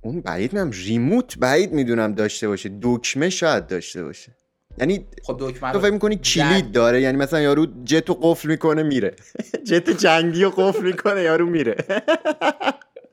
اون 0.00 0.20
بعید 0.20 0.52
می‌دونم 0.52 0.70
ریموت 0.70 1.38
بعید 1.38 1.72
می‌دونم 1.72 2.14
داشته 2.14 2.48
باشه. 2.48 2.70
دکمه 2.82 3.30
شاید 3.30 3.66
داشته 3.66 4.04
باشه. 4.04 4.36
یعنی 4.78 5.06
خب 5.22 5.36
دکمه 5.40 5.72
تو 5.72 5.80
فکر 5.80 5.90
می‌کنی 5.90 6.16
کلید 6.16 6.72
داره؟ 6.72 7.00
یعنی 7.00 7.16
مثلا 7.16 7.40
یارو 7.40 7.66
جتو 7.84 8.14
قفل 8.14 8.48
می‌کنه 8.48 8.82
میره. 8.82 9.16
جت 9.68 9.90
جنگی 9.90 10.44
رو 10.44 10.50
قفل 10.50 10.82
می‌کنه 10.82 11.22
یارو 11.22 11.46
میره. 11.46 11.76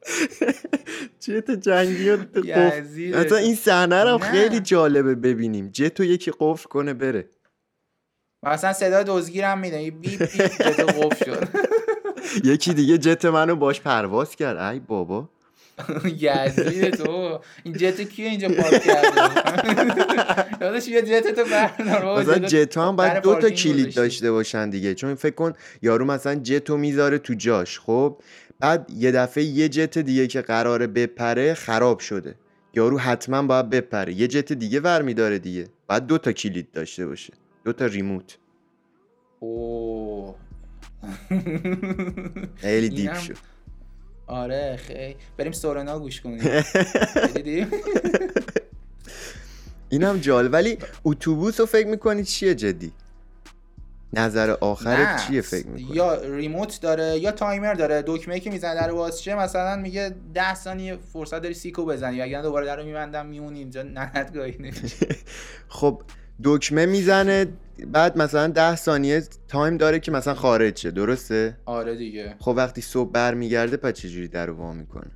جت 1.23 1.51
جنگی 1.51 2.11
مثلا 3.09 3.37
این 3.37 3.55
صحنه 3.55 4.03
رو 4.03 4.17
خیلی 4.17 4.59
جالبه 4.59 5.15
ببینیم. 5.15 5.69
جتو 5.73 6.03
یکی 6.03 6.31
قفل 6.39 6.69
کنه 6.69 6.93
بره. 6.93 7.29
مثلا 8.43 8.73
صدا 8.73 9.03
دزگیرم 9.03 9.59
میده. 9.59 9.91
بیپ 9.91 10.01
بیپ 10.01 10.23
جت 10.47 10.79
قفل 10.79 11.25
شد. 11.25 11.47
یکی 12.51 12.73
دیگه 12.73 12.97
جت 12.97 13.25
منو 13.25 13.55
باش 13.55 13.81
پرواز 13.81 14.35
کرد. 14.35 14.57
ای 14.57 14.79
بابا. 14.79 15.29
یزید 16.19 16.95
تو. 16.95 17.39
این 17.63 17.73
جت 17.73 18.01
کیه 18.01 18.29
اینجا 18.29 18.47
پارک 18.47 18.83
کرده؟ 18.83 19.21
یادش 20.61 20.87
یه 20.87 21.01
جت 21.01 21.35
تو 21.35 21.43
بردار 21.43 22.19
مثلا 22.19 22.39
جت 22.39 22.77
هم 22.77 22.95
باید 22.95 23.21
دو 23.23 23.35
تا 23.35 23.49
کلید 23.49 23.95
داشته 23.95 24.31
باشن 24.31 24.69
دیگه. 24.69 24.93
چون 24.93 25.15
فکر 25.15 25.35
کن 25.35 25.53
یارو 25.81 26.05
مثلا 26.05 26.35
جتو 26.35 26.77
می‌ذاره 26.77 27.17
تو 27.17 27.33
جاش. 27.33 27.79
خب؟ 27.79 28.17
بعد 28.59 28.91
یه 28.95 29.11
دفعه 29.11 29.43
یه 29.43 29.69
جت 29.69 29.97
دیگه 29.97 30.27
که 30.27 30.41
قراره 30.41 30.87
بپره 30.87 31.53
خراب 31.53 31.99
شده. 31.99 32.35
یارو 32.73 32.97
حتما 32.97 33.41
باید 33.41 33.69
بپره. 33.69 34.13
یه 34.13 34.27
جت 34.27 34.53
دیگه 34.53 34.79
ور 34.79 35.01
میداره 35.01 35.39
دیگه. 35.39 35.67
بعد 35.87 36.07
دو 36.07 36.17
تا 36.17 36.31
کلید 36.31 36.71
داشته 36.71 37.07
باشه. 37.07 37.33
دو 37.65 37.73
تا 37.73 37.85
ریموت. 37.85 38.37
اوه. 39.39 40.35
خیلی 42.55 42.89
دیپ 42.89 43.13
شد. 43.13 43.37
آره 44.27 44.79
خیلی. 44.87 45.15
بریم 45.37 45.51
سورنا 45.51 45.99
گوش 45.99 46.21
کنیم. 46.21 46.39
اینم 49.89 50.17
جال 50.17 50.53
ولی 50.53 50.77
اتوبوس 51.05 51.59
رو 51.59 51.65
فکر 51.65 51.87
می‌کنی 51.87 52.23
چیه 52.23 52.55
جدی؟ 52.55 52.91
نظر 54.15 54.49
آخر 54.49 55.17
چیه 55.17 55.41
فکر 55.41 55.67
می‌کنی؟ 55.67 55.95
یا 55.95 56.21
remote 56.21 56.79
داره 56.81 57.19
یا 57.19 57.31
timer 57.31 57.73
داره. 57.73 58.03
دکمه 58.07 58.39
که 58.39 58.49
می‌زنه 58.49 58.75
در 58.75 58.91
وا 58.91 59.02
شه 59.02 59.35
مثلا 59.35 59.75
میگه 59.75 60.15
10 60.33 60.55
ثانیه 60.55 60.97
فرصت 61.13 61.41
داری 61.41 61.53
سیکو 61.53 61.85
بزنی. 61.85 62.21
اگر 62.21 62.41
دوباره 62.41 62.65
در 62.65 62.77
رو 62.77 62.85
میبندم 62.85 63.25
میمونی 63.25 63.59
اینجا 63.59 63.83
نهتگاهی 63.83 64.57
خب 65.67 66.01
دکمه 66.43 66.85
می‌زنه 66.85 67.45
بعد 67.87 68.17
مثلا 68.17 68.47
10 68.47 68.75
ثانیه 68.75 69.23
time 69.47 69.77
داره 69.77 69.99
که 69.99 70.11
مثلا 70.11 70.33
خارج 70.33 70.77
شه. 70.77 70.91
درسته؟ 70.91 71.57
آره 71.65 71.95
دیگه. 71.95 72.35
خب 72.39 72.53
وقتی 72.57 72.81
صبح 72.81 73.11
برمیگرده 73.11 73.77
پس 73.77 73.93
چجوری 73.93 74.27
در 74.27 74.45
رو 74.45 74.53
وا 74.53 74.73
می‌کنه؟ 74.73 75.11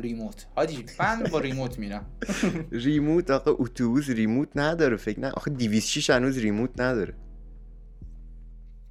ریموت. 0.00 0.46
حاجی 0.56 0.84
من 1.00 1.22
با 1.32 1.40
ریموت 1.40 1.78
میرم. 1.78 2.06
ریموت 2.72 3.30
آقا 3.30 3.50
اتوبوس 3.58 4.08
ریموت 4.10 4.48
نداره 4.54 4.96
فکر 4.96 5.20
نه. 5.20 5.30
آخه 5.30 5.50
206 5.50 6.10
هنوز 6.10 6.38
ریموت 6.38 6.80
نداره. 6.80 7.14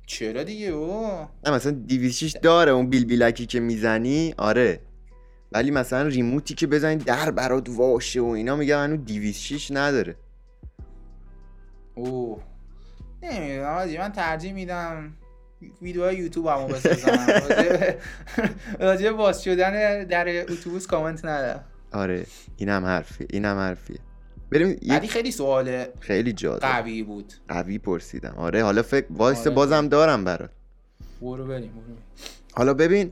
چرا 0.08 0.44
دیگه 0.44 0.68
او؟ 0.68 1.08
نه 1.46 1.52
مثلا 1.52 1.72
206 1.72 2.36
داره 2.42 2.72
اون 2.72 2.90
بیل 2.90 3.06
بیلکی 3.06 3.46
که 3.46 3.60
می‌زنی 3.60 4.34
آره. 4.38 4.80
ولی 5.52 5.72
مثلا 5.72 6.08
ریموتی 6.08 6.54
که 6.54 6.68
بزنید 6.68 7.04
در 7.04 7.32
برات 7.32 7.70
واشه 7.70 8.22
و 8.22 8.26
اینا 8.26 8.56
میگم 8.56 8.84
هنو 8.84 8.98
206 8.98 9.72
نداره. 9.72 10.16
اوه. 11.96 12.44
نمی‌دونم 13.24 14.00
من 14.00 14.12
ترجیح 14.12 14.54
میدم 14.54 15.14
ویدیو 15.82 16.12
یوتیوب 16.14 16.48
همو 16.48 16.68
بسازم 16.68 17.18
راجع 18.80 19.12
باز 19.24 19.44
شدن 19.44 20.04
در 20.04 20.42
اتوبوس 20.52 20.88
کامنت 20.88 21.26
ندارم. 21.26 21.64
آره 21.92 22.26
اینم 22.58 22.86
حرفیه 22.86 23.28
اینم 23.30 23.58
حرفیه. 23.58 23.98
بریم 24.52 24.80
ولی 24.90 25.08
خیلی 25.08 25.32
سواله. 25.32 25.94
خیلی 26.00 26.34
جالب. 26.34 26.60
قوی 26.60 27.04
بود. 27.04 27.34
قوی 27.48 27.78
پرسیدم. 27.78 28.34
آره 28.38 28.64
حالا 28.64 28.82
فکر 28.82 29.06
voice 29.10 29.40
آره. 29.40 29.50
بازم 29.50 29.88
دارم 29.88 30.24
برات. 30.24 30.50
برو 31.22 31.46
بریم 31.46 31.72
حالا 32.54 32.74
ببین 32.74 33.12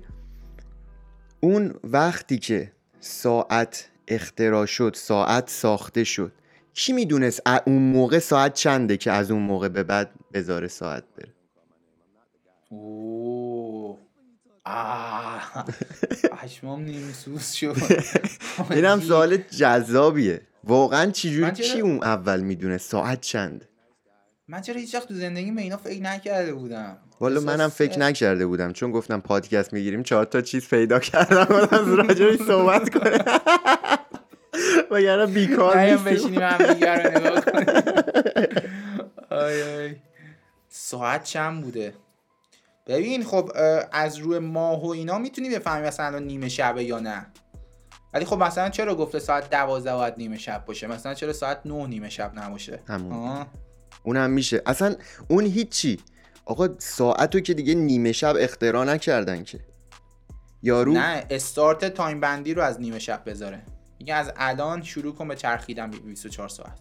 اون 1.39 1.73
وقتی 1.83 2.37
که 2.37 2.71
ساعت 2.99 3.89
اختراع 4.07 4.65
شد 4.65 4.91
ساعت 4.95 5.49
ساخته 5.49 6.03
شد 6.03 6.31
کی 6.73 6.93
می‌دونست 6.93 7.41
اون 7.65 7.81
موقع 7.81 8.19
ساعت 8.19 8.53
چنده 8.53 8.97
که 8.97 9.11
از 9.11 9.31
اون 9.31 9.41
موقع 9.41 9.67
به 9.67 9.83
بعد 9.83 10.11
بذاره 10.33 10.67
ساعت 10.67 11.03
بره؟ 11.17 11.34
اوه 12.69 13.97
آه 14.65 15.65
نیمسوس 16.77 17.53
شد 17.53 17.75
اینم 18.69 18.99
سوال 18.99 19.37
جذابیه. 19.37 20.41
واقعا 20.63 21.11
چجوری 21.11 21.51
چی 21.51 21.79
اون 21.81 22.03
اول 22.03 22.39
می‌دونه؟ 22.41 22.77
ساعت 22.77 23.21
چند؟ 23.21 23.65
من 24.47 24.61
چرا 24.61 24.75
هیچ 24.75 24.95
وقت 24.95 25.07
تو 25.07 25.13
زندگی 25.13 25.51
به 25.51 25.61
اینا 25.61 25.77
فکر 25.77 26.01
نکرده 26.01 26.53
بودم. 26.53 26.97
والا 27.19 27.41
منم 27.41 27.69
فکر 27.69 27.99
نکرده 27.99 28.45
بودم. 28.45 28.73
چون 28.73 28.91
گفتم 28.91 29.19
پادکست 29.19 29.73
می‌گیریم 29.73 30.03
چهار 30.03 30.25
تا 30.25 30.41
چیز 30.41 30.69
پیدا 30.69 30.99
کردم. 30.99 31.47
از 31.79 31.93
راجعش 31.93 32.39
صحبت 32.39 32.89
کنه 32.89 33.17
وگرنه 34.91 35.25
بیکار 35.25 35.79
نیستیم. 35.79 36.03
بشینیم 36.03 36.41
هم 36.41 36.73
دیگر 36.73 37.03
رو 37.03 37.19
نگاه 37.19 37.41
کنیم. 37.45 37.65
ساعت 40.69 41.23
چند 41.23 41.63
بوده؟ 41.63 41.93
ببین 42.87 43.23
خب 43.23 43.51
از 43.91 44.17
روی 44.17 44.39
ماه 44.39 44.83
و 44.83 44.87
اینا 44.87 45.17
می‌تونی 45.17 45.49
بفهمی 45.49 45.87
مثلا 45.87 46.19
نیمه 46.19 46.49
شبه 46.49 46.83
یا 46.83 46.99
نه. 46.99 47.25
ولی 48.13 48.25
خب 48.25 48.43
مثلا 48.43 48.69
چرا 48.69 48.95
گفته 48.95 49.19
ساعت 49.19 49.49
دوازده 49.49 49.93
باید 49.93 50.13
نیمه 50.17 50.37
شب 50.37 50.65
باشه؟ 50.65 50.87
مثلا 50.87 51.13
چرا 51.13 51.33
ساعت 51.33 51.61
نه 51.65 51.87
نیمه 51.87 52.09
شب 52.09 52.31
نباشه؟ 52.35 52.79
همون. 52.87 53.45
اون 54.03 54.17
هم 54.17 54.29
میشه. 54.29 54.61
اصلا 54.65 54.95
اون 55.27 55.45
هیچی. 55.45 55.99
آقا 56.45 56.69
ساعتو 56.77 57.39
که 57.39 57.53
دیگه 57.53 57.73
نیمه 57.73 58.11
شب 58.11 58.35
اختراع 58.39 58.85
نکردن 58.85 59.43
که. 59.43 59.59
یارو 60.63 60.93
نه 60.93 61.25
استارت 61.29 61.85
تایم 61.85 62.19
بندی 62.19 62.53
رو 62.53 62.61
از 62.61 62.81
نیمه 62.81 62.99
شب 62.99 63.21
بذاره. 63.25 63.61
میگه 63.99 64.13
از 64.13 64.31
الان 64.37 64.83
شروع 64.83 65.15
کن 65.15 65.27
به 65.27 65.35
چرخیدن 65.35 65.91
24 65.91 66.49
ساعت. 66.49 66.79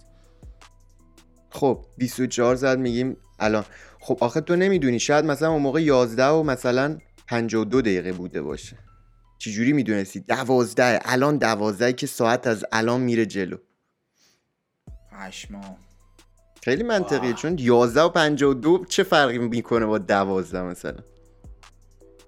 خب 1.50 1.84
24 1.98 2.56
ساعت 2.56 2.78
میگیم 2.78 3.16
الان. 3.38 3.64
خب 4.04 4.18
آخه 4.20 4.40
تو 4.40 4.56
نمی‌دونی 4.56 5.00
شاید 5.00 5.24
مثلا 5.24 5.50
اون 5.50 5.62
موقع 5.62 5.82
11 5.82 6.26
و 6.26 6.42
مثلا 6.42 6.98
52 7.26 7.82
دقیقه 7.82 8.12
بوده 8.12 8.42
باشه. 8.42 8.76
چجوری 9.38 9.72
می‌دونستی؟ 9.72 10.20
دوازده 10.20 11.00
الان 11.04 11.38
دوازده 11.38 11.92
که 11.92 12.06
ساعت 12.06 12.46
از 12.46 12.64
الان 12.72 13.00
میره 13.00 13.26
جلو. 13.26 13.56
پشما 15.12 15.76
خیلی 16.62 16.82
منطقیه 16.82 17.32
چون 17.32 17.56
11 17.58 18.00
و 18.00 18.08
52 18.08 18.84
چه 18.88 19.02
فرقی 19.02 19.38
می‌کنه 19.38 19.86
با 19.86 19.98
12 19.98 20.62
مثلا؟ 20.62 21.00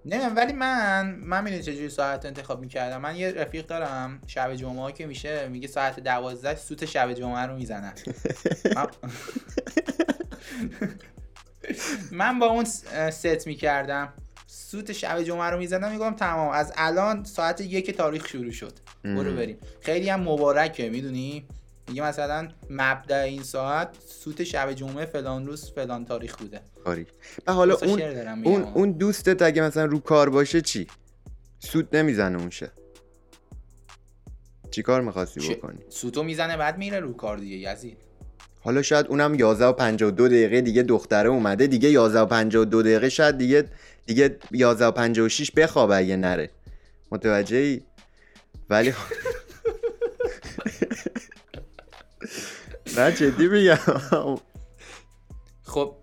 نه 0.05 0.29
ولی 0.29 0.53
من 0.53 1.17
من 1.25 1.45
می‌دونی 1.45 1.63
چجوری 1.63 1.89
ساعت 1.89 2.27
انتخاب 2.27 2.61
می‌کردم؟ 2.61 3.01
من 3.01 3.17
یه 3.17 3.33
رفیق 3.33 3.67
دارم 3.67 4.21
شب 4.27 4.55
جمعه 4.55 4.93
که 4.93 5.07
میشه 5.07 5.49
میگه 5.49 5.69
ساعت 5.69 6.01
دوازده 6.01 6.57
سوت 6.57 6.85
شب 6.85 7.13
جمعه 7.13 7.47
رو 7.47 7.57
می‌زنن. 7.57 7.93
من 12.13 12.39
با 12.39 12.47
اون 12.47 12.65
ست 13.11 13.47
می‌کردم. 13.47 14.13
سوت 14.47 14.93
شب 14.93 15.23
جمعه 15.23 15.51
رو 15.51 15.59
می‌زدم 15.59 15.93
میگم 15.93 16.15
تمام. 16.15 16.51
از 16.51 16.73
الان 16.77 17.25
ساعت 17.25 17.61
یک 17.61 17.97
تاریخ 17.97 18.29
شروع 18.29 18.51
شد. 18.51 18.73
برو 19.05 19.35
بریم. 19.35 19.59
خیلی 19.81 20.09
هم 20.09 20.21
مبارکه 20.21 20.91
می‌دونی؟ 20.91 21.47
میگه 21.89 22.03
مثلا 22.03 22.49
مبدا 22.71 23.19
این 23.19 23.43
ساعت 23.43 23.97
سوت 24.07 24.45
شب 24.45 24.73
جمعه 24.73 25.07
فلان 25.07 25.47
روز 25.47 25.71
فلان 25.71 26.05
تاریخ 26.05 26.37
بوده. 26.37 26.61
آری. 26.85 27.07
و 27.47 27.53
حالا 27.53 27.75
اون 27.75 28.03
اون 28.45 28.63
اون 28.63 28.93
دوستت 28.93 29.43
اگه 29.43 29.63
مثلا 29.63 29.85
رو 29.85 30.01
کار 30.01 30.31
باشه 30.31 30.61
چی؟ 30.61 30.87
سوت 31.59 31.95
نمی‌زنه 31.95 32.39
اون 32.39 32.51
شه 32.51 32.71
چی 34.71 34.83
کار 34.83 35.01
می‌خواستی 35.01 35.55
بکنی؟ 35.55 35.79
سوتو 35.89 36.23
می‌زنه 36.23 36.57
بعد 36.57 36.79
میره 36.79 37.01
رو 37.01 37.13
کار 37.13 37.37
دیگه 37.37 37.73
یزید. 37.73 37.99
حالا 38.67 38.83
شاید 38.83 39.07
اونم 39.07 39.35
11 39.35 39.67
و 39.67 39.73
52 39.73 40.29
دقیقه 40.29 40.61
دیگه 40.61 40.83
دختره 40.83 41.29
اومده 41.29 41.67
دیگه 41.67 41.91
11 41.91 42.21
و 42.21 42.27
52 42.27 42.83
دقیقه 42.83 43.09
شاید 43.09 43.39
دیگه 43.39 43.69
دیگه 44.07 44.39
11 44.51 44.87
و 44.87 44.91
56 44.91 45.51
بخوابه 45.51 45.97
اگه 45.97 46.17
نره. 46.17 46.51
متوجه 47.11 47.57
ای 47.57 47.83
ولی 48.71 48.93
نه 52.97 53.13
جدی 53.13 53.49
میگم. 53.49 53.79
خب 55.63 55.97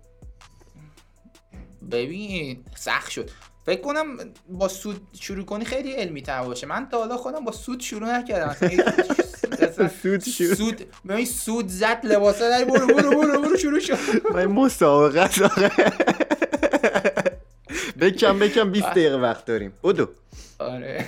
ببین 1.90 2.64
سخت 2.76 3.10
شد. 3.10 3.30
فکر 3.66 3.80
کنم 3.80 4.16
با 4.48 4.68
سود 4.68 5.00
شروع 5.20 5.44
کنی 5.44 5.64
خیلی 5.64 5.92
علمی 5.92 6.22
تر 6.22 6.42
باشه. 6.42 6.66
من 6.66 6.88
تا 6.88 6.98
حالا 6.98 7.16
خودم 7.16 7.44
با 7.44 7.52
سود 7.52 7.80
شروع 7.80 8.18
نکردم. 8.18 8.56
سود 10.02 10.24
شروع 10.24 10.54
سود 10.54 10.82
ببین 11.08 11.24
سود 11.26 11.68
زد 11.68 12.00
لباسا 12.04 12.48
داری 12.48 12.64
برو 12.64 12.86
برو 12.86 13.10
برو 13.10 13.42
برو 13.42 13.56
شروع 13.56 13.80
شد. 13.80 13.96
من 14.34 14.46
مسابقه 14.46 15.44
آقا 15.44 15.70
بکم 18.00 18.38
بکم 18.38 18.72
20 18.72 18.86
دقیقه 18.90 19.16
وقت 19.16 19.44
داریم. 19.44 19.72
بودو 19.82 20.08
آره. 20.58 21.04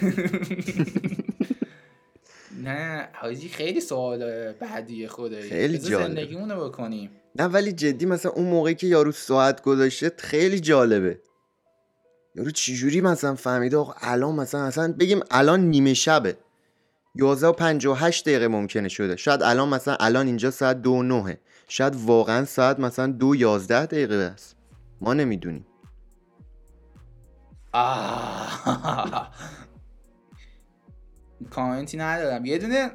نه 2.64 3.08
حاجی 3.12 3.48
خیلی 3.48 3.80
سوال 3.80 4.52
بعدی 4.52 5.08
خدایی. 5.08 5.50
خیلی 5.50 5.78
جالب 5.78 6.06
زندگیمونو 6.06 6.68
بکنیم. 6.68 7.10
نه 7.38 7.44
ولی 7.44 7.72
جدی 7.72 8.06
مثلا 8.06 8.32
اون 8.32 8.46
موقعی 8.46 8.74
که 8.74 8.86
یارو 8.86 9.12
ساعت 9.12 9.62
گذاشته 9.62 10.12
خیلی 10.18 10.60
جالبه. 10.60 11.18
یارو 12.36 12.50
چجوری 12.50 13.00
مثلا 13.00 13.34
فهمیده؟ 13.34 13.76
آقا 13.76 13.94
الان 14.00 14.34
مثلا 14.34 14.64
اصلا 14.64 14.92
بگیم 14.92 15.20
الان 15.30 15.60
نیمه 15.60 15.94
شبه. 15.94 16.36
11 17.14 17.46
و 17.46 17.52
58 17.52 18.24
دقیقه 18.24 18.48
ممکنه 18.48 18.88
شده. 18.88 19.16
شاید 19.16 19.42
الان 19.42 19.68
مثلا 19.68 19.96
الان 20.00 20.26
اینجا 20.26 20.50
ساعت 20.50 20.82
دو 20.82 21.02
نهه. 21.02 21.40
شاید 21.68 21.96
واقعا 21.96 22.44
ساعت 22.44 22.80
مثلا 22.80 23.06
دو 23.06 23.34
یازده 23.34 23.86
دقیقه 23.86 24.14
است. 24.14 24.56
ما 25.00 25.14
نمی‌دونیم. 25.14 25.66
کامنتی 31.50 31.96
ندارم. 31.96 32.44
یه 32.44 32.58
دونه 32.58 32.90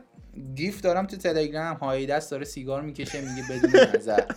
گیف 0.56 0.82
دارم 0.82 1.08
تو 1.08 1.18
تلگرام 1.18 1.78
هایی 1.78 2.06
دست 2.06 2.32
داره 2.32 2.46
سیگار 2.46 2.82
می‌کشه 2.82 3.22
میگه 3.22 3.44
بدون 3.50 3.96
نظر. 3.96 4.24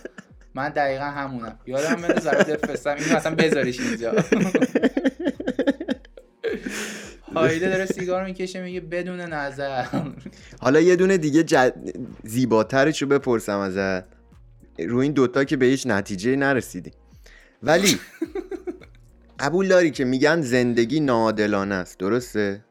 من 0.55 0.69
دقیقا 0.69 1.05
همونم. 1.05 1.59
یادم 1.65 1.99
من 2.01 2.19
زرد 2.19 2.49
بفرستم 2.49 2.95
اینو 2.95 3.15
اصلا 3.15 3.35
بذارش 3.35 3.79
اینجا. 3.79 4.13
هایده 7.35 7.69
داره 7.69 7.85
سیگار 7.85 8.25
می‌کشه 8.25 8.61
میگه 8.63 8.79
بدون 8.79 9.21
نظر. 9.21 9.85
حالا 10.59 10.79
یه 10.79 10.95
دونه 10.95 11.17
دیگه 11.17 11.43
جد... 11.43 11.73
زیباترش 12.23 13.01
رو 13.01 13.07
بپرسم 13.07 13.59
ازت. 13.59 14.05
رو 14.79 14.97
این 14.97 15.11
دوتا 15.11 15.43
که 15.43 15.57
به 15.57 15.65
هیچ 15.65 15.87
نتیجه 15.87 16.35
نرسیدی. 16.35 16.91
ولی 17.63 17.99
قبول 19.39 19.67
داری 19.67 19.91
که 19.91 20.05
میگن 20.05 20.41
زندگی 20.41 20.99
ناعادلانه 20.99 21.75
است 21.75 21.99
درسته؟ 21.99 22.65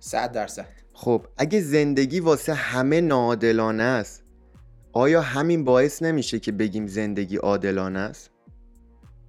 صد 0.00 0.32
درصد. 0.32 0.68
خب 0.92 1.26
اگه 1.38 1.60
زندگی 1.60 2.20
واسه 2.20 2.54
همه 2.54 3.00
ناعادلانه 3.00 3.82
است 3.82 4.21
آیا 4.92 5.20
همین 5.20 5.64
باعث 5.64 6.02
نمیشه 6.02 6.38
که 6.38 6.52
بگیم 6.52 6.86
زندگی 6.86 7.36
عادلانه 7.36 7.98
است؟ 7.98 8.30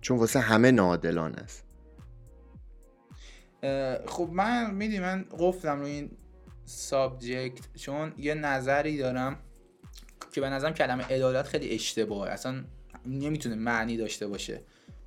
چون 0.01 0.17
واسه 0.17 0.39
همه 0.39 0.71
ناعادلانه 0.71 1.37
است. 1.37 1.65
خب 4.07 4.29
من 4.31 4.73
میدی 4.73 4.99
من 4.99 5.25
گفتم 5.39 5.79
رو 5.79 5.85
این 5.85 6.11
سابجکت 6.65 7.75
چون 7.75 8.13
یه 8.17 8.33
نظری 8.33 8.97
دارم 8.97 9.39
که 10.31 10.41
به 10.41 10.49
نظرم 10.49 10.73
کلمه 10.73 11.03
عدالت 11.03 11.47
خیلی 11.47 11.69
اشتباهه. 11.69 12.31
اصلا 12.31 12.63
نمی‌تونه 13.05 13.55
معنی 13.55 13.97
داشته 13.97 14.27
باشه. 14.27 14.61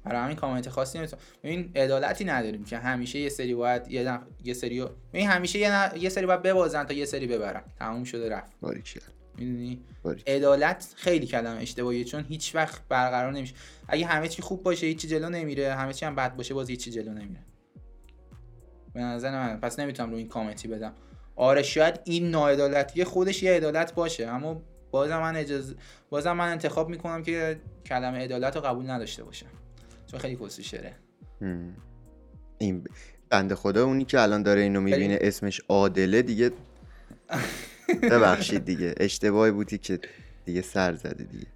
برای 0.05 0.23
همین 0.23 0.37
کامنت 0.37 0.69
خاصی 0.69 0.99
نمی‌تونم. 0.99 1.23
این 1.43 1.73
عدالتی 1.77 2.25
نداریم 2.25 2.65
که 2.65 2.79
همیشه 2.79 3.19
یه 3.19 3.29
سری 3.29 3.55
باید 3.55 3.91
یه, 3.91 4.19
یه 4.45 4.55
سری 4.55 4.85
این 5.13 5.29
همیشه 5.29 5.59
یه, 5.59 5.91
یه 6.01 6.09
سری 6.09 6.27
باید 6.27 6.43
ببازن 6.43 6.85
تا 6.85 6.95
یه 6.95 7.05
سری 7.05 7.27
ببرن. 7.27 7.63
تموم 7.79 8.05
شده 8.05 8.29
رفت. 8.29 8.53
می‌دونی؟ 9.39 9.81
عدالت 10.27 10.95
خیلی 10.97 11.27
کلمه 11.27 11.63
اشتباهیه 11.63 12.05
چون 12.05 12.25
هیچ 12.29 12.55
وقت 12.55 12.89
برقرار 12.89 13.33
نمیشه. 13.33 13.55
اگه 13.89 14.07
همه 14.07 14.29
چی 14.29 14.43
خوب 14.43 14.63
باشه 14.63 14.87
هیچی 14.87 15.09
جلو 15.09 15.29
نمیره. 15.29 15.75
همه 15.75 15.93
چی 15.93 16.07
هم 16.07 16.15
بد 16.15 16.37
باشه 16.37 16.55
باز 16.55 16.71
هیچی 16.71 16.91
جلو 16.91 17.13
نمیره. 17.13 17.41
به 18.95 19.01
نظر 19.01 19.31
من. 19.31 19.61
پس 19.61 19.79
نمی‌تونم 19.79 20.11
رو 20.11 20.17
این 20.17 20.29
کامنتی 20.29 20.69
بدم. 20.69 20.93
آره 21.37 21.63
شاید 21.63 22.01
این 22.05 22.31
ناعدالتی 22.31 23.05
خودش 23.05 23.43
یه 23.43 23.53
عدالت 23.53 23.95
باشه 23.95 24.27
اما 24.27 24.63
بازم 24.91 25.21
من 25.21 25.37
اجازه 25.37 25.75
بازم 26.11 26.33
من 26.33 26.49
انتخاب 26.49 26.89
می‌کنم 26.89 27.23
که 27.23 27.61
کلمه 27.87 28.19
عدالت 28.19 28.57
رو 28.57 28.63
قبول 28.63 28.91
نداشته 28.91 29.25
باشم. 29.25 29.47
چون 30.07 30.21
خیلی 30.21 30.39
شره 30.51 30.97
این 32.59 32.85
بنده 33.31 33.55
خدا 33.55 33.85
اونی 33.85 34.05
که 34.05 34.21
الان 34.21 34.43
داره 34.43 34.61
اینو 34.61 34.81
می‌بینه 34.81 35.19
اسمش 35.21 35.61
عادله 35.69 36.23
دیگه. 36.23 36.51
ببخشید 38.03 38.65
دیگه. 38.65 38.95
اشتباهی 38.97 39.53
بودی 39.53 39.79
که 39.79 40.01
دیگه 40.45 40.63
سر 40.63 40.95
زده 40.95 41.25
دیگه. 41.25 41.47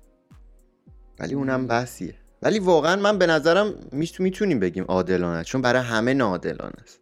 ولی 1.19 1.35
اونم 1.35 1.67
بحثیه. 1.67 2.15
ولی 2.43 2.59
واقعا 2.59 2.97
من 2.97 3.19
به 3.19 3.27
نظرم 3.27 3.75
می‌تونیم 4.19 4.61
بگیم 4.61 4.85
عادلانه 4.85 5.45
چون 5.45 5.63
برای 5.63 5.83
همه 5.83 6.15
ناعادلانه 6.15 6.75
است. 6.83 7.01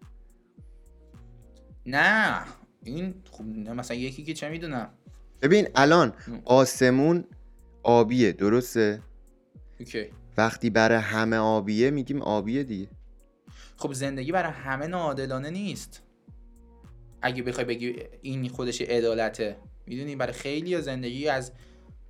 نه. 1.87 2.45
این 2.85 3.15
خب 3.31 3.45
مثلا 3.45 3.97
یکی 3.97 4.25
که 4.25 4.35
چه 4.35 4.49
می‌دونم؟ 4.49 4.91
ببین 5.43 5.69
الان 5.75 6.13
آسمون 6.45 7.25
آبیه 7.83 8.33
درسته؟ 8.33 9.03
اوکی. 9.81 10.07
وقتی 10.37 10.71
برای 10.71 10.99
همه 10.99 11.37
آبیه 11.37 11.91
میگیم 11.91 12.23
آبیه 12.23 12.65
دیگه. 12.65 12.89
خب 13.77 13.93
زندگی 13.93 14.33
برای 14.33 14.53
همه 14.53 14.87
ناعادلانه 14.87 15.51
نیست. 15.51 16.03
اگه 17.23 17.43
بخوای 17.43 17.67
بگی 17.67 17.97
این 18.23 18.49
خودش 18.49 18.81
عدالته. 18.81 19.57
می‌دونی؟ 19.87 20.17
برای 20.17 20.33
خیلی 20.33 20.81
زندگی 20.81 21.29
از 21.29 21.53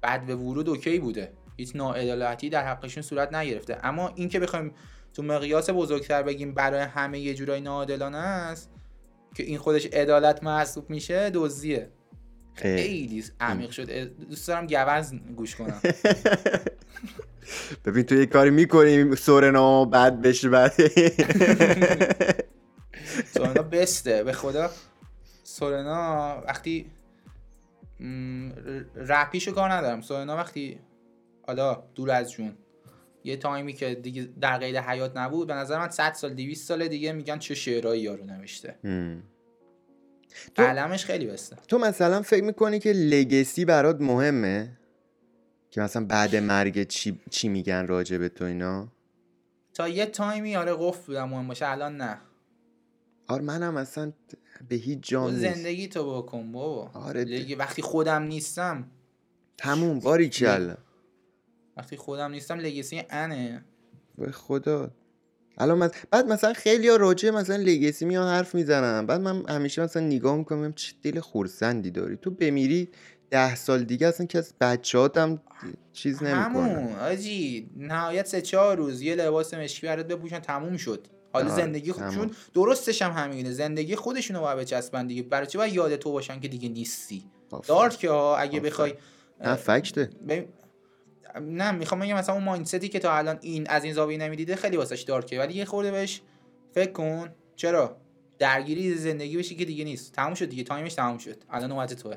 بعد 0.00 0.26
به 0.26 0.34
ورود 0.34 0.68
اوکی 0.68 0.98
بوده. 0.98 1.32
هیچ 1.56 1.76
ناعدالتی 1.76 2.50
در 2.50 2.66
حقشون 2.66 3.02
صورت 3.02 3.34
نگرفته. 3.34 3.78
اما 3.82 4.12
این 4.14 4.28
که 4.28 4.40
بخوایم 4.40 4.72
تو 5.14 5.22
مقیاس 5.22 5.70
بزرگتر 5.70 6.22
بگیم 6.22 6.54
برای 6.54 6.80
همه 6.80 7.18
یه 7.18 7.34
جورای 7.34 7.60
ناعادلانه 7.60 8.18
است 8.18 8.70
که 9.34 9.42
این 9.42 9.58
خودش 9.58 9.86
عدالت 9.86 10.42
محسوب 10.42 10.90
میشه 10.90 11.30
دزدیه. 11.30 11.88
خیلی. 12.54 13.24
عمیق 13.40 13.70
شد. 13.70 13.90
دوست 14.28 14.48
دارم 14.48 14.66
گوز 14.66 15.12
گوش 15.36 15.56
کنم. 15.56 15.80
ببین 17.84 18.02
تو 18.02 18.14
یه 18.14 18.26
کاری 18.26 18.50
می‌کنیم 18.50 19.14
سورنا 19.14 19.84
بعد 19.84 20.22
بشه 20.22 20.48
بعد 20.48 20.72
سورنا 23.34 23.62
بسته. 23.62 24.24
به 24.24 24.32
خدا 24.32 24.70
سورنا 25.58 26.42
وقتی 26.46 26.90
رپیشو 28.96 29.52
کار 29.52 29.72
ندارم. 29.72 30.00
سورنا 30.00 30.36
وقتی 30.36 30.80
حالا 31.46 31.82
دور 31.94 32.10
از 32.10 32.32
جون 32.32 32.56
یه 33.24 33.36
تایمی 33.36 33.72
که 33.72 33.94
دیگه 33.94 34.28
در 34.40 34.58
قید 34.58 34.76
حیات 34.76 35.16
نبود 35.16 35.48
به 35.48 35.54
نظر 35.54 35.78
من 35.78 35.90
100 35.90 36.12
سال 36.12 36.34
200 36.34 36.68
سال 36.68 36.88
دیگه 36.88 37.12
میگن 37.12 37.38
چه 37.38 37.54
شعرهایی 37.54 38.02
یارو 38.02 38.24
نوشته. 38.24 38.74
علمش 40.56 41.04
خیلی 41.04 41.26
بسته. 41.26 41.56
تو 41.68 41.78
مثلا 41.78 42.22
فکر 42.22 42.44
می‌کنی 42.44 42.78
که 42.78 42.92
لگسی 42.92 43.64
برات 43.64 44.00
مهمه؟ 44.00 44.78
که 45.70 45.80
مثلا 45.80 46.04
بعد 46.04 46.36
مرگ 46.36 46.86
چی, 46.86 47.20
چی 47.30 47.48
میگن 47.48 47.86
راجع 47.86 48.18
به 48.18 48.28
تو 48.28 48.44
اینا؟ 48.44 48.88
تا 49.74 49.88
یه 49.88 50.06
تایمی 50.06 50.56
آره 50.56 50.74
قفل 50.78 51.06
بودم 51.06 51.28
مهم 51.28 51.48
باشه. 51.48 51.68
الان 51.68 51.96
نه. 51.96 52.18
آره 53.28 53.42
منم 53.42 53.76
اصلا 53.76 54.12
به 54.68 54.76
هیچ 54.76 54.98
جا 55.02 55.30
زندگی 55.30 55.88
تو 55.88 56.22
بکن 56.22 56.52
بابا. 56.52 56.90
آره 56.94 57.56
وقتی 57.58 57.82
خودم 57.82 58.22
نیستم. 58.22 58.90
تموم 59.56 59.98
باری 59.98 60.28
کلا 60.28 60.76
وقتی 61.76 61.96
خودم 61.96 62.30
نیستم 62.30 62.58
لگسی 62.58 63.02
انه. 63.10 63.64
به 64.18 64.32
خدا. 64.32 64.90
الان 65.58 65.90
بعد 66.10 66.26
مثلا 66.26 66.52
خیلی 66.52 66.88
ها 66.88 66.96
راجع 66.96 67.30
مثلا 67.30 67.56
لگسی 67.56 68.04
میان 68.04 68.28
حرف 68.28 68.54
می‌زنن. 68.54 69.06
بعد 69.06 69.20
من 69.20 69.48
همیشه 69.48 69.82
مثلا 69.82 70.02
نگاه 70.02 70.36
می‌کنم 70.36 70.72
چه 70.72 70.94
دل 71.02 71.20
خورسندی 71.20 71.90
داری. 71.90 72.16
تو 72.16 72.30
بمیری 72.30 72.88
ده 73.30 73.54
سال 73.54 73.84
دیگه 73.84 74.06
اصلا 74.06 74.26
که 74.26 74.38
از 74.38 74.54
بچه 74.60 75.10
هم 75.16 75.40
چیز 75.92 76.22
نمی‌کنه. 76.22 76.42
همون 76.42 76.92
آجی 76.92 77.70
نهایت 77.76 78.26
سه 78.26 78.42
چهار 78.42 78.76
روز. 78.76 79.02
یه 79.02 79.14
لباس 79.14 79.54
مشکی 79.54 79.86
برات 79.86 80.06
بپوشن 80.06 80.38
تموم 80.38 80.76
شد. 80.76 81.06
حالا 81.32 81.48
زندگی 81.48 81.92
خودشون 81.92 82.30
درستش 82.54 83.02
هم 83.02 83.12
همینه. 83.12 83.52
زندگی 83.52 83.96
خودشونو 83.96 84.40
باید 84.40 84.58
بچسبن 84.58 85.06
دیگه. 85.06 85.22
برای 85.22 85.46
چی 85.46 85.58
باید 85.58 85.74
یاد 85.74 85.96
تو 85.96 86.12
باشن 86.12 86.40
که 86.40 86.48
دیگه 86.48 86.68
نیستی؟ 86.68 87.24
دارت 87.66 87.98
که 87.98 88.10
ها 88.10 88.36
اگه 88.36 88.60
بخوای 88.60 88.94
نه 89.40 89.54
فکته. 89.54 90.10
نه 91.40 91.70
می‌خوام 91.70 92.00
بگم 92.00 92.16
مثلا 92.16 92.34
اون 92.34 92.44
مایندستی 92.44 92.88
که 92.88 92.98
تا 92.98 93.16
الان 93.16 93.38
این 93.40 93.66
از 93.70 93.84
این 93.84 93.92
زاویه 93.92 94.18
نمی‌دیده 94.18 94.56
خیلی 94.56 94.76
واسش 94.76 95.02
دارکه 95.02 95.38
ولی 95.38 95.54
یه 95.54 95.64
خورده 95.64 95.90
بهش 95.90 96.22
فکر 96.72 96.92
کن. 96.92 97.28
چرا؟ 97.56 97.96
درگیری 98.38 98.94
زندگی 98.94 99.36
بشی 99.36 99.56
که 99.56 99.64
دیگه 99.64 99.84
نیست. 99.84 100.12
تموم 100.12 100.34
شد 100.34 100.48
دیگه. 100.48 100.64
time 100.64 100.84
ش 100.84 100.94
تموم 100.94 101.18
شد. 101.18 101.36
الان 101.50 101.72
اومد 101.72 101.88
توه. 101.88 102.16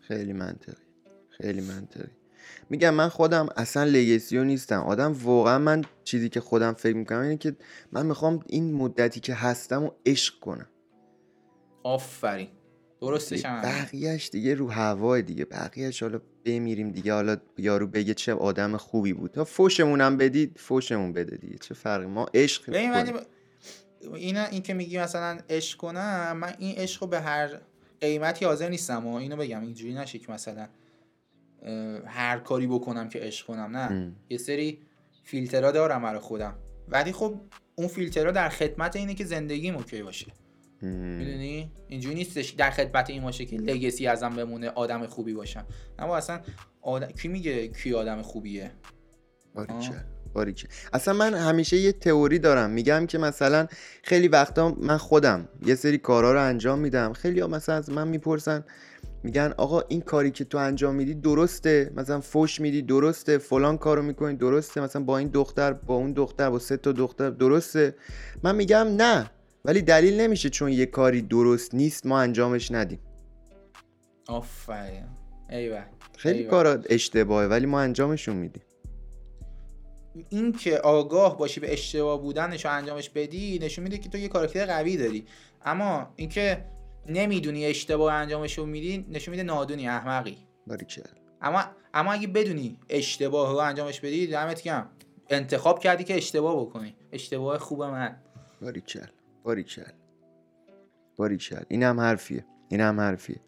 خیلی 0.00 0.32
منطقی. 0.32 0.82
خیلی 1.28 1.60
منطقی. 1.60 2.10
میگم 2.70 2.94
من 2.94 3.08
خودم 3.08 3.48
اصلا 3.56 3.84
legacy 3.84 4.35
و 4.35 4.44
نیستم. 4.44 4.80
آدم 4.80 5.12
واقعا 5.12 5.58
من 5.58 5.84
چیزی 6.04 6.28
که 6.28 6.40
خودم 6.40 6.72
فکر 6.72 6.96
می‌کنم 6.96 7.20
اینه 7.20 7.36
که 7.36 7.56
من 7.92 8.06
می‌خوام 8.06 8.40
این 8.46 8.74
مدتی 8.74 9.20
که 9.20 9.34
هستم 9.34 9.84
و 9.84 9.90
عشق 10.06 10.40
کنم. 10.40 10.68
آفرین. 11.82 12.48
درستش 13.00 13.44
هم 13.44 13.62
بقیهش 13.62 14.28
دیگه 14.28 14.54
رو 14.54 14.70
هوای 14.70 15.22
دیگه. 15.22 15.44
بقیهش 15.44 16.02
حالا 16.02 16.20
بمیریم 16.44 16.90
دیگه. 16.90 17.12
حالا 17.12 17.36
یارو 17.58 17.86
بگه 17.86 18.14
چه 18.14 18.34
آدم 18.34 18.76
خوبی 18.76 19.12
بود. 19.12 19.30
تا 19.30 19.44
فوشمون 19.44 20.00
هم 20.00 20.16
بدید 20.16 20.56
فوشمون 20.58 21.12
بده 21.12 21.36
دیگه. 21.36 21.58
چه 21.58 21.74
فرقی؟ 21.74 22.06
ما 22.06 22.26
عشق 22.34 22.74
این 24.14 24.36
این 24.36 24.62
که 24.62 24.74
میگی 24.74 24.98
مثلا 24.98 25.38
عشق 25.50 25.78
کنم 25.78 26.36
من 26.36 26.54
این 26.58 26.76
عشق 26.76 27.02
رو 27.02 27.08
به 27.08 27.20
هر 27.20 27.60
قیمتی 28.00 28.44
حاضر 28.44 28.68
نیستم 28.68 29.06
و 29.06 29.14
اینو 29.14 29.36
بگم. 29.36 29.60
اینجوری 29.60 29.94
نشه 29.94 30.18
که 30.18 30.32
مثلا. 30.32 30.68
هر 32.06 32.38
کاری 32.38 32.66
بکنم 32.66 33.08
که 33.08 33.18
عشق 33.18 33.46
کنم 33.46 33.76
نه. 33.76 34.12
یه 34.30 34.38
سری 34.38 34.78
فیلترها 35.24 35.70
دارم 35.70 36.02
برای 36.02 36.20
خودم. 36.20 36.54
ولی 36.88 37.12
خب 37.12 37.40
اون 37.74 37.88
فیلترها 37.88 38.32
در 38.32 38.48
خدمت 38.48 38.96
اینه 38.96 39.14
که 39.14 39.24
زندگی 39.24 39.70
اوکی 39.70 40.02
باشه. 40.02 40.26
می‌دونی؟ 40.82 41.72
اینجوری 41.88 42.14
نیستش 42.14 42.50
در 42.50 42.70
خدمت 42.70 43.10
این 43.10 43.22
باشه 43.22 43.44
که 43.44 43.56
لگسی 43.56 44.06
ازم 44.06 44.36
بمونه 44.36 44.68
آدم 44.68 45.06
خوبی 45.06 45.34
باشم. 45.34 45.66
اما 45.98 46.16
اصلا 46.16 46.40
آدم... 46.82 47.06
کی 47.06 47.28
میگه 47.28 47.68
کی 47.68 47.94
آدم 47.94 48.22
خوبیه؟ 48.22 48.70
باریکه 50.34 50.68
اصلا 50.92 51.14
من 51.14 51.34
همیشه 51.34 51.76
یه 51.76 51.92
تئوری 51.92 52.38
دارم. 52.38 52.70
میگم 52.70 53.06
که 53.06 53.18
مثلا 53.18 53.66
خیلی 54.02 54.28
وقتا 54.28 54.76
من 54.80 54.96
خودم 54.96 55.48
یه 55.66 55.74
سری 55.74 55.98
کارها 55.98 56.32
رو 56.32 56.40
انجام 56.40 56.78
میدم. 56.78 57.12
خیلی 57.12 57.40
ها 57.40 57.46
مثلا 57.46 57.74
از 57.74 57.90
من 57.90 58.08
می‌پرسن 58.08 58.64
میگن 59.24 59.54
آقا 59.56 59.80
این 59.80 60.00
کاری 60.00 60.30
که 60.30 60.44
تو 60.44 60.58
انجام 60.58 60.94
میدی 60.94 61.14
درسته 61.14 61.92
مثلا 61.96 62.20
فوش 62.20 62.60
میدی 62.60 62.82
درسته 62.82 63.38
فلان 63.38 63.78
کارو 63.78 64.02
می‌کنی 64.02 64.36
درسته 64.36 64.80
مثلا 64.80 65.02
با 65.02 65.18
این 65.18 65.28
دختر 65.28 65.72
با 65.72 65.94
اون 65.94 66.12
دختر 66.12 66.50
با 66.50 66.58
سه 66.58 66.76
تا 66.76 66.92
دختر 66.92 67.30
درسته. 67.30 67.94
من 68.42 68.56
میگم 68.56 68.86
نه 68.96 69.30
ولی 69.64 69.82
دلیل 69.82 70.20
نمیشه 70.20 70.50
چون 70.50 70.72
یه 70.72 70.86
کاری 70.86 71.22
درست 71.22 71.74
نیست 71.74 72.06
ما 72.06 72.20
انجامش 72.20 72.70
ندیم. 72.70 72.98
آفرین. 74.28 75.04
خیلی 76.16 76.44
کارا 76.44 76.78
اشتباهه 76.90 77.46
ولی 77.46 77.66
ما 77.66 77.80
انجامشون 77.80 78.36
میدیم. 78.36 78.62
این 80.28 80.52
که 80.52 80.78
آگاه 80.78 81.38
باشی 81.38 81.60
به 81.60 81.72
اشتباه 81.72 82.22
بودنش 82.22 82.64
رو 82.64 82.72
انجامش 82.72 83.10
بدی 83.10 83.58
نشون 83.62 83.84
میده 83.84 83.98
که 83.98 84.08
تو 84.08 84.18
یه 84.18 84.28
کاراکتر 84.28 84.66
قوی 84.66 84.96
داری. 84.96 85.26
اما 85.64 86.08
اینکه 86.16 86.64
نمی‌دونی 87.08 87.66
اشتباه 87.66 88.12
انجامش 88.12 88.58
رو 88.58 88.66
میدی 88.66 89.06
نشون 89.10 89.32
میده 89.32 89.42
نادونی 89.42 89.88
احمقی. 89.88 90.38
باریکل 90.66 91.02
اما 91.42 91.64
اما 91.94 92.12
اگه 92.12 92.26
بدونی 92.26 92.78
اشتباه 92.88 93.52
رو 93.52 93.56
انجامش 93.56 94.00
بدی 94.00 94.26
دمت 94.26 94.62
گرم. 94.62 94.90
انتخاب 95.30 95.78
کردی 95.78 96.04
که 96.04 96.16
اشتباه 96.16 96.60
بکنی. 96.60 96.96
اشتباه 97.12 97.58
خوب 97.58 97.82
من. 97.82 98.16
باریکل 98.62 99.06
باریکل 99.44 99.82
باریکل 101.16 101.62
این 101.68 101.82
هم 101.82 102.00
حرفیه. 102.00 102.44
این 102.68 102.80
هم 102.80 103.00
حرفیه. 103.00 103.40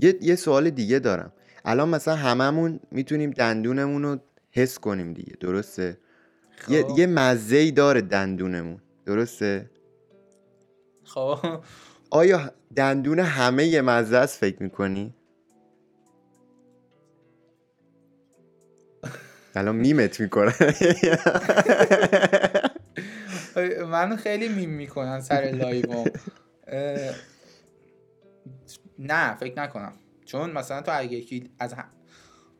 یه, 0.00 0.14
یه 0.20 0.36
سوال 0.36 0.70
دیگه 0.70 0.98
دارم. 0.98 1.32
الان 1.64 1.88
مثلا 1.88 2.14
هممون 2.14 2.80
می‌تونیم 2.90 3.30
دندونمون 3.30 4.02
رو 4.02 4.18
حس 4.50 4.78
کنیم 4.78 5.12
دیگه. 5.12 5.36
درسته؟ 5.40 5.98
یه, 6.68 6.82
خب. 6.82 6.98
یه 6.98 7.06
مزه 7.06 7.56
ای 7.56 7.70
داره 7.70 8.00
دندونمون. 8.00 8.80
درسته؟ 9.06 9.70
خب. 11.04 11.38
آیا 12.10 12.52
دندون 12.76 13.18
همه 13.18 13.64
یه 13.64 13.80
مزه 13.80 14.16
است 14.16 14.38
فکر 14.38 14.62
می‌کنی؟ 14.62 15.14
الان 19.54 19.76
میمت 19.76 20.20
می‌کنه. 20.20 20.54
من 23.90 24.16
خیلی 24.16 24.48
میم 24.48 24.70
می‌کنن 24.70 25.20
سر 25.20 25.40
live 25.54 25.87
م. 25.87 26.04
نه 28.98 29.36
فکر 29.36 29.60
نکنم. 29.60 29.92
چون 30.24 30.50
مثلا 30.50 30.82
تو 30.82 30.90
اگه 30.94 31.12
یکی 31.12 31.50
از 31.58 31.72
هم... 31.72 31.84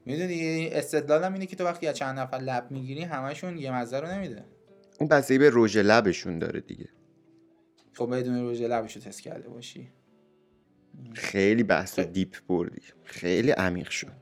می‌دونی 0.06 0.68
استدلالم 0.72 1.32
اینه 1.32 1.46
که 1.46 1.56
تو 1.56 1.64
وقتی 1.64 1.86
از 1.86 1.94
چند 1.94 2.18
نفر 2.18 2.36
لب 2.36 2.70
می‌گیری 2.70 3.02
همشون 3.02 3.58
یه 3.58 3.74
مزه 3.74 4.00
رو 4.00 4.08
نمیده. 4.08 4.44
اون 5.00 5.08
بستگی 5.08 5.38
به 5.38 5.50
رژ 5.54 5.76
لبشون 5.76 6.38
داره 6.38 6.60
دیگه. 6.60 6.88
خب 7.94 8.16
بدون 8.16 8.50
رژ 8.50 8.62
لبشو 8.62 9.00
تست 9.00 9.22
کرده 9.22 9.48
باشی. 9.48 9.88
خیلی 11.12 11.62
بحث 11.62 11.98
deep 11.98 12.36
بردی. 12.48 12.82
خیلی 13.04 13.50
عمیق 13.50 13.90
شد. 13.90 14.12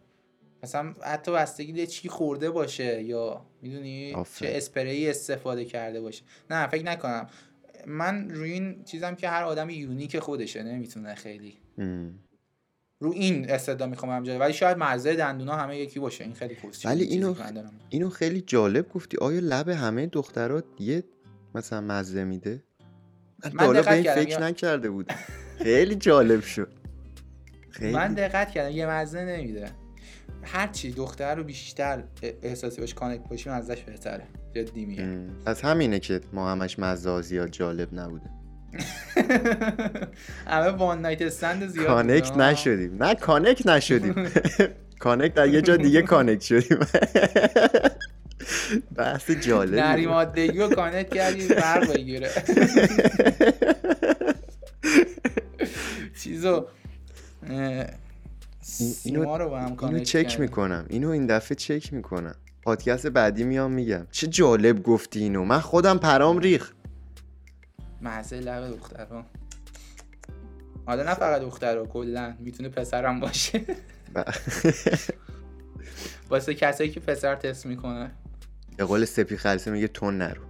مثلا 0.62 0.94
حتی 1.02 1.32
بستگی 1.32 1.86
چی 1.86 2.08
خورده 2.08 2.50
باشه 2.50 3.02
یا 3.02 3.46
می‌دونی 3.62 4.12
چه 4.12 4.52
اسپری 4.56 5.10
استفاده 5.10 5.64
کرده 5.64 6.00
باشه. 6.00 6.22
نه 6.50 6.66
فکر 6.66 6.84
نکنم. 6.84 7.26
من 7.86 8.30
روی 8.30 8.52
این 8.52 8.84
چیزم 8.84 9.14
که 9.14 9.28
هر 9.28 9.42
آدم 9.42 9.70
یونیک 9.70 10.18
خودشه 10.18 10.62
نمی‌تونه 10.62 11.14
خیلی. 11.14 11.58
رو 13.00 13.12
این 13.12 13.50
استعداد 13.50 13.88
می‌خوام 13.88 14.12
همجا 14.12 14.38
ولی 14.38 14.52
شاید 14.52 14.78
مزه 14.78 15.14
دندونا 15.14 15.56
همه 15.56 15.78
یکی 15.78 16.00
باشه. 16.00 16.24
این 16.24 16.34
خیلی 16.34 16.54
خوبه 16.54 16.74
ولی 16.84 17.04
اینو 17.04 17.34
اینو 17.88 18.10
خیلی 18.10 18.40
جالب 18.40 18.88
گفتی. 18.88 19.16
آیا 19.16 19.40
لب 19.42 19.68
همه 19.68 20.06
دخترات 20.06 20.64
یه 20.78 21.04
مثلا 21.54 21.80
مزه 21.80 22.24
میده؟ 22.24 22.62
من 23.52 23.72
به 23.72 23.92
این 23.92 24.14
فکر 24.14 24.40
نکرده 24.40 24.90
بود. 24.90 25.12
خیلی 25.58 25.94
جالب 25.94 26.42
شد. 26.42 26.68
خیلی. 27.70 27.92
من 27.92 28.14
دقت 28.14 28.50
کردم 28.50 28.70
یه 28.70 28.86
مزه 28.86 29.24
نمیده. 29.24 29.70
هرچی 30.42 30.92
دختر 30.92 31.34
رو 31.34 31.44
بیشتر 31.44 32.02
احساسی 32.42 32.80
باش 32.80 32.94
connect 32.94 33.28
باشیم 33.28 33.52
ازش 33.52 33.82
بهتره. 33.82 34.22
جدی 34.54 34.84
میگم. 34.84 35.28
از 35.46 35.62
همینه 35.62 35.98
که 35.98 36.20
ما 36.32 36.50
همش 36.50 36.78
مزه 36.78 37.22
زیاد 37.22 37.50
جالب 37.50 37.88
نبوده. 37.92 38.30
همه 40.46 40.68
one 40.68 41.00
night 41.00 41.22
stand 41.22 41.66
زیاد 41.66 41.86
connect 41.86 42.36
نشدیم. 42.36 43.02
نه 43.02 43.14
connect 43.14 43.66
نشدیم. 43.66 44.14
connect 44.98 45.34
در 45.34 45.48
یه 45.48 45.62
جا 45.62 45.76
دیگه 45.76 46.02
connect 46.02 46.40
شدیم. 46.40 46.78
بحث 48.96 49.30
جالب 49.30 49.74
نری 49.74 50.06
مادگی 50.06 50.58
رو 50.58 50.68
connect 50.68 51.14
کردی 51.14 51.40
فرق 51.40 51.94
بگیره. 51.94 52.30
چیزو 56.20 56.66
اینو, 59.04 59.38
رو 59.38 59.48
با 59.48 59.60
هم 59.60 59.76
اینو 59.80 59.98
چک 59.98 60.40
می‌کنم. 60.40 60.86
اینو 60.88 61.08
این 61.08 61.26
دفعه 61.26 61.54
چک 61.54 61.92
می‌کنم. 61.92 62.34
پادکست 62.62 63.06
بعدی 63.06 63.44
میام 63.44 63.72
میگم. 63.72 64.06
چه 64.10 64.26
جالب 64.26 64.82
گفتی 64.82 65.20
اینو. 65.20 65.44
من 65.44 65.60
خودم 65.60 65.98
پرام 65.98 66.38
ریخ 66.38 66.72
محصه 68.00 68.40
لب 68.40 68.70
دخترها. 68.70 69.26
حالا 70.86 71.02
نه 71.02 71.14
فقط 71.14 71.40
دختر 71.40 71.86
کلا. 71.86 72.34
می‌تونه 72.38 72.68
پسرم 72.68 73.20
باشه. 73.20 73.60
واسه 76.30 76.54
کسایی 76.54 76.90
که 76.90 77.00
پسر 77.00 77.34
تست 77.34 77.66
می‌کنه. 77.66 78.10
به 78.82 78.86
قول 78.86 79.04
سپی 79.04 79.36
خلصه 79.36 79.70
میگه 79.70 79.88
تون 79.88 80.18
نرو. 80.18 80.42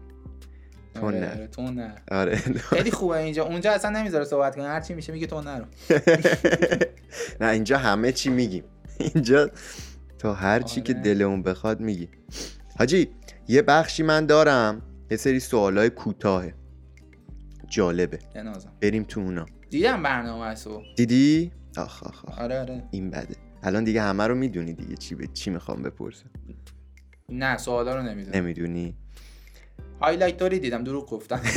تون 0.95 1.05
آره، 1.05 1.19
نرو. 1.19 1.47
تون 1.47 1.75
نرو. 1.75 1.95
آره. 2.11 2.37
خیلی 2.37 2.91
خوبه 2.91 3.19
اینجا. 3.19 3.45
اونجا 3.45 3.73
اصلا 3.73 3.91
نمی‌ذاره 3.91 4.25
صحبت 4.25 4.57
کنه. 4.57 4.65
هر 4.65 4.81
چی 4.81 4.95
میشه 4.95 5.13
میگه 5.13 5.27
تون 5.27 5.45
نرو. 5.45 5.65
نه 7.41 7.47
اینجا 7.49 7.79
همه 7.79 8.13
چی 8.13 8.31
میگیم. 8.31 8.65
اینجا 8.99 9.51
تا 10.19 10.35
هر 10.35 10.61
چی 10.61 10.81
که 10.81 10.93
آره. 10.93 11.03
دلمون 11.03 11.43
بخواد 11.43 11.81
میگی. 11.81 12.09
حاجی 12.79 13.09
یه 13.49 13.63
بخشی 13.63 14.03
من 14.03 14.27
دارم. 14.27 14.83
یه 15.11 15.17
سری 15.17 15.41
سوالای 15.41 15.91
کوتاهه. 15.91 16.55
جالبه. 17.69 18.19
بریم 18.81 19.05
تو 19.05 19.21
اونا. 19.21 19.47
دیدم 19.71 20.03
برنامه 20.03 20.55
دیدی؟ 20.97 21.53
آخ 21.77 22.03
آخ 22.03 22.25
آخ. 22.25 22.39
آره 22.39 22.61
آره. 22.61 22.83
این 22.91 23.11
بده. 23.11 23.37
الان 23.63 23.85
دیگه 23.85 24.03
همه 24.03 24.27
رو 24.27 24.35
می‌دونی 24.35 24.73
دیگه 24.73 24.97
چی 24.97 25.15
به 25.15 25.27
چی 25.27 25.51
می‌خوام 25.51 25.83
بپرسم. 25.83 26.31
نه 27.29 27.57
سوالا 27.57 27.95
رو 27.95 28.03
نمی‌دونی 28.03 28.39
نمی‌دونی؟ 28.39 28.95
هایلایت 30.01 30.37
داری؟ 30.37 30.59
دیدم 30.59 30.85
دروغ 30.85 31.11
گفتم 31.11 31.41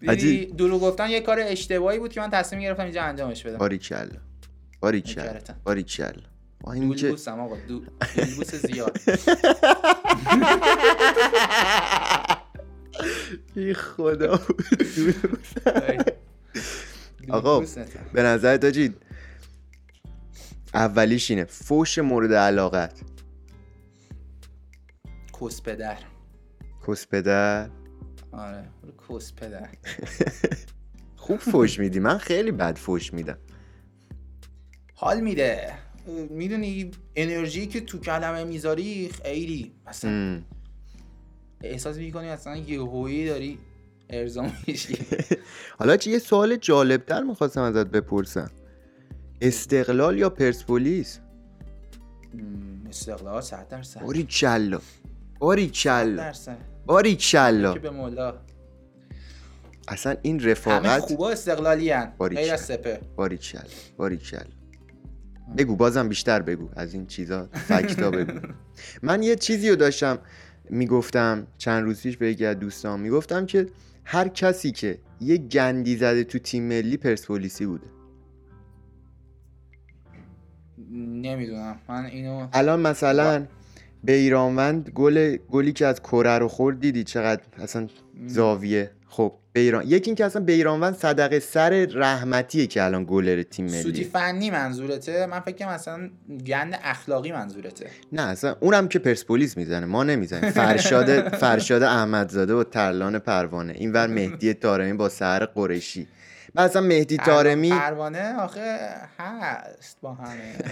دیدی 0.00 0.46
دروغ 0.46 0.80
گفتن 0.80 1.10
یه 1.10 1.20
کار 1.20 1.40
اشتباهی 1.40 1.98
بود 1.98 2.12
که 2.12 2.20
من 2.20 2.30
تصمیم 2.30 2.62
گرفتم 2.62 2.82
اینجا 2.82 3.02
انجامش 3.02 3.42
بدم. 3.42 3.58
باریکلا. 3.58 4.08
باریکلا. 4.80 5.40
باریکلا. 5.64 6.12
دولبوس 6.64 7.28
هم 7.28 7.40
آقا 7.40 7.56
دولبوس 7.68 8.54
زیاد. 8.54 8.98
ای 13.56 13.74
خدا. 13.74 14.40
آقا 17.30 17.64
به 18.12 18.22
نظر 18.22 18.56
داجید 18.56 18.96
اولیش 20.74 21.30
اینه. 21.30 21.44
فوش 21.44 21.98
مورد 21.98 22.32
علاقت. 22.32 23.00
کس 25.40 25.62
پدر. 25.62 25.98
کس 26.88 27.06
پدر. 27.06 27.70
آره 28.32 28.68
کس 29.08 29.32
پدر. 29.32 29.68
خوب 31.16 31.36
فوش 31.38 31.78
میدی. 31.78 31.98
من 31.98 32.18
خیلی 32.18 32.52
بد 32.52 32.76
فوش 32.76 33.14
میدم. 33.14 33.38
حال 34.94 35.20
میده. 35.20 35.72
می‌دونی 36.30 36.90
انرژی 37.16 37.66
که 37.66 37.80
تو 37.80 37.98
کلمه 37.98 38.44
می‌ذاری 38.44 39.10
خیلی 39.22 39.72
مثلا 39.86 40.42
احساس 41.62 41.96
می‌کنی 41.96 42.28
اصلا 42.28 42.56
یه 42.56 42.80
هویی 42.80 43.26
داری 43.26 43.58
ارزا 44.10 44.46
میشی. 44.66 44.98
حالا 45.78 45.96
چه 45.96 46.10
یه 46.10 46.18
سوال 46.18 46.56
جالبتر 46.56 47.22
می‌خواستم 47.22 47.62
ازت 47.62 47.86
بپرسم. 47.86 48.50
استقلال 49.40 50.18
یا 50.18 50.30
پرسپولیس؟ 50.30 51.20
استقلال 52.88 53.40
صد 53.40 53.68
درصد. 53.68 54.00
باری 54.00 54.24
چلا 54.24 54.80
باری 55.38 55.70
چلا 55.70 56.32
باری 56.86 57.16
چلا 57.16 57.74
که 57.74 57.78
به 57.78 57.90
مولا 57.90 58.34
اصلا 59.88 60.16
این 60.22 60.40
رفاقت 60.40 60.86
همه 60.86 61.00
خوبا 61.00 61.30
استقلالی 61.30 61.90
هن. 61.90 62.12
غیر 62.18 62.52
از 62.52 62.60
سپه. 62.60 63.00
باری 63.16 63.38
چلا 63.38 63.62
باری 63.96 64.16
چلا 64.16 64.40
بگو 65.56 65.76
بازم 65.76 66.08
بیشتر 66.08 66.42
بگو. 66.42 66.68
از 66.76 66.94
این 66.94 67.06
چیزا 67.06 67.48
فکتا 67.52 68.10
بگو. 68.10 68.40
من 69.02 69.22
یه 69.22 69.36
چیزی 69.36 69.70
رو 69.70 69.76
داشتم 69.76 70.18
می‌گفتم 70.70 71.46
چند 71.58 71.84
روز 71.84 72.02
پیش 72.02 72.16
به 72.16 72.30
یکی 72.30 72.46
از 72.46 72.58
دوستان. 72.58 73.00
می‌گفتم 73.00 73.46
که 73.46 73.66
هر 74.04 74.28
کسی 74.28 74.72
که 74.72 74.98
یه 75.20 75.36
گندی 75.36 75.96
زده 75.96 76.24
تو 76.24 76.38
تیم 76.38 76.62
ملی 76.68 76.96
پرسپولیسی 76.96 77.66
بوده. 77.66 77.86
نمی‌دونم. 80.92 81.76
من 81.88 82.04
اینو 82.04 82.46
الان 82.52 82.80
مثلا 82.80 83.46
به 84.04 84.12
ایرانوند 84.12 84.90
گل 84.94 85.36
گلی 85.36 85.72
که 85.72 85.86
از 85.86 86.02
کره 86.02 86.38
رو 86.38 86.48
خورد 86.48 86.80
دیدی 86.80 87.04
چقدر 87.04 87.42
اصلا 87.58 87.86
زاویه؟ 88.26 88.90
خب 89.08 89.32
بیران 89.52 89.84
یکی 89.86 90.10
اینکه 90.10 90.24
اصلا 90.24 90.42
بیرانوند 90.44 90.94
صدقه 90.94 91.38
سر 91.38 91.88
رحمتیه 91.94 92.66
که 92.66 92.82
الان 92.82 93.04
گلر 93.04 93.42
تیم 93.42 93.64
ملی. 93.64 93.82
سوتی 93.82 94.04
فنی 94.04 94.50
منظورته. 94.50 95.26
من 95.26 95.40
فکر 95.40 95.56
کنم 95.56 95.74
مثلا 95.74 96.10
گند 96.46 96.78
اخلاقی 96.82 97.32
منظورته. 97.32 97.86
نه 98.12 98.22
اصلا 98.22 98.56
اونم 98.60 98.88
که 98.88 98.98
پرسپولیس 98.98 99.56
می‌زنه 99.56 99.86
ما 99.86 100.04
نمی‌زنیم. 100.04 100.50
فرشاد 100.50 101.28
فرشاد 101.44 101.82
احمدزاده 101.82 102.54
و 102.54 102.64
ترلان 102.64 103.18
پروانه. 103.18 103.72
اینور 103.72 104.06
مهدی 104.06 104.54
تارمی 104.54 104.92
با 104.92 105.08
سهر 105.08 105.44
قریشی. 105.46 106.06
مثلا 106.58 106.82
مهدی 106.82 107.16
تارمی 107.16 107.70
پروانه 107.70 108.40
آخه 108.40 108.78
هست 109.18 109.98
با 110.02 110.14
همه. 110.14 110.54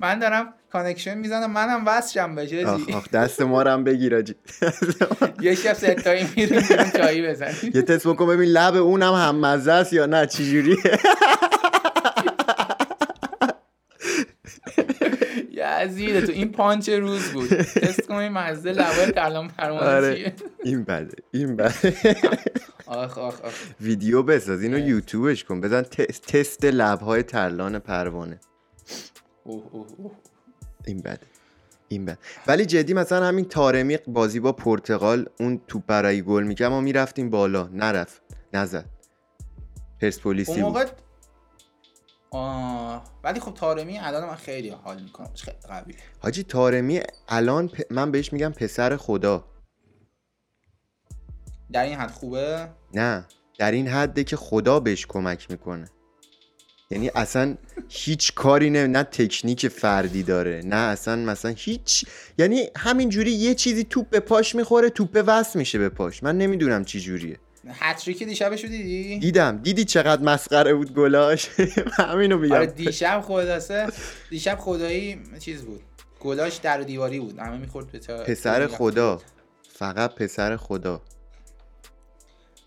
من 0.00 0.18
دارم 0.18 0.54
کانکشن 0.72 1.18
می‌زنم 1.18 1.50
منم 1.50 1.82
وصلشم 1.86 2.34
بشه 2.34 2.66
آخ 2.66 3.10
دست 3.10 3.42
ما 3.42 3.62
رو 3.62 3.70
هم 3.70 3.84
بگیر 3.84 4.16
آجی. 4.16 4.34
یه 5.40 5.54
شب 5.54 5.72
ستایی 5.72 6.28
میرون 6.36 6.62
چایی 6.96 7.28
بزن 7.28 7.52
یه 7.74 7.82
تست 7.82 8.06
بکن 8.06 8.26
ببین 8.26 8.48
لب 8.48 8.76
اونم 8.76 9.14
هم 9.14 9.36
مزه 9.36 9.72
است 9.72 9.92
یا 9.92 10.06
نه 10.06 10.26
چجوریه 10.26 10.76
یزیده 15.84 16.26
تو 16.26 16.32
این 16.32 16.52
پانچ 16.52 16.88
روز 16.88 17.22
بود. 17.32 17.48
تست 17.48 18.06
کنیم 18.06 18.32
مزه 18.32 18.72
لبای 18.72 19.12
کلام 19.12 19.48
فرمانه 19.48 19.86
آره. 19.86 20.34
این 20.64 20.84
بده 20.84 21.16
این 21.30 21.56
بده 21.56 21.94
آخ 22.86 23.18
آخ 23.18 23.40
آخ. 23.40 23.52
ویدیو 23.80 24.22
بساز. 24.22 24.62
اینو 24.62 24.78
یوتیوبش 24.78 25.44
کن. 25.44 25.60
بزن 25.60 25.82
تست 26.26 26.64
لبهای 26.64 27.22
ترلان 27.22 27.78
پروانه. 27.78 28.40
این 30.86 31.00
بد 31.00 31.22
این 31.88 32.04
بد 32.04 32.18
ولی 32.46 32.66
جدی 32.66 32.94
مثلا 32.94 33.26
همین 33.26 33.44
تارمی 33.44 33.98
بازی 34.06 34.40
با 34.40 34.52
پرتغال 34.52 35.26
اون 35.40 35.60
تو 35.68 35.82
برای 35.86 36.22
گل 36.22 36.42
میگه 36.42 36.68
ما 36.68 36.80
می‌رفتیم 36.80 37.30
بالا. 37.30 37.68
نرفت. 37.72 38.22
نزد. 38.52 38.84
پرسپولیسی 40.00 40.52
اون 40.52 40.60
موقع 40.60 40.86
آه. 42.30 43.04
ولی 43.24 43.40
خب 43.40 43.54
تارمی 43.54 43.98
الان 43.98 44.24
من 44.24 44.34
خیلی 44.34 44.68
حال 44.68 45.02
می‌کنم. 45.02 45.30
خیلی 45.34 45.56
قوی. 45.68 45.94
حاجی 46.18 46.42
تارمی 46.42 47.00
الان 47.28 47.70
من 47.90 48.10
بهش 48.10 48.32
میگم 48.32 48.52
پسر 48.52 48.96
خدا. 48.96 49.44
در 51.72 51.84
این 51.84 51.94
حد 51.94 52.10
خوبه؟ 52.10 52.68
نه. 52.94 53.24
در 53.58 53.70
این 53.70 53.88
حده 53.88 54.24
که 54.24 54.36
خدا 54.36 54.80
بهش 54.80 55.06
کمک 55.06 55.50
می‌کنه. 55.50 55.88
یعنی 56.90 57.10
اصلا 57.14 57.56
هیچ 57.88 58.34
کاری 58.34 58.70
نه 58.70 58.86
نه 58.86 59.02
تکنیک 59.02 59.68
فردی 59.68 60.22
داره 60.22 60.62
نه 60.64 60.76
اصلا 60.76 61.16
مثلا 61.16 61.54
هیچ. 61.56 62.04
یعنی 62.38 62.68
همینجوری 62.76 63.30
یه 63.32 63.54
چیزی 63.54 63.84
توپ 63.84 64.10
به 64.10 64.20
پاش 64.20 64.54
می‌خوره 64.54 64.90
توپ 64.90 65.24
وصل 65.26 65.58
میشه 65.58 65.78
به 65.78 65.88
پاش. 65.88 66.22
من 66.22 66.38
نمی‌دونم 66.38 66.84
چی 66.84 67.00
جوریه. 67.00 67.38
هتریک 67.72 68.22
دیشبشو 68.22 68.68
دیدی؟ 68.68 69.18
دیدم. 69.18 69.58
دیدی 69.58 69.84
چقدر 69.84 70.22
مسخره 70.22 70.74
بود 70.74 70.94
گلاش؟ 70.94 71.48
همینو 71.96 72.38
میگم. 72.38 72.54
آره 72.54 72.66
دیشب 72.66 73.20
خداسه 73.26 73.86
دیشب 74.30 74.58
خدایی 74.58 75.20
چیز 75.38 75.62
بود. 75.62 75.80
گلاش 76.20 76.56
در 76.56 76.80
و 76.80 76.84
دیواری 76.84 77.20
بود. 77.20 77.38
همه 77.38 77.58
می‌خورد 77.58 77.92
به 77.92 77.98
پسر 77.98 78.66
خدا. 78.66 79.22
فقط 79.68 80.14
پسر 80.14 80.56
خدا. 80.56 81.02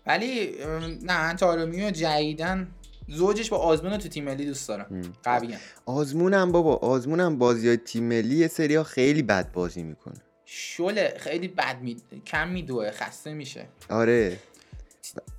ولی 0.06 0.54
نه 1.02 1.34
تارمی 1.34 1.82
و 1.86 1.90
جدیدن 1.90 2.68
زوجش 3.08 3.50
با 3.50 3.56
آزمون 3.56 3.98
تو 3.98 4.08
تیم 4.08 4.24
ملی 4.24 4.44
دوست 4.46 4.68
دارم. 4.68 5.12
قویه. 5.22 5.58
آزمونم 5.86 6.52
بابا. 6.52 6.76
آزمونم 6.76 7.38
بازی 7.38 7.68
های 7.68 7.76
تیم 7.76 8.04
ملی 8.04 8.36
یه 8.36 8.48
سری 8.48 8.82
خیلی 8.82 9.22
بد 9.22 9.52
بازی 9.52 9.82
می‌کنه. 9.82 10.14
شله 10.44 11.14
خیلی 11.18 11.48
بد 11.48 11.80
می... 11.80 11.96
کم 12.26 12.48
میدوه 12.48 12.90
خسته 12.90 13.34
میشه. 13.34 13.66
آره. 13.88 14.38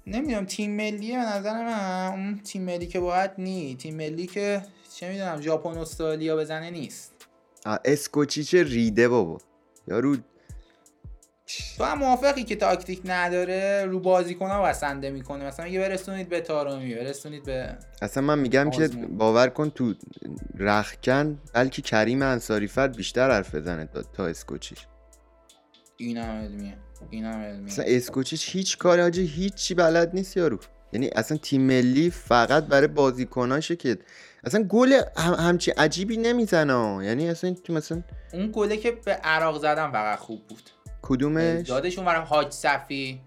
نمی‌دونم 0.08 0.46
تیم 0.46 0.72
ملی 0.76 1.12
به 1.12 1.18
نظر 1.18 1.66
من 1.66 2.08
اون 2.08 2.40
تیم 2.40 2.62
ملی 2.62 2.88
که 2.88 3.00
باید 3.00 3.32
نی 3.38 3.76
تیم 3.76 3.96
ملی 3.96 4.28
که 4.28 4.62
چه 4.96 5.10
می‌دونم 5.10 5.42
ژاپن 5.42 5.78
استرالیا 5.78 6.38
بزنه 6.38 6.70
نیست. 6.70 7.14
اسکوچیچ 7.86 8.54
ریده 8.56 9.08
بابا. 9.08 9.38
یارو 9.88 10.18
تو 11.78 11.84
هم 11.84 11.98
موافقی 12.00 12.44
که 12.44 12.56
تاکتیک 12.56 13.02
نداره 13.06 13.86
رو 13.86 14.00
بازیکن 14.00 14.50
ها 14.50 14.62
وسنده 14.66 15.10
می‌کنه. 15.12 15.46
مثلا 15.46 15.68
یه 15.68 15.80
برسونید 15.80 16.30
به 16.30 16.42
تارومی 16.42 16.96
برسونید 16.96 17.44
به 17.44 17.78
اصلا 18.02 18.24
من 18.24 18.40
میگم 18.40 18.70
که 18.70 18.88
باور 18.88 19.48
کن 19.48 19.70
تو 19.70 19.94
رخکن 20.58 21.42
بلکه 21.54 21.82
کریم 21.82 22.22
انصاری 22.22 22.68
فرد 22.68 22.96
بیشتر 22.96 23.32
حرف 23.32 23.56
بزنه 23.56 23.90
تا 24.14 24.26
اسکوچیش 24.26 24.88
این 25.98 26.18
هم 26.18 26.44
علمیه. 26.44 26.78
این 27.10 27.26
هم 27.26 27.66
اصلا 27.66 27.86
اسکوچیش 27.88 28.56
هیچ 28.56 28.78
کاری 28.78 29.02
آجی 29.02 29.26
هیچی 29.26 29.74
بلد 29.74 30.12
نیست 30.14 30.38
یارو. 30.38 30.60
یعنی 30.94 31.08
اصلا 31.08 31.38
تیم 31.38 31.62
ملی 31.62 32.10
فقط 32.10 32.64
برای 32.66 32.88
بازیکناشه 32.88 33.76
که 33.76 33.98
اصلا 34.44 34.64
گل 34.64 34.94
هم 35.18 35.34
همچی 35.34 35.72
عجیبی 35.72 36.18
نمی‌زنه. 36.18 37.06
یعنی 37.06 37.30
اصلا 37.30 37.54
تو 37.64 37.74
مثلا 37.74 38.04
اون 38.34 38.52
گله 38.54 38.78
که 38.78 38.92
به 38.92 39.12
عراق 39.12 39.62
زدم 39.62 39.92
فقط 39.92 40.20
خوب 40.20 40.48
بود. 40.48 40.70
کدومش؟ 41.02 41.68
دادشون 41.68 42.06
برای 42.06 42.26
حاج 42.26 42.52
صفی. 42.52 43.22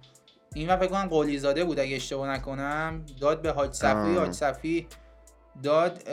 این 0.54 0.76
فکر 0.76 0.86
کنم 0.86 1.08
قولی 1.08 1.38
زاده 1.38 1.64
بود 1.64 1.80
اگه 1.80 1.96
اشتباه 1.96 2.30
نکنم. 2.30 3.06
داد 3.20 3.42
به 3.42 3.50
حاج 3.50 3.72
صفی 3.72 4.14
حاج 4.14 4.32
صفی 4.32 4.86
داد 5.62 6.08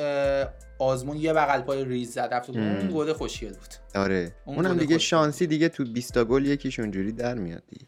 آزمون 0.79 1.17
یه 1.17 1.33
بغل 1.33 1.61
پای 1.61 1.85
ریز 1.85 2.13
زد 2.13 2.29
رفت 2.31 2.49
اون 2.49 2.91
گل 2.93 3.13
خوشگل 3.13 3.53
بود. 3.53 3.73
آره. 3.95 4.35
اون 4.45 4.55
اونم 4.55 4.77
دیگه 4.77 4.97
شانسی 4.97 5.47
دیگه 5.47 5.69
تو 5.69 5.85
20 5.85 6.13
تا 6.13 6.25
گل 6.25 6.45
یکیش 6.45 6.79
اونجوری 6.79 7.11
در 7.11 7.33
میاد 7.33 7.63
دیگه. 7.67 7.85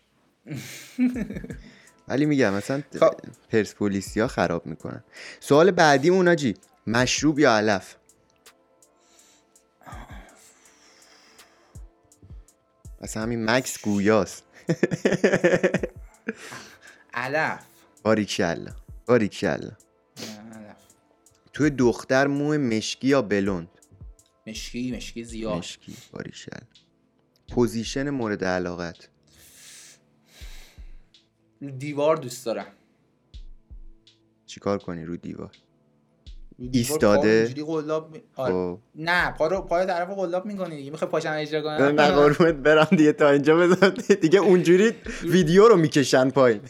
ولی 2.08 2.26
میگم 2.26 2.53
مثلا 2.53 2.84
خب. 2.99 3.14
پرسپولیسیا 3.49 4.28
خراب 4.28 4.66
می‌کنن. 4.66 5.03
سوال 5.39 5.72
بعدی 5.72 6.10
اوناجی 6.10 6.53
مشروب 6.88 7.39
یا 7.39 7.58
علف؟ 7.58 7.95
اصلا 13.01 13.24
همین 13.24 13.49
مکس 13.49 13.82
گویاست. 13.82 14.43
علف. 17.14 17.60
باریکشالله 18.03 18.72
باریکشالله 19.06 19.72
توی 21.56 21.70
دختر 21.70 22.28
مو 22.28 22.58
مشکی 22.58 23.08
یا 23.08 23.22
بلوند؟ 23.22 23.68
مشکی 24.47 24.91
مشکی 24.91 25.24
زیاد. 25.24 25.58
مشکی 25.58 25.93
باریکشالله 26.12 26.68
position 27.51 28.10
مورد 28.10 28.43
علاقت؟ 28.43 29.10
دیوار 31.78 32.18
دوست 32.18 32.45
دارم. 32.45 32.66
چیکار 34.45 34.78
کنی 34.78 35.06
رو 35.06 35.18
دیوار؟ 35.18 35.51
ایستاده؟ 36.60 37.53
آره. 38.36 38.53
خب. 38.53 38.80
نه 38.95 39.32
پا 39.32 39.47
رو 39.47 39.62
پای 39.62 39.86
طرف 39.86 40.10
قلاب 40.10 40.45
می‌کنی 40.45 40.76
دیگه. 40.76 40.91
می‌خوای 40.91 41.12
پاشم 41.12 41.34
اجرا 41.36 41.62
کنم 41.62 42.01
نه 42.01 42.12
قربونت 42.12 42.56
برم 42.56 42.88
دیگه 42.97 43.14
تا 43.14 43.30
اینجا 43.30 43.58
بزن 43.58 43.93
دیگه 44.22 44.39
اونجوری 44.39 44.93
ویدیو 45.24 45.68
رو 45.68 45.78
می‌کشن 45.78 46.30
پایین. 46.30 46.62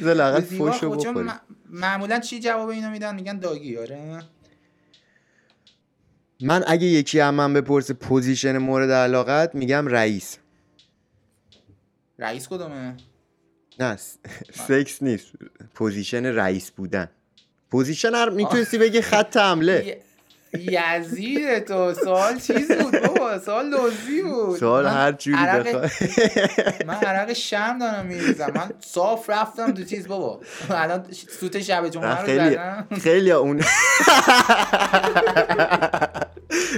زلاقت 0.00 0.44
فوشو 0.44 0.90
بخوری 0.90 1.28
معمولا 1.70 2.20
چی 2.20 2.40
جواب 2.40 2.68
اینو 2.68 2.90
میدن؟ 2.90 3.14
میگن 3.14 3.38
doggy. 3.38 3.76
آره. 3.76 4.22
من 6.40 6.64
اگه 6.66 6.86
یکی 6.86 7.20
هم 7.20 7.34
من 7.34 7.54
بپرسه 7.54 7.94
position 7.94 8.58
مورد 8.58 8.90
علاقت 8.90 9.54
میگم 9.54 9.86
رئیس. 9.88 10.38
رئیس 12.18 12.48
کدومه؟ 12.48 12.96
نه 13.78 13.96
سکس 14.52 15.02
نیست. 15.02 15.26
position 15.74 16.26
رئیس 16.26 16.70
بودن. 16.70 17.10
position 17.70 18.14
هر 18.14 18.30
می‌تونستی 18.30 18.78
بگی 18.78 19.00
خط 19.00 19.36
حمله. 19.36 20.02
یزید 20.60 21.64
تو 21.64 21.94
سوال 21.94 22.38
چیز 22.38 22.72
بود 22.72 23.00
بابا 23.06 23.38
سوال 23.38 23.68
لوزی 23.68 24.22
بود. 24.22 24.56
سوال 24.56 24.86
هر 24.86 25.12
جوری 25.12 25.36
عرق... 25.38 25.90
من 26.88 26.94
عرق 26.94 27.32
شم 27.32 27.78
دارم 27.78 28.06
میریزم 28.06 28.52
من 28.54 28.70
صاف 28.80 29.30
رفتم 29.30 29.70
دو 29.70 29.84
چیز 29.84 30.08
بابا. 30.08 30.40
الان 30.70 31.06
سوت 31.40 31.60
شب 31.60 31.88
جمعه 31.88 32.20
رو 32.20 32.26
خیلی 32.26 32.58
خیلی 33.00 33.30
اون 33.30 33.62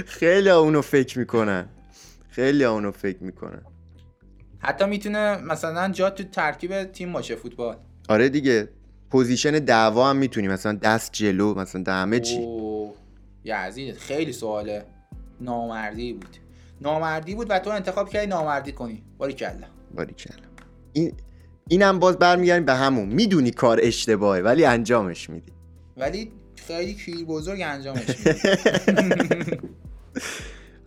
خیلی 0.05 0.49
اونو 0.49 0.81
فکر 0.81 1.19
می‌کنن. 1.19 1.69
خیلی 2.29 2.65
اونو 2.65 2.91
فکر 2.91 3.23
می‌کنن. 3.23 3.61
حتی 4.59 4.85
می‌تونه 4.85 5.37
مثلا 5.37 5.89
جا 5.89 6.09
تو 6.09 6.23
ترکیب 6.23 6.83
تیم 6.83 7.13
باشه 7.13 7.35
فوتبال. 7.35 7.75
آره 8.09 8.29
دیگه. 8.29 8.69
پوزیشن 9.11 9.51
دعوا 9.51 10.09
هم 10.09 10.15
می‌تونی. 10.15 10.47
مثلا 10.47 10.73
دست 10.73 11.09
جلو 11.13 11.53
مثلا 11.53 11.83
همه 11.87 12.19
چی؟ 12.19 12.47
یزید 13.49 13.97
خیلی 13.97 14.33
سواله 14.33 14.85
نامردی 15.41 16.13
بود. 16.13 16.37
نامردی 16.81 17.35
بود 17.35 17.47
و 17.49 17.59
تو 17.59 17.69
انتخاب 17.69 18.09
کردی 18.09 18.27
نامردی 18.27 18.71
کنی. 18.71 19.03
باری 19.17 19.33
کلا 19.33 19.67
باری 19.95 20.13
کلا 20.13 20.35
این 20.93 21.13
اینم 21.69 21.99
باز 21.99 22.17
برمیگردیم 22.17 22.65
به 22.65 22.73
همون. 22.73 23.09
می‌دونی 23.09 23.51
کار 23.51 23.79
اشتباهه 23.83 24.41
ولی 24.41 24.65
انجامش 24.65 25.29
میدی. 25.29 25.51
ولی 25.97 26.31
خیلی 26.55 26.93
کیر 26.93 27.25
بزرگ 27.25 27.61
انجامش 27.61 28.09
میدی. 28.25 28.39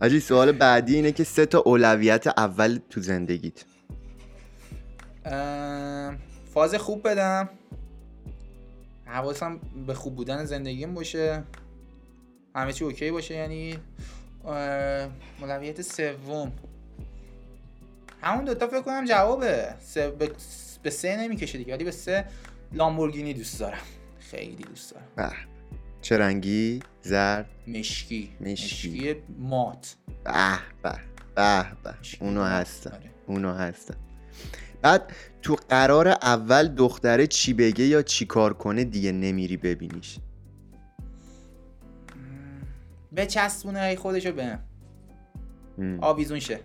حاجی 0.01 0.19
سوال 0.19 0.51
بعدی 0.51 0.95
اینه 0.95 1.11
که 1.11 1.23
سه 1.23 1.45
تا 1.45 1.59
اولویت 1.59 2.27
اول 2.27 2.79
تو 2.89 3.01
زندگیت. 3.01 3.65
فاز 6.53 6.75
خوب 6.75 7.07
بدم. 7.07 7.49
حواسم 9.05 9.59
به 9.87 9.93
خوب 9.93 10.15
بودن 10.15 10.45
زندگیم 10.45 10.93
باشه. 10.93 11.43
همه 12.55 12.73
چی 12.73 12.83
اوکی 12.83 13.11
باشه 13.11 13.33
یعنی 13.33 13.77
مولویت 15.39 15.81
سوم. 15.81 16.51
همون 18.21 18.45
دوتا 18.45 18.67
فکر 18.67 18.81
کنم 18.81 19.05
جوابه. 19.05 19.75
سه 19.79 20.09
به... 20.83 20.89
سه 20.89 21.17
نمی‌کشه 21.17 21.57
دیگه 21.57 21.73
ولی 21.73 21.83
به 21.83 21.91
سه 21.91 22.25
لامبورگینی 22.71 23.33
دوست 23.33 23.59
دارم. 23.59 23.77
خیلی 24.19 24.63
دوست 24.63 24.93
دارم. 24.93 25.07
به. 25.15 25.35
چه 26.01 26.17
رنگی؟ 26.17 26.79
زرد؟ 27.01 27.49
مشکی. 27.67 28.29
مشکی, 28.41 28.51
مشکی 28.51 29.15
مات. 29.39 29.95
به 30.23 30.59
به 30.83 30.99
به 31.35 31.65
به. 31.83 31.93
اونو 32.19 32.43
هستم. 32.43 32.89
آره. 32.89 33.11
اونو 33.27 33.53
هستم. 33.53 33.95
بعد 34.81 35.11
تو 35.41 35.55
قرار 35.69 36.07
اول 36.07 36.67
دختره 36.67 37.27
چی 37.27 37.53
بگه 37.53 37.85
یا 37.85 38.01
چی 38.01 38.25
کار 38.25 38.53
کنه 38.53 38.83
دیگه 38.83 39.11
نمیری 39.11 39.57
ببینیش. 39.57 40.17
به 43.13 43.25
چسبونه 43.25 43.95
خودشو 43.95 44.31
به 44.31 44.59
آویزون 46.01 46.39
شه. 46.39 46.59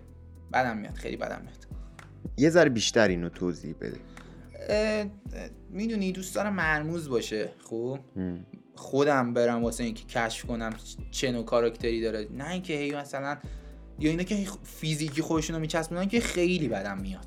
بدم 0.53 0.77
میاد 0.77 0.93
خیلی 0.93 1.17
بدم 1.17 1.41
میاد. 1.41 1.67
یه 2.37 2.49
ذره 2.49 2.69
بیشتر 2.69 3.07
اینو 3.07 3.29
توضیح 3.29 3.75
بده. 3.81 3.97
می‌دونی 5.69 6.11
دوست 6.11 6.35
دارم 6.35 6.55
مرموز 6.55 7.09
باشه 7.09 7.49
خب 7.63 7.99
خودم 8.75 9.33
برم 9.33 9.63
واسه 9.63 9.83
اینکه 9.83 10.05
کشف 10.05 10.45
کنم 10.45 10.73
چه 11.11 11.31
نوع 11.31 11.45
کاراکتری 11.45 12.01
داره. 12.01 12.27
نه 12.37 12.49
اینکه 12.49 12.73
هی 12.73 12.95
مثلا 12.95 13.37
یا 13.99 14.11
اینا 14.11 14.23
که 14.23 14.47
فیزیکی 14.63 15.21
خودشونو 15.21 15.57
رو 15.57 15.61
میچسبونن 15.61 16.07
که 16.07 16.19
خیلی 16.19 16.67
بدم 16.67 16.97
میاد. 16.97 17.25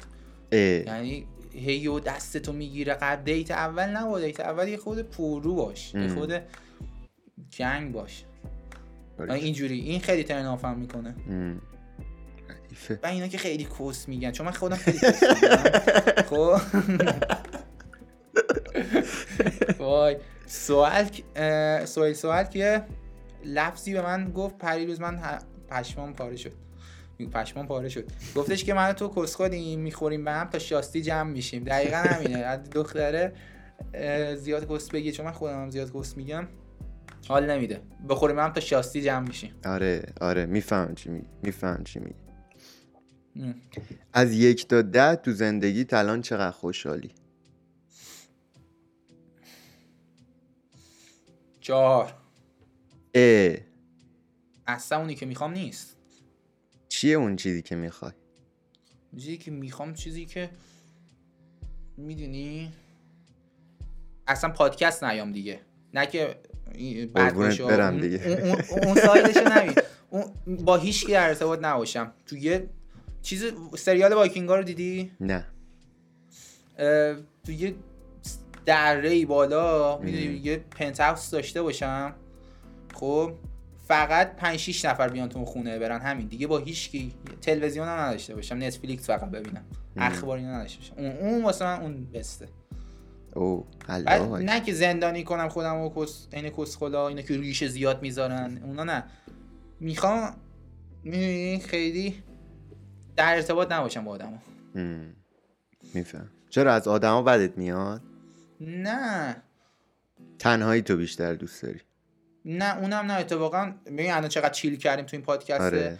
یعنی 0.53 1.27
هی 1.53 1.87
و 1.87 2.01
دستتو 2.01 2.53
می‌گیره 2.53 2.95
قد 2.95 3.25
دیت 3.25 3.51
اول 3.51 3.87
نه 3.87 4.07
با 4.07 4.21
دیت 4.21 4.41
اول 4.41 4.69
یه 4.69 4.77
خود 4.77 5.03
پررو 5.03 5.55
باش 5.55 5.95
یه 5.95 6.09
خود 6.09 6.33
جنگ 7.51 7.93
باش. 7.93 8.25
اینجوری. 9.31 9.81
این 9.81 10.01
خیلی 10.01 10.25
ترنافم 10.25 10.77
می‌کنه. 10.79 11.15
و 13.03 13.07
اینا 13.07 13.27
که 13.27 13.39
خیلی 13.39 13.65
کوس 13.65 14.09
میگن. 14.09 14.31
چون 14.31 14.47
من 14.47 14.53
خودم 14.53 14.77
خیلی 14.77 14.99
خب. 16.31 16.61
وای. 19.79 20.17
سوال 20.47 21.07
سوال 21.85 22.13
سوال 22.13 22.45
که 22.45 22.83
لفظی 23.45 23.93
به 23.93 24.03
من 24.03 24.31
گفت 24.33 24.59
پریروز 24.59 25.01
من 25.01 25.21
پشمام 25.69 26.15
پاره 26.15 26.37
شد. 26.37 26.53
پشمان 27.33 27.67
پاره 27.67 27.89
شد. 27.89 28.05
گفتش 28.35 28.65
که 28.65 28.75
من 28.75 28.93
تو 28.93 29.09
کسخودیم 29.09 29.81
می‌خوریم 29.81 30.25
به 30.25 30.33
هم 30.33 30.49
تا 30.51 30.59
شاستی 30.59 31.03
جمع 31.03 31.31
میشیم. 31.31 31.65
دقیقا 31.65 31.97
همینه. 31.97 32.57
دختره 32.57 33.33
زیاد 34.37 34.73
کس 34.73 34.91
بگی. 34.91 35.13
چون 35.13 35.27
من 35.27 35.33
خودم 35.33 35.63
هم 35.63 35.71
زیاد 35.71 35.93
کس 35.93 36.17
میگم. 36.17 36.49
حال 37.29 37.51
نمیده. 37.51 37.83
بخوریم 38.09 38.39
هم 38.39 38.53
تا 38.53 38.61
شاستی 38.61 39.03
جمع 39.03 39.27
میشیم. 39.29 39.55
آره 39.65 40.13
آره 40.21 40.47
میفهم 40.47 40.95
چی 40.95 41.11
میگی 41.11 41.27
میفهم 41.43 41.85
چی 41.85 41.99
میگی. 41.99 42.23
از 44.13 44.33
یک 44.33 44.69
تا 44.69 44.83
ده 44.83 45.17
تو 45.17 45.33
زندگی 45.33 45.87
الان 45.93 46.23
چقدر 46.23 46.51
خوشحالی؟ 46.51 47.15
چهار. 51.61 52.15
اه. 53.15 53.57
اصلا 54.67 54.99
اونی 54.99 55.15
که 55.15 55.27
می‌خوام 55.27 55.53
نیست. 55.53 55.97
چیه 56.89 57.17
اون 57.17 57.37
چیزی 57.37 57.63
که 57.63 57.77
می‌خوای؟ 57.77 58.13
چیزی 59.17 59.39
که 59.39 59.51
می‌خوام 59.51 59.95
چیزی 59.95 60.27
که 60.27 60.51
می‌دونی؟ 61.97 62.73
اصلا 64.27 64.51
پادکست 64.51 65.05
نیام 65.05 65.33
دیگه. 65.33 65.61
نه 65.95 66.07
که 66.07 66.37
برم 67.69 68.01
دیگه. 68.01 68.27
اون, 68.27 68.85
اون 68.85 68.95
سایدشو 68.95 69.49
نمید 69.49 69.83
اون 70.11 70.25
با 70.47 70.77
هیچ 70.77 71.07
کی 71.07 71.13
در 71.13 71.29
ارتباط 71.29 71.59
نباشم. 71.63 72.13
تو 72.27 72.37
یه 72.37 72.69
چیز 73.23 73.45
سریال 73.77 74.13
وایکینگا 74.13 74.57
رو 74.57 74.63
دیدی؟ 74.63 75.13
نه. 75.21 75.47
تو 77.45 77.53
یه 77.53 77.75
دره 78.67 79.27
بالا 79.27 79.99
می‌دونی 79.99 80.41
یه 80.45 80.57
پنت 80.57 81.31
داشته 81.33 81.63
باشم. 81.63 82.15
خب 82.95 83.33
فقط 83.89 84.37
5 84.37 84.59
6 84.59 84.85
نفر 84.85 85.09
بیان 85.09 85.29
تو 85.29 85.45
خونه 85.45 85.79
برن. 85.79 86.01
همین 86.01 86.27
دیگه 86.27 86.47
با 86.47 86.59
هیچ 86.59 86.91
کی. 86.91 87.15
تلویزیون 87.41 87.89
هم 87.89 87.99
نداشته 87.99 88.35
باشم. 88.35 88.57
نتفلیکس 88.57 89.07
فقط 89.07 89.31
ببینم. 89.31 89.65
اخبار 89.97 90.39
اینا 90.39 90.57
نداشته 90.57 90.79
باشم. 90.81 90.95
اون 90.97 91.33
اون 91.33 91.45
واسه 91.45 91.65
من 91.65 91.81
اون 91.81 92.07
بسته 92.15 92.49
او 93.35 93.67
نه 94.39 94.61
که 94.61 94.73
زندانی 94.73 95.25
کنم 95.25 95.49
خودم 95.49 95.77
و 95.77 95.91
کس 95.97 96.29
عین 96.33 96.51
کس 96.51 96.77
خدا 96.77 97.09
اینا 97.09 97.23
که 97.23 97.37
ریش 97.37 97.65
زیاد 97.65 98.03
می‌ذارن 98.03 98.61
اونا 98.65 98.85
نه. 98.85 99.05
می‌خوام 99.81 100.37
می‌دونی 101.05 101.59
خیلی 101.59 102.23
در 103.17 103.35
ارتباط 103.35 103.73
نباشم 103.73 104.05
با 104.05 104.11
آدمو 104.11 104.39
میفهم. 105.95 106.29
چرا 106.51 106.75
از 106.75 106.89
آدما 106.89 107.23
بدت 107.23 107.59
میاد؟ 107.59 108.03
نه. 108.61 109.37
تنهایی 110.39 110.83
تو 110.83 110.97
بیشتر 110.97 111.35
دوست 111.35 111.63
داری. 111.63 111.81
نه 112.45 112.79
اونم 112.79 112.95
نه 112.95 113.13
اتفاقا. 113.13 113.75
ببین 113.87 114.13
الان 114.13 114.29
چقدر 114.29 114.51
چیل 114.51 114.77
کردیم 114.77 115.05
تو 115.05 115.17
این 115.17 115.25
پادکست. 115.25 115.61
آره. 115.61 115.99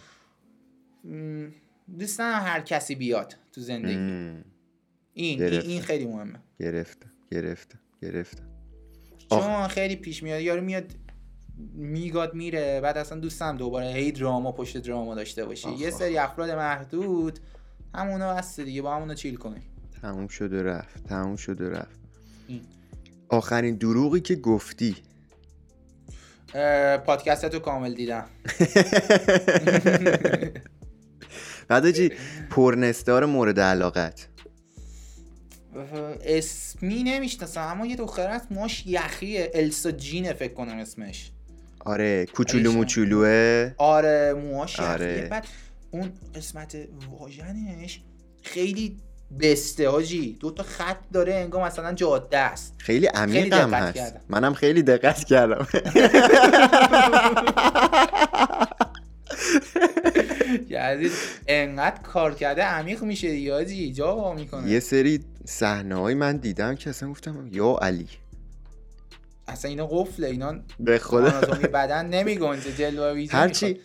دوست 1.99 2.19
هر 2.19 2.61
کسی 2.61 2.95
بیاد 2.95 3.35
تو 3.51 3.61
زندگی. 3.61 4.43
این 5.13 5.43
این 5.43 5.81
خیلی 5.81 6.05
مهمه. 6.05 6.39
گرفته. 6.59 7.05
گرفته 7.33 7.75
گرفته. 8.01 8.43
چون 9.29 9.67
خیلی 9.67 9.95
پیش 9.95 10.23
میاد 10.23 10.41
یارو 10.41 10.61
میاد 10.61 10.95
میگاد 11.73 12.33
میره 12.33 12.81
بعد 12.81 12.97
اصلا 12.97 13.19
دوستم 13.19 13.57
دوباره 13.57 13.87
هی 13.87 14.11
دراما 14.11 14.51
پشت 14.51 14.77
دراما 14.77 15.15
داشته 15.15 15.45
باشه. 15.45 15.71
یه 15.71 15.89
سری 15.89 16.17
افراد 16.17 16.49
محدود 16.49 17.39
همونو 17.95 18.33
هست 18.33 18.59
دیگه 18.59 18.81
با 18.81 18.95
همونو 18.95 19.13
چیل 19.13 19.35
کنی 19.35 19.61
تموم 20.01 20.27
شد 20.27 20.53
و 20.53 20.63
رفت 20.63 21.03
تموم 21.03 21.35
شد 21.35 21.61
و 21.61 21.69
رفت. 21.69 21.99
آخرین 23.29 23.75
دروغی 23.75 24.19
که 24.19 24.35
گفتی؟ 24.35 24.95
پادکست 27.05 27.49
تو 27.49 27.59
کامل 27.59 27.93
دیدم. 27.93 28.25
بعد 31.67 31.91
چی 31.91 32.11
پرنستار 32.49 33.25
مورد 33.25 33.59
علاقت. 33.59 34.27
اسمی 36.83 37.03
نمی‌شناسم 37.03 37.61
اما 37.61 37.85
یه 37.85 37.95
دختر 37.95 38.29
هست 38.29 38.47
موش 38.51 38.83
یخیه. 38.85 39.51
السا 39.53 39.91
جینه 39.91 40.33
فکر 40.33 40.53
کنم 40.53 40.77
اسمش. 40.77 41.31
آره 41.85 42.25
کوچولو 42.25 42.71
موچولوه. 42.71 43.71
آره 43.77 44.33
موهاش 44.33 44.79
آره. 44.79 45.27
بعد 45.31 45.45
اون 45.91 46.11
قسمت 46.35 46.77
واژنش 47.19 48.01
خیلی 48.43 48.97
بسته 49.39 49.89
آجی. 49.89 50.37
دو 50.39 50.51
تا 50.51 50.63
خط 50.63 50.97
داره 51.13 51.33
انگار 51.35 51.65
مثلا 51.65 51.93
جاده 51.93 52.37
است. 52.37 52.73
خیلی 52.77 53.07
عمیق 53.07 53.53
هم 53.53 53.73
هست. 53.73 53.95
کردم. 53.95 54.21
منم 54.29 54.53
خیلی 54.53 54.83
دقت 54.83 55.23
کردم. 55.23 55.67
یعنی 60.69 61.09
انقدر 61.47 62.01
کار 62.01 62.33
کرده 62.33 62.63
عمیق 62.63 63.03
میشه 63.03 63.53
آجی 63.53 63.93
جا 63.93 64.33
می‌کنه. 64.33 64.69
یه 64.69 64.79
سری 64.79 65.19
صحنه 65.45 65.95
های 65.95 66.13
من 66.13 66.37
دیدم 66.37 66.75
که 66.75 66.89
اصلا 66.89 67.09
گفتم 67.09 67.49
یا 67.51 67.77
علی. 67.81 68.07
اصلا 69.47 69.69
اینا 69.69 69.87
قفله 69.87 70.27
اینا 70.27 70.55
به 70.79 70.97
خدا. 70.97 71.41
بدن 71.73 72.05
نمیگنجه 72.05 72.71
جلوه 72.71 73.27
هرچی 73.29 73.79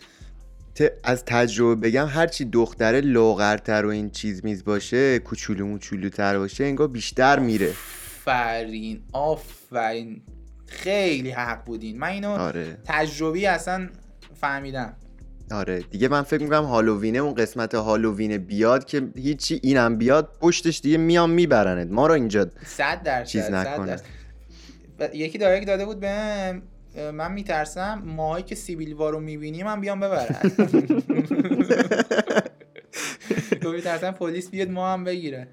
از 1.03 1.25
تجربه 1.25 1.75
بگم 1.75 2.07
هرچی 2.07 2.45
دختره 2.45 3.01
لاغرتر 3.01 3.85
و 3.85 3.89
این 3.89 4.09
چیز 4.09 4.45
میز 4.45 4.63
باشه 4.63 5.19
کوچولو 5.19 5.65
موچولو 5.65 6.09
تر 6.09 6.37
باشه 6.37 6.63
انگار 6.63 6.87
بیشتر 6.87 7.39
میره. 7.39 7.73
آفرین 8.25 9.01
آفرین. 9.13 10.21
خیلی 10.67 11.31
حق 11.31 11.65
بودین. 11.65 11.99
من 11.99 12.07
اینو 12.07 12.29
آره. 12.29 12.77
تجربی 12.85 13.45
اصلا 13.45 13.89
فهمیدم. 14.41 14.93
آره. 15.51 15.79
دیگه 15.79 16.07
من 16.07 16.21
فکر 16.21 16.43
می‌کنم 16.43 16.63
هالووینه 16.63 17.19
اون 17.19 17.33
قسمت 17.33 17.75
هالووینه 17.75 18.37
بیاد 18.37 18.85
که 18.85 19.09
هیچی 19.15 19.59
اینم 19.63 19.97
بیاد 19.97 20.37
پشتش 20.41 20.81
دیگه 20.81 20.97
میام 20.97 21.29
میبرنت. 21.29 21.91
ما 21.91 22.07
رو 22.07 22.13
اینجا 22.13 22.47
صد 22.65 23.03
درصد 23.03 23.29
چیز 23.29 23.49
نکنه. 23.49 23.95
یکی 25.13 25.37
دایرکت 25.37 25.67
داده 25.67 25.85
بود 25.85 25.99
به 25.99 26.61
من 27.11 27.31
میترسم 27.31 28.01
ماهایی 28.05 28.43
که 28.43 28.55
سیبیل 28.55 28.93
وارو 28.93 29.19
می‌بینیم 29.19 29.65
من 29.65 29.81
بیام 29.81 29.99
ببرن 29.99 30.35
تو 33.61 33.71
میترسم 33.71 34.11
پلیس 34.11 34.49
بیاد 34.49 34.69
ما 34.69 34.93
هم 34.93 35.03
بگیره. 35.03 35.47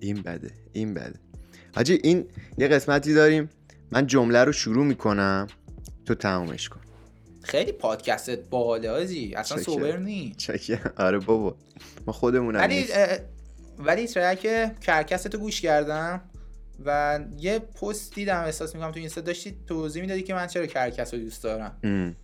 این 0.00 0.22
بده 0.22 0.50
این 0.72 0.94
بده. 0.94 1.14
حاجی 1.74 2.00
این 2.02 2.24
یه 2.58 2.68
قسمتی 2.68 3.14
داریم. 3.14 3.48
من 3.90 4.06
جمله 4.06 4.44
رو 4.44 4.52
شروع 4.52 4.86
می‌کنم. 4.86 5.46
تو 6.06 6.14
تمومش 6.14 6.68
کن. 6.68 6.80
خیلی 7.42 7.72
پادکستت 7.72 8.38
باحاله 8.38 8.90
آجی. 8.90 9.34
اصلا 9.34 9.62
سوبر 9.62 9.96
نی 9.96 10.36
آره 10.96 11.18
بابا. 11.18 11.56
ما 12.06 12.12
خودمون 12.12 12.56
ولی 12.56 12.86
ولی 13.78 14.06
که 14.36 14.74
کرکست 14.80 15.36
گوش 15.36 15.60
کردم 15.60 16.20
و 16.84 17.20
یه 17.38 17.58
پست 17.58 18.14
دیدم 18.14 18.40
احساس 18.40 18.74
می‌کنم 18.74 18.90
تو 18.90 18.98
اینستا. 18.98 19.20
داشتی 19.20 19.56
توضیح 19.66 20.02
می‌دادی 20.02 20.22
که 20.22 20.34
من 20.34 20.46
چرا 20.46 20.66
کرکس 20.66 21.14
رو 21.14 21.20
دوست 21.20 21.42
دارم. 21.42 22.16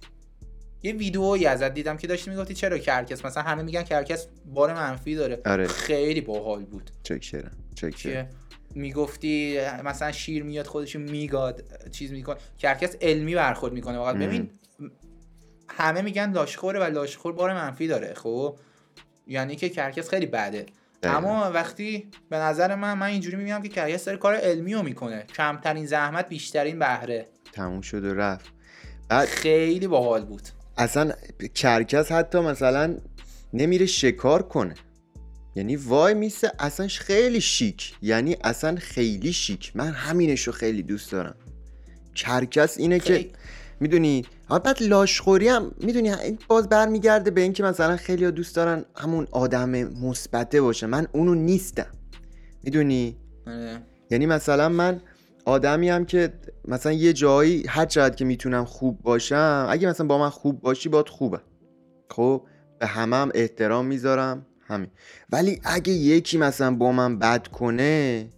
یه 0.82 0.92
ویدئویی 0.92 1.46
ازت 1.46 1.74
دیدم 1.74 1.96
که 1.96 2.06
داشتی 2.06 2.30
می‌گفتی 2.30 2.54
چرا 2.54 2.78
کرکس 2.78 3.24
مثلا 3.24 3.42
همه 3.42 3.62
میگن 3.62 3.82
کرکس 3.82 4.26
بار 4.46 4.74
منفی 4.74 5.14
داره. 5.14 5.40
آره. 5.46 5.66
خیلی 5.66 6.20
باحال 6.20 6.64
بود. 6.64 6.90
چاکرم. 7.02 7.50
چاکرم. 7.74 8.28
می‌گفتی 8.74 9.58
مثلا 9.84 10.12
شیر 10.12 10.42
میاد 10.42 10.66
خودشو 10.66 10.98
میگاد 10.98 11.62
چیز 11.90 12.12
می‌کنه. 12.12 12.36
کرکس 12.58 12.96
علمی 13.00 13.34
برخورد 13.34 13.72
می‌کنه. 13.72 13.98
واقعا 13.98 14.14
ببین 14.14 14.50
همه 15.68 16.02
میگن 16.02 16.32
لاشخوره 16.32 16.80
و 16.80 16.82
لاشخور 16.82 17.32
بار 17.32 17.54
منفی 17.54 17.86
داره 17.86 18.14
خب؟ 18.14 18.56
یعنی 19.26 19.56
که 19.56 19.68
کرکس 19.68 20.08
خیلی 20.08 20.26
بده. 20.26 20.66
اما 21.02 21.50
وقتی 21.50 22.10
به 22.30 22.36
نظر 22.36 22.74
من 22.74 22.94
من 22.94 23.06
اینجوری 23.06 23.36
می‌بینم 23.36 23.62
که 23.62 23.68
کرکس 23.68 24.04
داره 24.04 24.18
کار 24.18 24.34
علمی 24.34 24.74
رو 24.74 24.82
می‌کنه. 24.82 25.22
کمترین 25.36 25.86
زحمت 25.86 26.28
بیشترین 26.28 26.78
بهره. 26.78 27.26
تموم 27.52 27.80
شد 27.80 28.04
و 28.04 28.14
رفت. 28.14 28.46
بعد 29.08 29.28
خیلی 29.28 29.86
باحال 29.86 30.24
بود. 30.24 30.42
اصلا 30.78 31.12
کرکس 31.54 32.12
حتی 32.12 32.38
مثلا 32.38 32.96
نمیره 33.52 33.86
شکار 33.86 34.42
کنه. 34.42 34.74
یعنی 35.54 35.76
وای 35.76 36.14
میسه 36.14 36.52
اصلا 36.58 36.88
خیلی 36.88 37.40
شیک. 37.40 37.92
یعنی 38.02 38.36
اصلا 38.44 38.76
خیلی 38.76 39.32
شیک. 39.32 39.72
من 39.74 39.90
همینش 39.90 40.42
رو 40.42 40.52
خیلی 40.52 40.82
دوست 40.82 41.12
دارم. 41.12 41.34
کرکس 42.14 42.78
اینه 42.78 42.98
که 42.98 43.30
می‌دونی 43.80 44.24
بعد 44.48 44.82
لاشخوری 44.82 45.48
هم 45.48 45.72
می‌دونی 45.80 46.12
باز 46.48 46.68
برمیگرده 46.68 47.30
به 47.30 47.40
اینکه 47.40 47.62
مثلا 47.62 47.96
خیلی 47.96 48.30
دوست 48.30 48.56
دارن 48.56 48.84
همون 48.96 49.26
آدم 49.30 49.70
مثبته 49.84 50.60
باشه. 50.60 50.86
من 50.86 51.06
اونو 51.12 51.34
نیستم. 51.34 51.86
می‌دونی؟ 52.62 53.16
آره. 53.46 53.82
یعنی 54.10 54.26
مثلا 54.26 54.68
من 54.68 55.00
آدمی 55.44 55.88
هم 55.88 56.04
که 56.04 56.32
مثلا 56.68 56.92
یه 56.92 57.12
جایی 57.12 57.64
هر 57.68 57.86
چقدر 57.86 58.14
که 58.14 58.24
می‌تونم 58.24 58.64
خوب 58.64 59.02
باشم 59.02 59.66
اگه 59.70 59.88
مثلا 59.88 60.06
با 60.06 60.18
من 60.18 60.30
خوب 60.30 60.60
باشی 60.60 60.88
باد 60.88 61.08
خوبه. 61.08 61.40
خب؟ 62.10 62.42
به 62.78 62.86
همه 62.86 63.16
هم 63.16 63.30
احترام 63.34 63.86
می‌ذارم. 63.86 64.46
همین. 64.66 64.90
ولی 65.32 65.60
اگه 65.64 65.92
یکی 65.92 66.38
مثلا 66.38 66.74
با 66.74 66.92
من 66.92 67.18
بد 67.18 67.46
کنه 67.46 68.28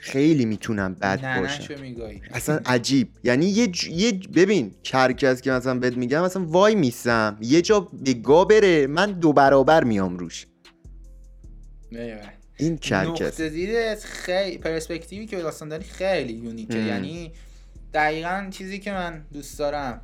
خیلی 0.00 0.44
می‌تونم 0.44 0.94
بد 0.94 1.24
نه 1.24 1.40
باشم. 1.40 1.74
نه 1.74 2.20
اصلا 2.32 2.60
عجیب. 2.66 3.08
یعنی 3.24 3.46
یه, 3.46 3.66
ج... 3.66 3.84
یه 3.84 4.12
ببین 4.12 4.74
کرکس 4.84 5.40
که 5.40 5.50
مثلا 5.50 5.74
بهت 5.74 5.96
میگم 5.96 6.24
مثلا 6.24 6.44
وای 6.44 6.74
میسم. 6.74 7.38
یه 7.40 7.62
جا 7.62 7.80
به 7.80 8.14
گا 8.14 8.44
بره 8.44 8.86
من 8.86 9.12
دو 9.12 9.32
برابر 9.32 9.84
میام 9.84 10.16
روش. 10.16 10.46
این 12.56 12.78
کرکس 12.78 13.22
نقطه 13.22 13.48
دیدت 13.48 14.04
خیلی 14.04 14.58
پرسپکتیوی 14.58 15.26
که 15.26 15.36
داستان 15.36 15.68
داری 15.68 15.84
خیلی 15.84 16.32
یونیکه. 16.32 16.78
یعنی 16.78 17.32
دقیقا 17.94 18.48
چیزی 18.50 18.78
که 18.78 18.92
من 18.92 19.24
دوست 19.32 19.58
دارم. 19.58 20.00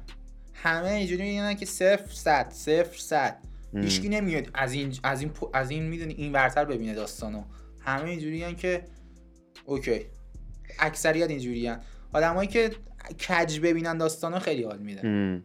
همه 0.52 0.90
اینجوری 0.90 1.22
میگن 1.22 1.54
که 1.54 1.66
صفر 1.66 2.14
صد 2.14 2.50
صفر 2.50 2.98
صد. 2.98 3.36
هیچکی 3.76 4.08
نمیاد 4.08 4.48
از 4.54 4.72
این 4.72 4.94
از 5.02 5.20
این 5.20 5.30
از 5.52 5.70
این 5.70 5.82
می‌دونی 5.82 6.14
این 6.14 6.32
ورتر 6.32 6.64
ببینه 6.64 6.94
داستانو. 6.94 7.44
همه 7.80 8.10
اینجوری 8.10 8.54
که 8.54 8.84
اوکی. 9.64 10.06
اکثریت 10.78 11.30
اینجوری 11.30 11.66
هن. 11.66 11.80
آدمایی 12.12 12.48
که 12.48 12.70
کج 13.28 13.60
ببینن 13.60 13.98
داستانو 13.98 14.38
خیلی 14.38 14.62
حال 14.62 14.78
میده. 14.78 15.42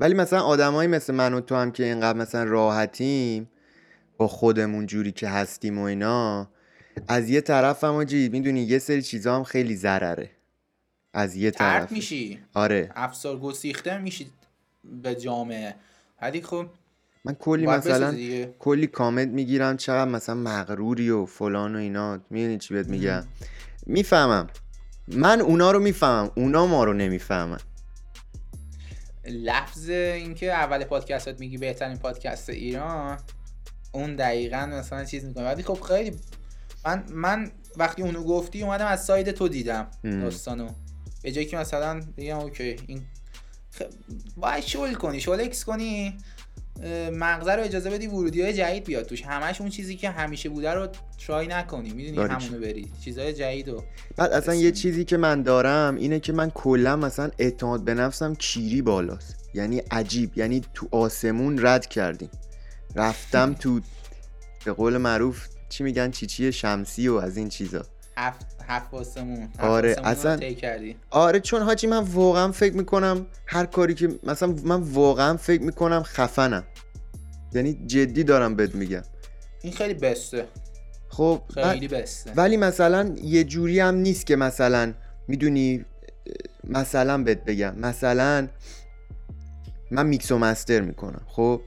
ولی 0.00 0.14
مثلا 0.14 0.40
آدمایی 0.40 0.88
مثل 0.88 1.14
من 1.14 1.34
و 1.34 1.40
تو 1.40 1.54
هم 1.54 1.72
که 1.72 1.84
اینقدر 1.84 2.18
مثلا 2.18 2.44
راحتیم 2.44 3.50
با 4.16 4.28
خودمون 4.28 4.86
جوری 4.86 5.12
که 5.12 5.28
هستیم 5.28 5.78
و 5.78 5.82
اینا 5.82 6.48
از 7.08 7.30
یه 7.30 7.40
طرف 7.40 7.84
هم 7.84 7.94
آجی 7.94 8.28
می‌دونی 8.28 8.60
یه 8.62 8.78
سری 8.78 9.02
چیزا 9.02 9.36
هم 9.36 9.44
خیلی 9.44 9.76
ضرره. 9.76 10.30
از 11.12 11.36
یه 11.36 11.50
طرف. 11.50 11.92
میشی. 11.92 12.40
آره. 12.54 12.90
افسار 12.94 13.38
گسیخته 13.38 13.98
میشی 13.98 14.30
به 15.02 15.14
جامعه. 15.14 15.74
ولی 16.22 16.42
خب 16.42 16.66
من 17.26 17.34
کلی 17.34 17.66
مثلا 17.66 18.16
کلی 18.58 18.86
کامنت 18.86 19.28
می‌گیرم 19.28 19.76
چقدر 19.76 20.10
مثلا 20.10 20.34
مغروری 20.34 21.10
و 21.10 21.26
فلان 21.26 21.76
و 21.76 21.78
اینا. 21.78 22.18
می‌دونی 22.30 22.58
چی 22.58 22.74
بهت 22.74 22.86
میگم؟ 22.86 23.24
می‌فهمم. 23.86 24.46
من 25.08 25.40
اونا 25.40 25.70
رو 25.70 25.78
می‌فهمم. 25.78 26.30
اونا 26.36 26.66
ما 26.66 26.84
رو 26.84 26.92
نمی‌فهمن. 26.92 27.58
لفظ 29.24 29.88
اینکه 29.88 30.52
اول 30.52 30.84
پادکستات 30.84 31.40
میگی 31.40 31.58
بهترین 31.58 31.96
پادکست 31.96 32.50
ایران 32.50 33.18
اون 33.92 34.16
دقیقا 34.16 34.66
مثلا 34.66 35.04
چیز 35.04 35.24
می‌کنه. 35.24 35.44
ولی 35.44 35.62
خب 35.62 35.80
خیلی 35.80 36.12
من 36.84 37.04
من 37.10 37.50
وقتی 37.76 38.02
اونو 38.02 38.24
گفتی 38.24 38.62
اومدم 38.62 38.86
از 38.86 39.04
side 39.04 39.30
تو 39.30 39.48
دیدم 39.48 39.86
داستانو. 40.04 40.68
به 41.22 41.32
جایی 41.32 41.46
که 41.46 41.56
مثلا 41.56 42.00
بگم 42.16 42.38
okay 42.38 42.76
این 42.86 43.02
خ... 43.70 43.82
باید 44.36 44.64
شل 44.64 44.94
کنی 44.94 45.20
شل 45.20 45.40
اکس 45.40 45.64
کنی. 45.64 46.18
مغزه 47.12 47.52
رو 47.52 47.62
اجازه 47.62 47.90
بدی 47.90 48.06
ورودی 48.06 48.42
های 48.42 48.52
جدید 48.52 48.84
بیاد 48.84 49.06
توش. 49.06 49.22
همش 49.22 49.60
اون 49.60 49.70
چیزی 49.70 49.96
که 49.96 50.10
همیشه 50.10 50.48
بوده 50.48 50.70
رو 50.70 50.88
ترای 51.26 51.46
نکنی. 51.46 51.90
می‌دونی 51.90 52.28
همونو 52.28 52.60
بری. 52.60 52.90
چیزهای 53.04 53.32
جدید 53.32 53.68
و 53.68 53.82
بعد 54.16 54.32
اصلا 54.32 54.54
یه 54.54 54.72
چیزی 54.72 55.04
که 55.04 55.16
من 55.16 55.42
دارم 55.42 55.96
اینه 55.96 56.20
که 56.20 56.32
من 56.32 56.50
کلا 56.50 56.96
مثلا 56.96 57.30
اعتماد 57.38 57.84
به 57.84 57.94
نفسم 57.94 58.34
کیری 58.34 58.82
بالاست. 58.82 59.36
یعنی 59.54 59.78
عجیب. 59.90 60.38
یعنی 60.38 60.62
تو 60.74 60.88
آسمون 60.90 61.66
رد 61.66 61.86
کردیم. 61.86 62.30
رفتم 62.94 63.54
تو 63.54 63.80
به 64.64 64.72
قول 64.72 64.96
معروف 64.96 65.46
چی 65.68 65.84
میگن؟ 65.84 66.10
چیچی 66.10 66.52
شمسی 66.52 67.08
و 67.08 67.14
از 67.14 67.36
این 67.36 67.48
چیزا. 67.48 67.86
هفت 68.16 68.94
آسمون 68.94 69.48
آره 69.58 69.96
اصلا 70.04 70.40
آره 71.10 71.40
چون 71.40 71.62
حاجی 71.62 71.86
من 71.86 71.98
واقعا 71.98 72.52
فکر 72.52 72.74
می‌کنم 72.74 73.26
هر 73.46 73.66
کاری 73.66 73.94
که 73.94 74.08
مثلا 74.22 74.54
من 74.64 74.80
واقعا 74.82 75.36
فکر 75.36 75.62
می‌کنم 75.62 76.02
خفنم. 76.02 76.64
یعنی 77.52 77.72
جدی 77.86 78.24
دارم 78.24 78.56
بهت 78.56 78.74
میگم. 78.74 79.02
این 79.62 79.72
خیلی 79.72 79.94
بسته. 79.94 80.46
خب 81.08 81.42
خیلی 81.54 81.88
بسته. 81.88 82.32
ولی 82.36 82.56
مثلا 82.56 83.14
یه 83.22 83.44
جوری 83.44 83.80
هم 83.80 83.94
نیست 83.94 84.26
که 84.26 84.36
مثلا 84.36 84.94
می‌دونی 85.28 85.84
مثلا 86.64 87.22
بهت 87.22 87.44
بگم. 87.44 87.78
مثلا 87.78 88.48
من 89.90 90.06
میکس 90.06 90.32
و 90.32 90.38
master 90.38 90.80
می‌کنم 90.80 91.22
خب؟ 91.26 91.60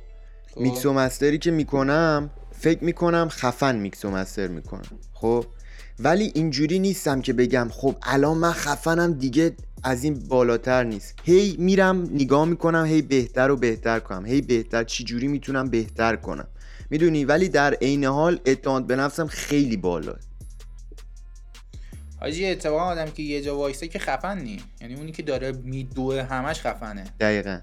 خب. 0.52 0.62
میکس 0.62 0.86
و 0.86 0.94
master 0.94 1.31
ی 1.31 1.38
که 1.38 1.52
می‌کنم 1.52 2.30
فکر 2.52 2.84
می‌کنم 2.84 3.30
خفن 3.30 3.76
میکس 3.76 4.06
و 4.06 4.10
master 4.12 4.48
می‌کنم 4.48 5.00
خب؟ 5.14 5.46
ولی 6.00 6.32
اینجوری 6.36 6.80
نیستم 6.80 7.22
که 7.22 7.34
بگم 7.34 7.68
خب 7.72 7.96
الان 8.04 8.38
من 8.38 8.52
خفنم 8.52 9.14
دیگه 9.14 9.56
از 9.84 10.04
این 10.04 10.14
بالاتر 10.14 10.84
نیست. 10.84 11.16
هی 11.24 11.56
میرم 11.60 12.02
نگاه 12.02 12.46
می‌کنم 12.46 12.86
هی 12.86 13.02
بهتر 13.02 13.52
و 13.52 13.56
بهتر 13.56 14.00
کنم. 14.00 14.26
هی 14.26 14.42
بهتر 14.42 14.84
چی 14.84 15.04
جوری 15.04 15.28
می‌تونم 15.28 15.70
بهتر 15.70 16.16
کنم. 16.16 16.48
می‌دونی؟ 16.90 17.26
ولی 17.26 17.50
در 17.50 17.74
عین 17.74 18.06
حال 18.06 18.40
اعتماد 18.46 18.88
به 18.88 18.96
نفسم 18.96 19.28
خیلی 19.28 19.78
بالا. 19.78 20.16
حاجی 22.20 22.46
اتفاقا 22.46 22.84
آدم 22.84 23.06
که 23.06 23.24
یه 23.24 23.42
جا 23.42 23.58
وایسه 23.58 23.88
که 23.88 24.00
خفن 24.00 24.42
نی 24.42 24.62
یعنی 24.82 24.96
اونی 24.96 25.12
که 25.12 25.24
داره 25.24 25.52
میدوه 25.52 26.24
همش 26.24 26.62
خفنه. 26.62 27.04
دقیقا. 27.20 27.60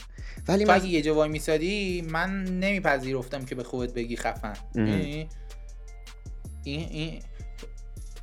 ولی 0.49 0.65
من... 0.65 0.75
اگه 0.75 0.87
یه 0.87 1.03
جا 1.03 1.15
وای 1.15 1.29
میسادی 1.29 2.03
من 2.11 2.45
نمیپذیرفتم 2.45 3.45
که 3.45 3.55
به 3.55 3.63
خودت 3.63 3.95
بگی 3.95 4.17
خفن. 4.17 4.57
یعنی 4.75 5.29
این 6.65 6.89
این 6.91 7.21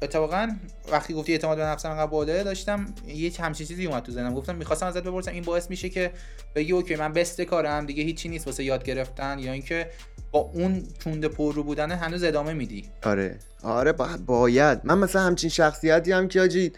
اتفاقا 0.03 0.55
وقتی 0.91 1.13
گفتی 1.13 1.31
اعتماد 1.31 1.57
به 1.57 1.63
نفسم 1.63 1.89
انقدر 1.89 2.07
بالا 2.07 2.43
داشتم 2.43 2.85
یه 3.07 3.31
همچین 3.39 3.67
چیزی 3.67 3.85
اومد 3.85 4.03
تو 4.03 4.11
ذهنم. 4.11 4.33
گفتم 4.33 4.55
می‌خواستم 4.55 4.85
ازت 4.85 5.03
بپرسم 5.03 5.31
این 5.31 5.43
باعث 5.43 5.69
میشه 5.69 5.89
که 5.89 6.11
بگی 6.55 6.71
اوکی 6.71 6.95
من 6.95 7.13
بست 7.13 7.41
کارم 7.41 7.85
دیگه 7.85 8.03
هیچی 8.03 8.29
نیست 8.29 8.47
واسه 8.47 8.63
یاد 8.63 8.83
گرفتن 8.83 9.39
یا 9.39 9.51
اینکه 9.51 9.89
با 10.31 10.39
اون 10.39 10.83
چونده 10.99 11.27
پر 11.27 11.53
رو 11.53 11.63
بودن 11.63 11.91
هنوز 11.91 12.23
ادامه 12.23 12.53
میدی. 12.53 12.85
آره. 13.03 13.39
آره 13.63 13.91
باید, 13.91 14.25
باید. 14.25 14.79
من 14.83 14.97
مثلا 14.97 15.21
همچین 15.21 15.49
شخصیتی 15.49 16.11
هم 16.11 16.27
که 16.27 16.41
آجی 16.41 16.71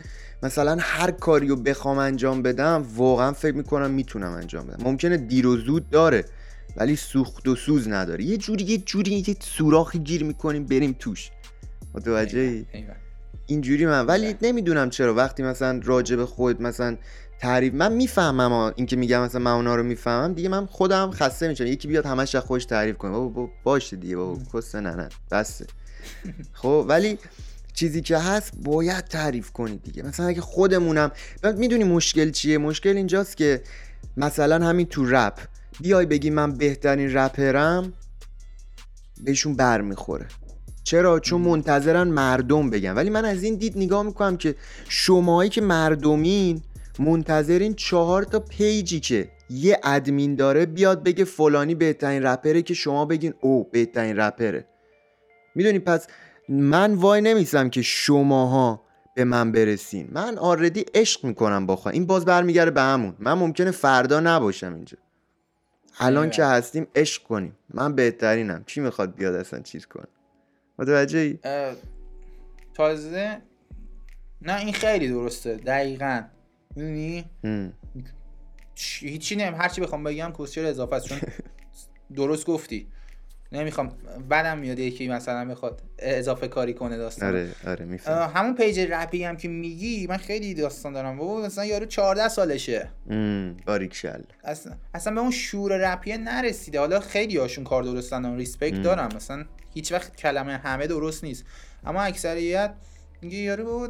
مثلا 0.44 0.78
هر 0.80 1.12
کاری 1.12 1.48
رو 1.48 1.56
بخوام 1.56 1.98
انجام 1.98 2.42
بدم 2.42 2.86
واقعا 2.96 3.32
فکر 3.32 3.56
می‌کنم 3.56 3.92
می‌تونم 3.92 4.32
انجام 4.32 4.68
بدم. 4.68 4.84
ممکنه 4.84 5.18
دیر 5.18 5.48
و 5.48 5.58
زود 5.58 5.90
داره 5.90 6.26
ولی 6.78 6.96
سوخت 6.96 7.48
و 7.48 7.56
سوز 7.56 7.88
نداره. 7.88 8.24
یه 8.24 8.38
جوری 8.38 8.64
یه 8.64 8.78
جوری 8.78 9.24
یه 9.28 9.36
سوراخی 9.40 10.00
گیر 10.00 10.24
می‌کنیم 10.24 10.66
بریم 10.66 10.96
توش. 11.00 11.32
متوجه 11.94 12.66
اینجوری 13.48 13.86
من. 13.86 14.06
ولی 14.06 14.36
نمی‌دونم 14.42 14.90
چرا. 14.90 15.14
وقتی 15.14 15.44
مثلا 15.44 15.82
راجع 15.84 16.16
به 16.16 16.26
خود 16.26 16.62
مثلا 16.62 16.98
تعریف 17.40 17.74
من 17.74 17.94
می‌فهمم 17.94 18.74
اینکه 18.76 18.96
میگم 18.96 19.22
مثلا 19.22 19.42
من 19.42 19.52
اونا 19.52 19.76
رو 19.76 19.84
می‌فهمم. 19.84 20.34
دیگه 20.34 20.50
من 20.50 20.66
خودم 20.66 21.12
خسته 21.12 21.48
میشم. 21.48 21.66
یکی 21.66 21.88
بیاد 21.88 22.06
همش 22.06 22.36
خودش 22.36 22.66
تعریف 22.66 22.98
کنه. 22.98 23.12
بابا 23.12 23.50
باشه 23.64 23.96
دیگه. 23.96 24.18
بابا 24.18 24.40
کس 24.54 24.76
نه 24.76 24.96
نه. 24.96 25.10
بسه. 25.32 25.66
خب 26.54 26.86
ولی 26.88 27.20
چیزی 27.74 28.02
که 28.02 28.18
هست 28.18 28.52
باید 28.64 29.06
تعریف 29.06 29.52
کنید 29.52 29.84
دیگه. 29.84 30.04
مثلا 30.04 30.28
اگه 30.28 30.42
خودمونم 30.42 31.12
می‌دونی 31.58 31.84
مشکل 31.84 32.32
چیه؟ 32.32 32.58
مشکل 32.58 32.98
اینجاست 32.98 33.38
که 33.38 33.62
مثلا 34.18 34.66
همین 34.66 34.86
تو 34.86 35.06
رپ. 35.06 35.40
بیای 35.82 36.06
بگی 36.06 36.30
من 36.30 36.52
بهترین 36.52 37.14
رپرم 37.18 37.94
بهشون 39.24 39.56
بر 39.56 39.82
می‌خوره 39.82 40.26
چرا؟ 40.86 41.20
چون 41.20 41.42
منتظرن 41.42 42.08
مردم 42.08 42.70
بگن. 42.70 42.94
ولی 42.94 43.10
من 43.10 43.26
از 43.26 43.44
این 43.44 43.56
دید 43.56 43.78
نگاه 43.78 44.04
می‌کنم 44.04 44.38
که 44.38 44.56
شماهایی 44.90 45.50
که 45.50 45.62
مردمین 45.62 46.62
منتظرین 47.00 47.74
چهار 47.74 48.24
تا 48.24 48.40
پیجی 48.40 49.00
که 49.00 49.30
یه 49.50 49.80
ادمین 49.84 50.36
داره 50.36 50.66
بیاد 50.66 51.04
بگه 51.04 51.24
فلانی 51.24 51.76
بهترین 51.76 52.24
رپره 52.24 52.62
که 52.62 52.74
شما 52.74 53.06
بگین 53.06 53.34
او 53.42 53.70
بهترین 53.72 54.18
رپره. 54.18 54.66
می‌دونی؟ 55.56 55.80
پس 55.80 56.08
من 56.50 56.94
وای 56.94 57.22
نمیسم 57.22 57.70
که 57.70 57.82
شماها 57.82 58.82
به 59.16 59.24
من 59.24 59.52
برسین. 59.52 60.10
من 60.12 60.38
آردی 60.38 60.86
عشق 60.94 61.26
می‌کنم 61.26 61.66
با 61.66 61.82
این 61.92 62.06
باز 62.06 62.26
برمیگره 62.26 62.72
به 62.72 62.82
همون. 62.82 63.16
من 63.20 63.34
ممکنه 63.34 63.72
فردا 63.72 64.20
نباشم 64.20 64.74
اینجا. 64.76 64.98
الان 66.00 66.30
که 66.30 66.46
هستیم 66.46 66.88
عشق 66.96 67.24
کنیم. 67.24 67.58
من 67.74 67.96
بهترینم. 67.96 68.64
کی 68.64 68.82
می‌خواد 68.82 69.16
بیاد 69.16 69.36
اصلا 69.36 69.60
چیز 69.60 69.86
کنه؟ 69.86 70.08
متوجه 70.80 71.20
ای؟ 71.20 71.40
تازه 72.74 73.42
نه 74.42 74.60
این 74.60 74.74
خیلی 74.74 75.08
درسته 75.08 75.56
دقیقا. 75.56 76.24
می‌دونی؟ 76.76 77.26
هیچی 79.00 79.36
نیم 79.36 79.54
هرچی 79.56 79.82
بخوام 79.82 80.04
بگم 80.04 80.32
کسشر 80.32 80.66
اضافه 80.66 80.96
است 80.96 81.08
چون 81.08 81.20
درست 82.16 82.46
گفتی. 82.46 82.88
نمی‌خوام 83.52 83.92
بعدم 84.30 84.58
میاد 84.58 84.80
یکی 84.80 85.08
مثلا 85.08 85.44
می‌خواد 85.44 85.82
اضافه 86.00 86.48
کاری 86.48 86.74
کنه 86.74 86.98
داستان. 86.98 87.30
آره 87.30 87.50
آره 87.68 88.28
همون 88.28 88.56
page 88.56 88.80
رپی 88.80 89.24
هم 89.24 89.38
که 89.38 89.48
میگی 89.48 90.08
من 90.08 90.18
خیلی 90.18 90.54
داستان 90.54 90.94
دارم. 90.94 91.18
بابا 91.18 91.42
مثلا 91.42 91.66
یارو 91.66 91.86
14 91.86 92.28
سالشه. 92.28 92.90
باریکشل 93.66 94.22
اصلا 94.44 94.74
اصلا 94.94 95.14
به 95.14 95.20
اون 95.20 95.32
شعور 95.32 95.78
رپیه 95.78 96.18
نرسیده. 96.18 96.80
حالا 96.80 97.00
خیلی 97.00 97.38
هاشون 97.38 97.64
کار 97.64 97.84
درستن 97.84 98.26
و 98.26 98.36
respect 98.36 98.82
دارم 98.82 99.10
مثلا 99.16 99.46
هیچ 99.74 99.92
وقت 99.92 100.16
کلمه 100.16 100.58
همه 100.58 100.88
درست 100.88 101.24
نیست. 101.24 101.46
اما 101.86 102.02
اکثریت 102.04 102.74
میگه 103.22 103.38
یارو 103.38 103.66
بابا 103.66 103.90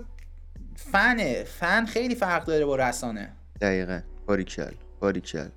fan 0.76 1.44
ه. 1.44 1.61
fan 1.61 1.86
خیلی 1.86 2.16
فرق 2.16 2.46
داره 2.46 2.66
با 2.66 2.76
رسانه. 2.76 3.34
دقیقا. 3.62 4.00
باریکل 4.26 4.72
باریکل 5.00 5.48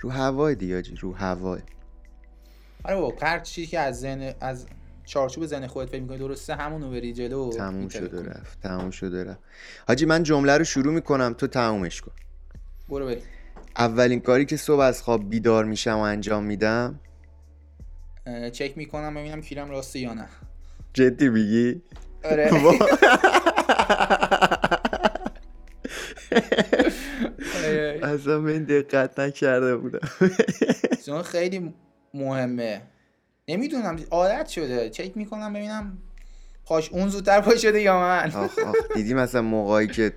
رو 0.00 0.10
هوای 0.10 0.54
دیاجی 0.54 0.94
رو 0.96 1.12
هوای. 1.12 1.60
آره 2.84 2.96
بابا 2.96 3.14
هر 3.22 3.38
چیزی 3.38 3.66
که 3.66 3.78
از 3.78 4.00
ذهن 4.00 4.34
از 4.40 4.66
چارچوب 5.04 5.46
ذهن 5.46 5.66
خودت 5.66 5.90
فکر 5.90 6.00
می‌کنی 6.00 6.18
درسته 6.18 6.54
همونو 6.54 6.90
بری 6.90 7.12
جلو 7.12 7.50
تموم 7.50 7.88
شده 7.88 8.22
رفت 8.22 8.60
تموم 8.60 8.90
شده 8.90 9.24
رفت. 9.24 9.38
حاجی 9.88 10.06
من 10.06 10.22
جمله 10.22 10.58
رو 10.58 10.64
شروع 10.64 10.94
می‌کنم 10.94 11.34
تو 11.38 11.46
تمومش 11.46 12.00
کن. 12.00 12.12
برو 12.88 13.06
بریم. 13.06 13.22
اولین 13.76 14.20
کاری 14.20 14.44
که 14.44 14.56
صبح 14.56 14.80
از 14.80 15.02
خواب 15.02 15.30
بیدار 15.30 15.64
میشم 15.64 15.96
و 15.96 16.00
انجام 16.00 16.44
میدم؟ 16.44 17.00
چک 18.52 18.72
می‌کنم 18.76 19.14
ببینم 19.14 19.40
کیرم 19.40 19.70
راسته 19.70 19.98
یا 19.98 20.14
نه. 20.14 20.28
جدی 20.94 21.28
میگی؟ 21.28 21.82
آره. 22.24 22.50
اصلا 28.02 28.40
من 28.40 28.64
دقت 28.64 29.20
نکرده 29.20 29.76
بودم. 29.76 30.08
چون 31.06 31.22
خیلی 31.22 31.74
مهمه. 32.14 32.82
نمی‌دونم 33.48 33.96
عادت 34.10 34.48
شده. 34.48 34.90
چک 34.90 35.16
می‌کنم 35.16 35.52
ببینم 35.52 35.98
پاش 36.64 36.88
اون 36.90 37.08
زودتر 37.08 37.40
پا 37.40 37.56
شده 37.56 37.82
یا 37.82 37.98
من. 37.98 38.32
آخ 38.34 38.58
آخ. 38.58 38.74
دیدی 38.94 39.14
مثلا 39.14 39.42
موقعی 39.42 39.86
که 39.86 40.12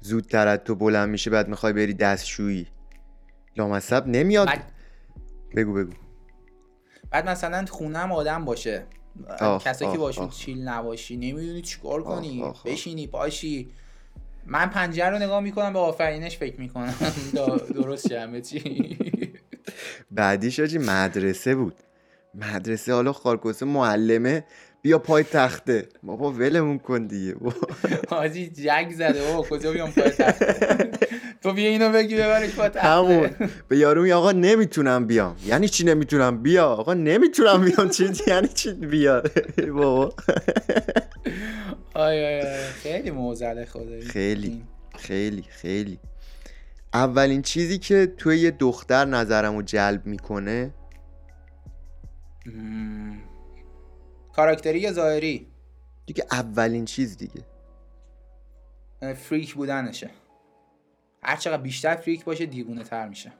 زودتر 0.00 0.48
از 0.48 0.58
تو 0.64 0.74
بلند 0.74 1.08
میشه 1.08 1.30
بعد 1.30 1.48
می‌خوای 1.48 1.72
بری 1.72 1.94
دستشویی. 1.94 2.66
لامصب 3.56 4.06
نمیاد. 4.06 4.48
بگو 5.56 5.72
بگو. 5.74 5.92
بعد 7.10 7.28
مثلا 7.28 7.64
خونم 7.68 8.12
آدم 8.12 8.44
باشه. 8.44 8.86
کسی 9.60 9.92
که 9.92 9.98
باشون 9.98 10.28
چیل 10.28 10.68
نباشی 10.68 11.16
نمی‌دونی 11.16 11.62
چیکار 11.62 12.02
کنی. 12.02 12.44
بشینی 12.64 13.06
پاشی. 13.06 13.70
من 14.46 14.66
پنجره 14.66 15.10
رو 15.10 15.18
نگاه 15.18 15.40
می‌کنم 15.40 15.72
به 15.72 15.78
آفرینش 15.78 16.38
فکر 16.38 16.60
می‌کنم. 16.60 16.94
درست 17.74 18.12
همه 18.12 18.40
چی؟ 18.40 18.98
بعدیش 20.10 20.60
آجی 20.60 20.78
مدرسه 20.78 21.54
بود. 21.54 21.74
مدرسه 22.34 22.92
حالا 22.92 23.12
خارکوسه 23.12 23.66
معلمه 23.66 24.44
بیا 24.82 24.98
پای 24.98 25.22
تخته. 25.24 25.88
بابا 26.02 26.32
ولمون 26.32 26.78
کن 26.78 27.06
دیگه. 27.06 27.34
حاجی 28.10 28.46
جگ 28.48 28.90
زده 28.92 29.22
بابا 29.22 29.42
کجا 29.42 29.72
بیام 29.72 29.90
پای 29.90 30.10
تخته؟ 30.10 30.90
تو 31.42 31.52
بیا 31.52 31.68
اینو 31.68 31.92
بگی 31.92 32.14
ببرش 32.16 32.50
پای 32.50 32.68
تخته. 32.68 32.80
همون. 32.88 33.30
به 33.68 33.76
یارو 33.76 34.14
آقا 34.14 34.32
نمی‌تونم 34.32 35.06
بیام. 35.06 35.36
یعنی 35.46 35.68
چی 35.68 35.84
نمی‌تونم 35.84 36.42
بیا؟ 36.42 36.66
آقا 36.66 36.94
نمی‌تونم 36.94 37.64
بیام. 37.64 37.88
چی 37.88 38.10
یعنی 38.26 38.48
چی 38.48 38.72
بیا 38.72 39.22
بابا. 39.72 40.12
آی 41.94 42.24
آی 42.24 42.42
خیلی 42.82 43.10
موزله 43.10 43.64
خدایی. 43.64 44.02
خیلی. 44.02 44.62
خیلی 44.98 45.44
خیلی. 45.48 45.98
اولین 46.94 47.42
چیزی 47.42 47.78
که 47.78 48.14
توی 48.16 48.38
یه 48.38 48.50
دختر 48.50 49.04
نظرمو 49.04 49.62
جلب 49.62 50.06
می‌کنه؟ 50.06 50.74
کاراکتری 54.32 54.78
یا 54.78 54.92
ظاهری؟ 54.92 55.46
دیگه 56.06 56.24
اولین 56.30 56.84
چیز 56.84 57.16
دیگه. 57.16 57.42
فریک 59.14 59.54
بودنشه. 59.54 60.10
هر 61.22 61.36
چقدر 61.36 61.62
بیشتر 61.62 61.96
فریک 61.96 62.24
باشه 62.24 62.46
دیوونه 62.46 62.84
تر 62.84 63.08
میشه 63.08 63.32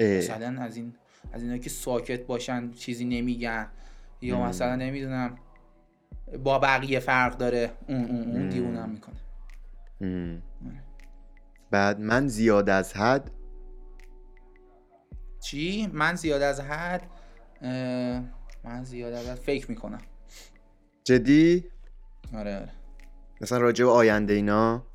مثلا 0.00 0.62
از 0.62 0.76
این 0.76 0.94
از 1.32 1.42
اینا 1.42 1.58
که 1.58 1.70
ساکت 1.70 2.26
باشن 2.26 2.72
چیزی 2.72 3.04
نمیگن 3.04 3.68
یا 4.20 4.42
مثلا 4.42 4.76
نمی‌دونم 4.76 5.38
با 6.44 6.58
بقیه 6.58 7.00
فرق 7.00 7.36
داره 7.36 7.72
اون 7.88 8.04
اون 8.04 8.50
اون 8.52 8.90
می‌کنه. 8.90 9.16
بعد 11.70 12.00
من 12.00 12.28
زیاد 12.28 12.70
از 12.70 12.94
حد 12.94 13.30
چی؟ 15.40 15.90
من 15.92 16.14
زیاد 16.14 16.42
از 16.42 16.60
حد؟ 16.60 17.10
من 18.64 18.84
زیاد 18.84 19.12
از 19.12 19.28
حد 19.28 19.34
فکر 19.34 19.70
می‌کنم. 19.70 20.00
جدی؟ 21.04 21.64
آره 22.34 22.56
آره. 22.56 22.72
مثلا 23.40 23.58
راجع 23.58 23.84
به 23.84 23.90
آینده 23.90 24.34
اینا؟ 24.34 24.86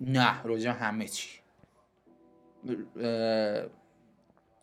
نه 0.00 0.42
راجع 0.42 0.70
همه 0.70 1.08
چی. 1.08 1.28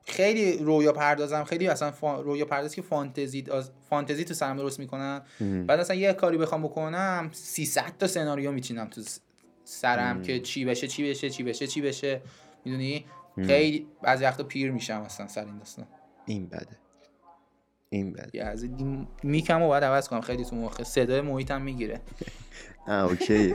خیلی 0.07 0.57
رویا 0.57 0.93
پردازم 0.93 1.43
خیلی 1.43 1.67
اصلا 1.67 1.91
فا... 1.91 2.21
رویا 2.21 2.45
پرداز 2.45 2.75
که 2.75 2.81
فانتزی 2.81 3.45
فانتزی 3.89 4.23
تو 4.23 4.33
سرم 4.33 4.57
درست 4.57 4.79
می‌کنن. 4.79 5.21
بعد 5.67 5.79
اصلا 5.79 5.95
یه 5.95 6.13
کاری 6.13 6.37
بخوام 6.37 6.63
بکنم 6.63 7.29
300 7.33 7.97
تا 7.99 8.07
سناریو 8.07 8.51
میچینم 8.51 8.87
تو 8.87 9.01
سرم 9.65 10.21
که 10.21 10.39
چی 10.39 10.65
بشه 10.65 10.87
چی 10.87 11.09
بشه 11.09 11.29
چی 11.29 11.43
بشه 11.43 11.67
چی 11.67 11.81
بشه. 11.81 12.21
می‌دونی؟ 12.65 13.05
خیلی 13.45 13.87
بعضی 14.01 14.23
وقتا 14.23 14.43
پیر 14.43 14.71
میشم 14.71 15.01
اصلا 15.01 15.27
سر 15.27 15.45
این 15.45 15.57
داستان. 15.57 15.85
این 16.25 16.47
بده. 16.47 16.77
این 17.89 18.13
بده. 18.13 18.45
از 18.45 18.65
میکم 19.23 19.61
و 19.61 19.67
باید 19.67 19.83
عوض 19.83 20.07
کنم. 20.07 20.21
خیلی 20.21 20.45
تو 20.45 20.55
مخه 20.55 20.83
صدای 20.83 21.21
محیطم 21.21 21.61
می‌گیره. 21.61 22.01
آه 22.87 23.03
اوکی. 23.03 23.53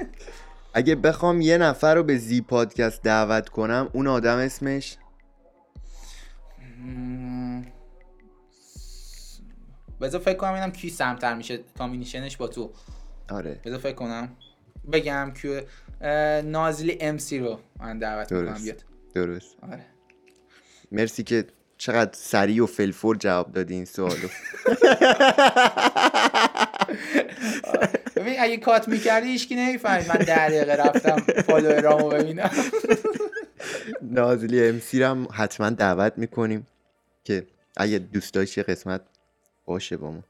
اگه 0.75 0.95
بخوام 0.95 1.41
یه 1.41 1.59
نفر 1.59 1.95
رو 1.95 2.03
به 2.03 2.17
زی 2.17 2.41
پادکست 2.41 3.03
دعوت 3.03 3.49
کنم 3.49 3.89
اون 3.93 4.07
آدم 4.07 4.37
اسمش؟ 4.37 4.97
بذار 10.01 10.21
فکر 10.21 10.37
کنم 10.37 10.55
اینم 10.55 10.71
کی 10.71 10.91
سمتر 10.91 11.35
میشه. 11.35 11.59
کامبینیشنش 11.79 12.37
با 12.37 12.49
تو. 12.49 12.71
آره. 13.31 13.61
بذار 13.65 13.79
فکر 13.79 13.95
کنم. 13.95 14.37
بگم 14.93 15.33
که 15.43 15.67
نازلی 16.45 16.99
ام 17.01 17.19
سی 17.19 17.39
رو 17.39 17.59
من 17.81 17.99
دعوت 17.99 18.33
می‌کنم. 18.33 18.63
بیاد. 18.63 18.85
درست. 19.15 19.57
آره. 19.63 19.85
مرسی 20.93 21.23
که 21.23 21.45
چقدر 21.79 22.11
سریع 22.13 22.63
و 22.63 22.67
فلفور 22.67 23.17
جواب 23.17 23.53
دادی 23.53 23.75
این 23.75 23.85
سوالو. 23.85 24.29
ببین 28.17 28.35
اگه 28.41 28.57
کات 28.57 28.89
می‌کردی 28.89 29.29
ایشکی 29.29 29.55
نمی‌فهمید. 29.55 30.09
من 30.09 30.15
در 30.15 30.49
دقیقه 30.49 30.73
رفتم 30.75 31.17
فالوورامو 31.43 32.09
ببینم. 32.09 32.51
نازلی 34.03 34.69
امسی 34.69 35.03
هم 35.03 35.29
حتما 35.33 35.71
دعوت 35.71 36.13
می‌کنیم 36.17 36.67
که 37.25 37.47
اگه 37.77 37.99
دوست 37.99 38.35
داشتی 38.35 38.63
قسمت 38.63 39.01
باشه 39.67 39.97
با 39.97 40.11
ما. 40.11 40.23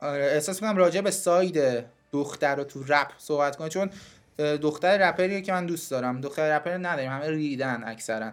آره 0.00 0.24
احساس 0.24 0.60
کنم 0.60 0.76
راجع 0.76 1.00
به 1.00 1.10
side 1.10 1.84
دختر 2.12 2.56
رو 2.56 2.64
تو 2.64 2.84
رپ 2.88 3.08
صحبت 3.18 3.56
کنه. 3.56 3.68
چون 3.68 3.90
دختر 4.38 5.08
رپریه 5.08 5.40
که 5.40 5.52
من 5.52 5.66
دوست 5.66 5.90
دارم. 5.90 6.20
دختر 6.20 6.56
رپر 6.56 6.78
نداریم 6.78 7.10
همه 7.10 7.30
ریدن 7.30 7.82
اکثرا. 7.86 8.32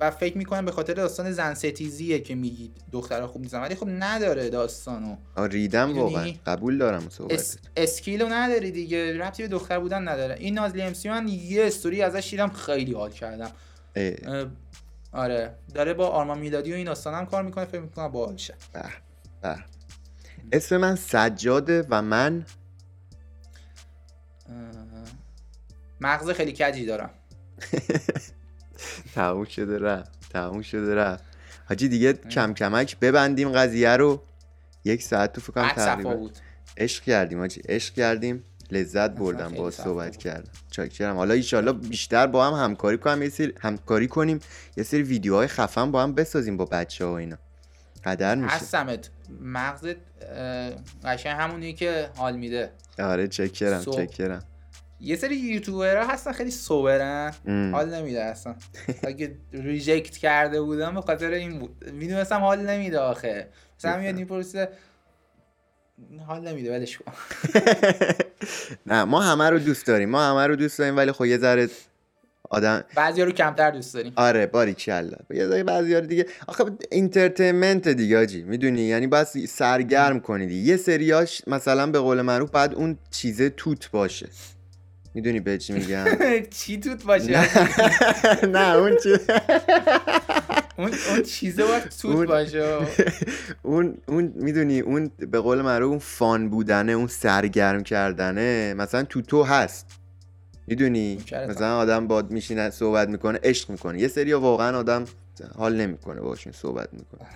و 0.00 0.10
فکر 0.10 0.38
می‌کنم 0.38 0.64
به 0.64 0.72
خاطر 0.72 0.94
داستان 0.94 1.32
زن 1.32 1.54
ستیزیه 1.54 2.18
که 2.18 2.34
میگید 2.34 2.76
دخترها 2.92 3.26
خوب 3.26 3.42
نیستن 3.42 3.60
ولی 3.60 3.74
خب 3.74 3.88
نداره 3.88 4.50
داستانو. 4.50 5.16
ریدم 5.36 5.98
واقعا. 5.98 6.32
قبول 6.46 6.78
دارم 6.78 7.08
اس... 7.30 7.56
skill 7.76 8.19
و 8.19 8.28
نداری 8.28 8.70
دیگه. 8.70 9.18
ربطی 9.18 9.42
به 9.42 9.48
دختر 9.48 9.78
بودن 9.78 10.08
نداره. 10.08 10.36
این 10.38 10.54
نازلی 10.54 10.82
امسی 10.82 11.08
من 11.08 11.28
یه 11.28 11.66
استوری 11.66 12.02
ازش 12.02 12.30
دیدم 12.30 12.48
خیلی 12.48 12.92
حال 12.92 13.10
کردم. 13.10 13.50
اه. 13.96 14.46
آره. 15.12 15.54
داره 15.74 15.94
با 15.94 16.08
آرمان 16.08 16.38
میلادی 16.38 16.72
و 16.72 16.74
این 16.74 16.86
داستان 16.86 17.14
هم 17.14 17.26
کار 17.26 17.42
می‌کنه 17.42 17.64
فکر 17.64 17.80
می‌کنم 17.80 18.08
باحالشه 18.08 18.54
به 18.72 18.82
به. 19.42 19.56
اسم 20.52 20.76
من 20.76 20.96
سجاده 20.96 21.86
و 21.90 22.02
من 22.02 22.46
مغز 26.02 26.30
خیلی 26.30 26.52
کجی 26.58 26.86
دارم. 26.86 27.10
تموم 29.14 29.44
شده 29.44 29.78
رفت 29.78 30.10
تموم 30.30 30.62
شده 30.62 30.94
رفت. 30.94 31.24
حاجی 31.68 31.88
دیگه 31.88 32.12
کم 32.12 32.54
کمک 32.54 32.98
ببندیم 32.98 33.52
قضیه 33.52 33.96
رو. 33.96 34.22
یک 34.84 35.02
ساعت 35.02 35.32
تو 35.32 35.40
فکرم 35.40 35.68
تقریبا 35.68 36.14
بود. 36.14 36.38
عشق 36.76 37.04
کردیم 37.04 37.38
حاجی 37.38 37.60
عشق 37.68 37.94
کردیم. 37.94 38.44
لذت 38.70 39.10
بردم 39.10 39.48
با 39.48 39.70
صحبت 39.70 40.16
کردم 40.16 40.52
چاکرم. 40.70 41.16
حالا 41.16 41.34
ایشالله 41.34 41.72
بیشتر 41.72 42.26
با 42.26 42.46
هم 42.46 42.64
همکاری 42.64 42.98
کنیم 42.98 43.22
یه 43.22 43.28
سری 43.28 43.54
همکاری 43.60 44.08
کنیم 44.08 44.40
یه 44.76 44.84
سری 44.84 45.02
ویدیوهای 45.02 45.46
خفن 45.46 45.90
با 45.90 46.02
هم 46.02 46.14
بسازیم 46.14 46.56
با 46.56 46.64
بچه 46.64 47.04
ها 47.04 47.12
و 47.12 47.14
اینا. 47.14 47.38
قدر 48.04 48.34
میشه. 48.34 48.54
هستمت 48.54 49.10
مغزت 49.40 49.96
قشنگ 51.04 51.36
همونی 51.40 51.72
که 51.72 52.10
حال 52.16 52.36
میده. 52.36 52.70
آره 52.98 53.28
چکرم 53.28 53.80
سو... 53.80 53.92
چکرم. 53.92 54.42
یه 55.04 55.16
سری 55.16 55.36
یوتیوبرها 55.36 56.06
هستن 56.12 56.32
خیلی 56.32 56.50
سوبرن 56.50 57.34
حال 57.72 57.94
نمیده 57.94 58.22
اصلا. 58.22 58.54
اگه 59.02 59.34
ریجکت 59.52 60.16
کرده 60.16 60.60
بودم 60.62 60.94
به 60.94 61.00
خاطر 61.00 61.30
این 61.30 61.58
بود. 61.58 61.90
می‌دونستم 61.92 62.40
حال 62.40 62.60
نمیده 62.60 62.98
آخه. 62.98 63.48
مثلا 63.78 63.98
میاد 63.98 64.14
می‌پرسه 64.14 64.68
حال 66.26 66.48
نمیده 66.48 66.78
ولش 66.78 66.98
کن. 66.98 67.12
نه 68.86 69.04
ما 69.04 69.20
همه 69.20 69.50
رو 69.50 69.58
دوست 69.58 69.86
داریم. 69.86 70.10
ما 70.10 70.22
همه 70.22 70.46
رو 70.46 70.56
دوست 70.56 70.78
داریم 70.78 70.96
ولی 70.96 71.12
خب 71.12 71.24
یه 71.24 71.38
ذره 71.38 71.68
آدم 72.50 72.84
بعضی 72.94 73.22
رو 73.22 73.32
کمتر 73.32 73.70
دوست 73.70 73.94
داریم. 73.94 74.12
آره 74.16 74.46
باری 74.46 74.74
کلا 74.74 75.16
یه 75.30 75.46
ذره 75.48 75.64
بعضی 75.64 75.94
رو 75.94 76.00
دیگه. 76.00 76.26
آخه 76.46 76.64
entertainment 76.90 77.88
دیگه 77.88 78.18
آجی 78.18 78.42
می‌دونی؟ 78.42 78.80
یعنی 78.80 79.06
باید 79.06 79.26
سرگرم 79.48 80.20
کنی 80.20 80.46
دیگه. 80.46 80.70
یه 80.70 80.76
سریاش 80.76 81.42
مثلا 81.46 81.86
به 81.86 81.98
قول 81.98 82.20
معروف 82.20 82.50
بعد 82.50 82.74
اون 82.74 82.98
چیزه 83.10 83.50
توت 83.50 83.90
باشه. 83.90 84.28
می‌دونی 85.14 85.40
به 85.40 85.58
چی 85.58 85.72
میگم؟ 85.72 86.04
چی 86.58 86.80
توت 86.80 87.04
باشه؟ 87.04 87.40
نه. 88.56 88.74
اون 88.74 88.96
چی 89.02 89.10
اون 90.76 90.90
اون 91.10 91.22
چیزه 91.22 91.64
باید 91.64 91.82
توت 91.88 92.28
باشه. 92.28 92.78
اون 93.62 93.96
اون 94.06 94.32
می‌دونی 94.36 94.80
اون 94.80 95.10
به 95.18 95.40
قول 95.40 95.60
معروف 95.62 95.90
اون 95.90 95.98
fun 95.98 96.48
بودنه 96.48 96.92
اون 96.92 97.06
سرگرم 97.06 97.82
کردنه. 97.82 98.74
مثلا 98.74 99.02
تو 99.02 99.22
تو 99.22 99.42
هست. 99.42 99.86
می‌دونی؟ 100.66 101.18
مثلا 101.48 101.78
آدم 101.78 102.06
باد 102.06 102.30
میشینه 102.30 102.70
صحبت 102.70 103.08
می‌کنه 103.08 103.38
عشق 103.42 103.70
می‌کنه. 103.70 104.00
یه 104.00 104.08
سری 104.08 104.32
واقعا 104.32 104.78
آدم 104.78 105.04
حال 105.58 105.76
نمی‌کنه 105.76 106.20
باشون 106.20 106.52
صحبت 106.52 106.88
می‌کنه. 106.92 107.28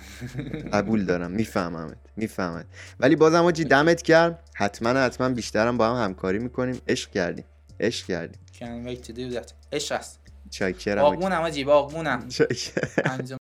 قبول 0.71 1.05
دارم 1.05 1.31
میفهممت 1.31 1.97
میفهمت 2.17 2.67
ولی 3.01 3.17
بازم 3.17 3.45
آجی 3.45 3.65
دمت 3.65 4.03
کرد 4.03 4.39
حتما 4.55 4.89
حتما 4.89 5.29
بیشترم 5.29 5.77
با 5.77 5.95
هم 5.95 6.05
همکاری 6.05 6.39
می‌کنیم. 6.39 6.81
عشق 6.89 7.11
کردیم. 7.11 7.45
عشق 7.81 8.07
کردیم 8.07 8.41
can't 8.53 8.89
wait 8.89 9.07
to 9.07 9.13
do 9.13 9.37
that. 9.37 9.53
عشق 9.73 9.95
است. 9.95 10.21
چاکرم. 10.51 11.03
باغمونم 11.03 11.43
آجی 11.43 11.65
باغمونم 11.65 12.29
چاکرم. 12.29 13.27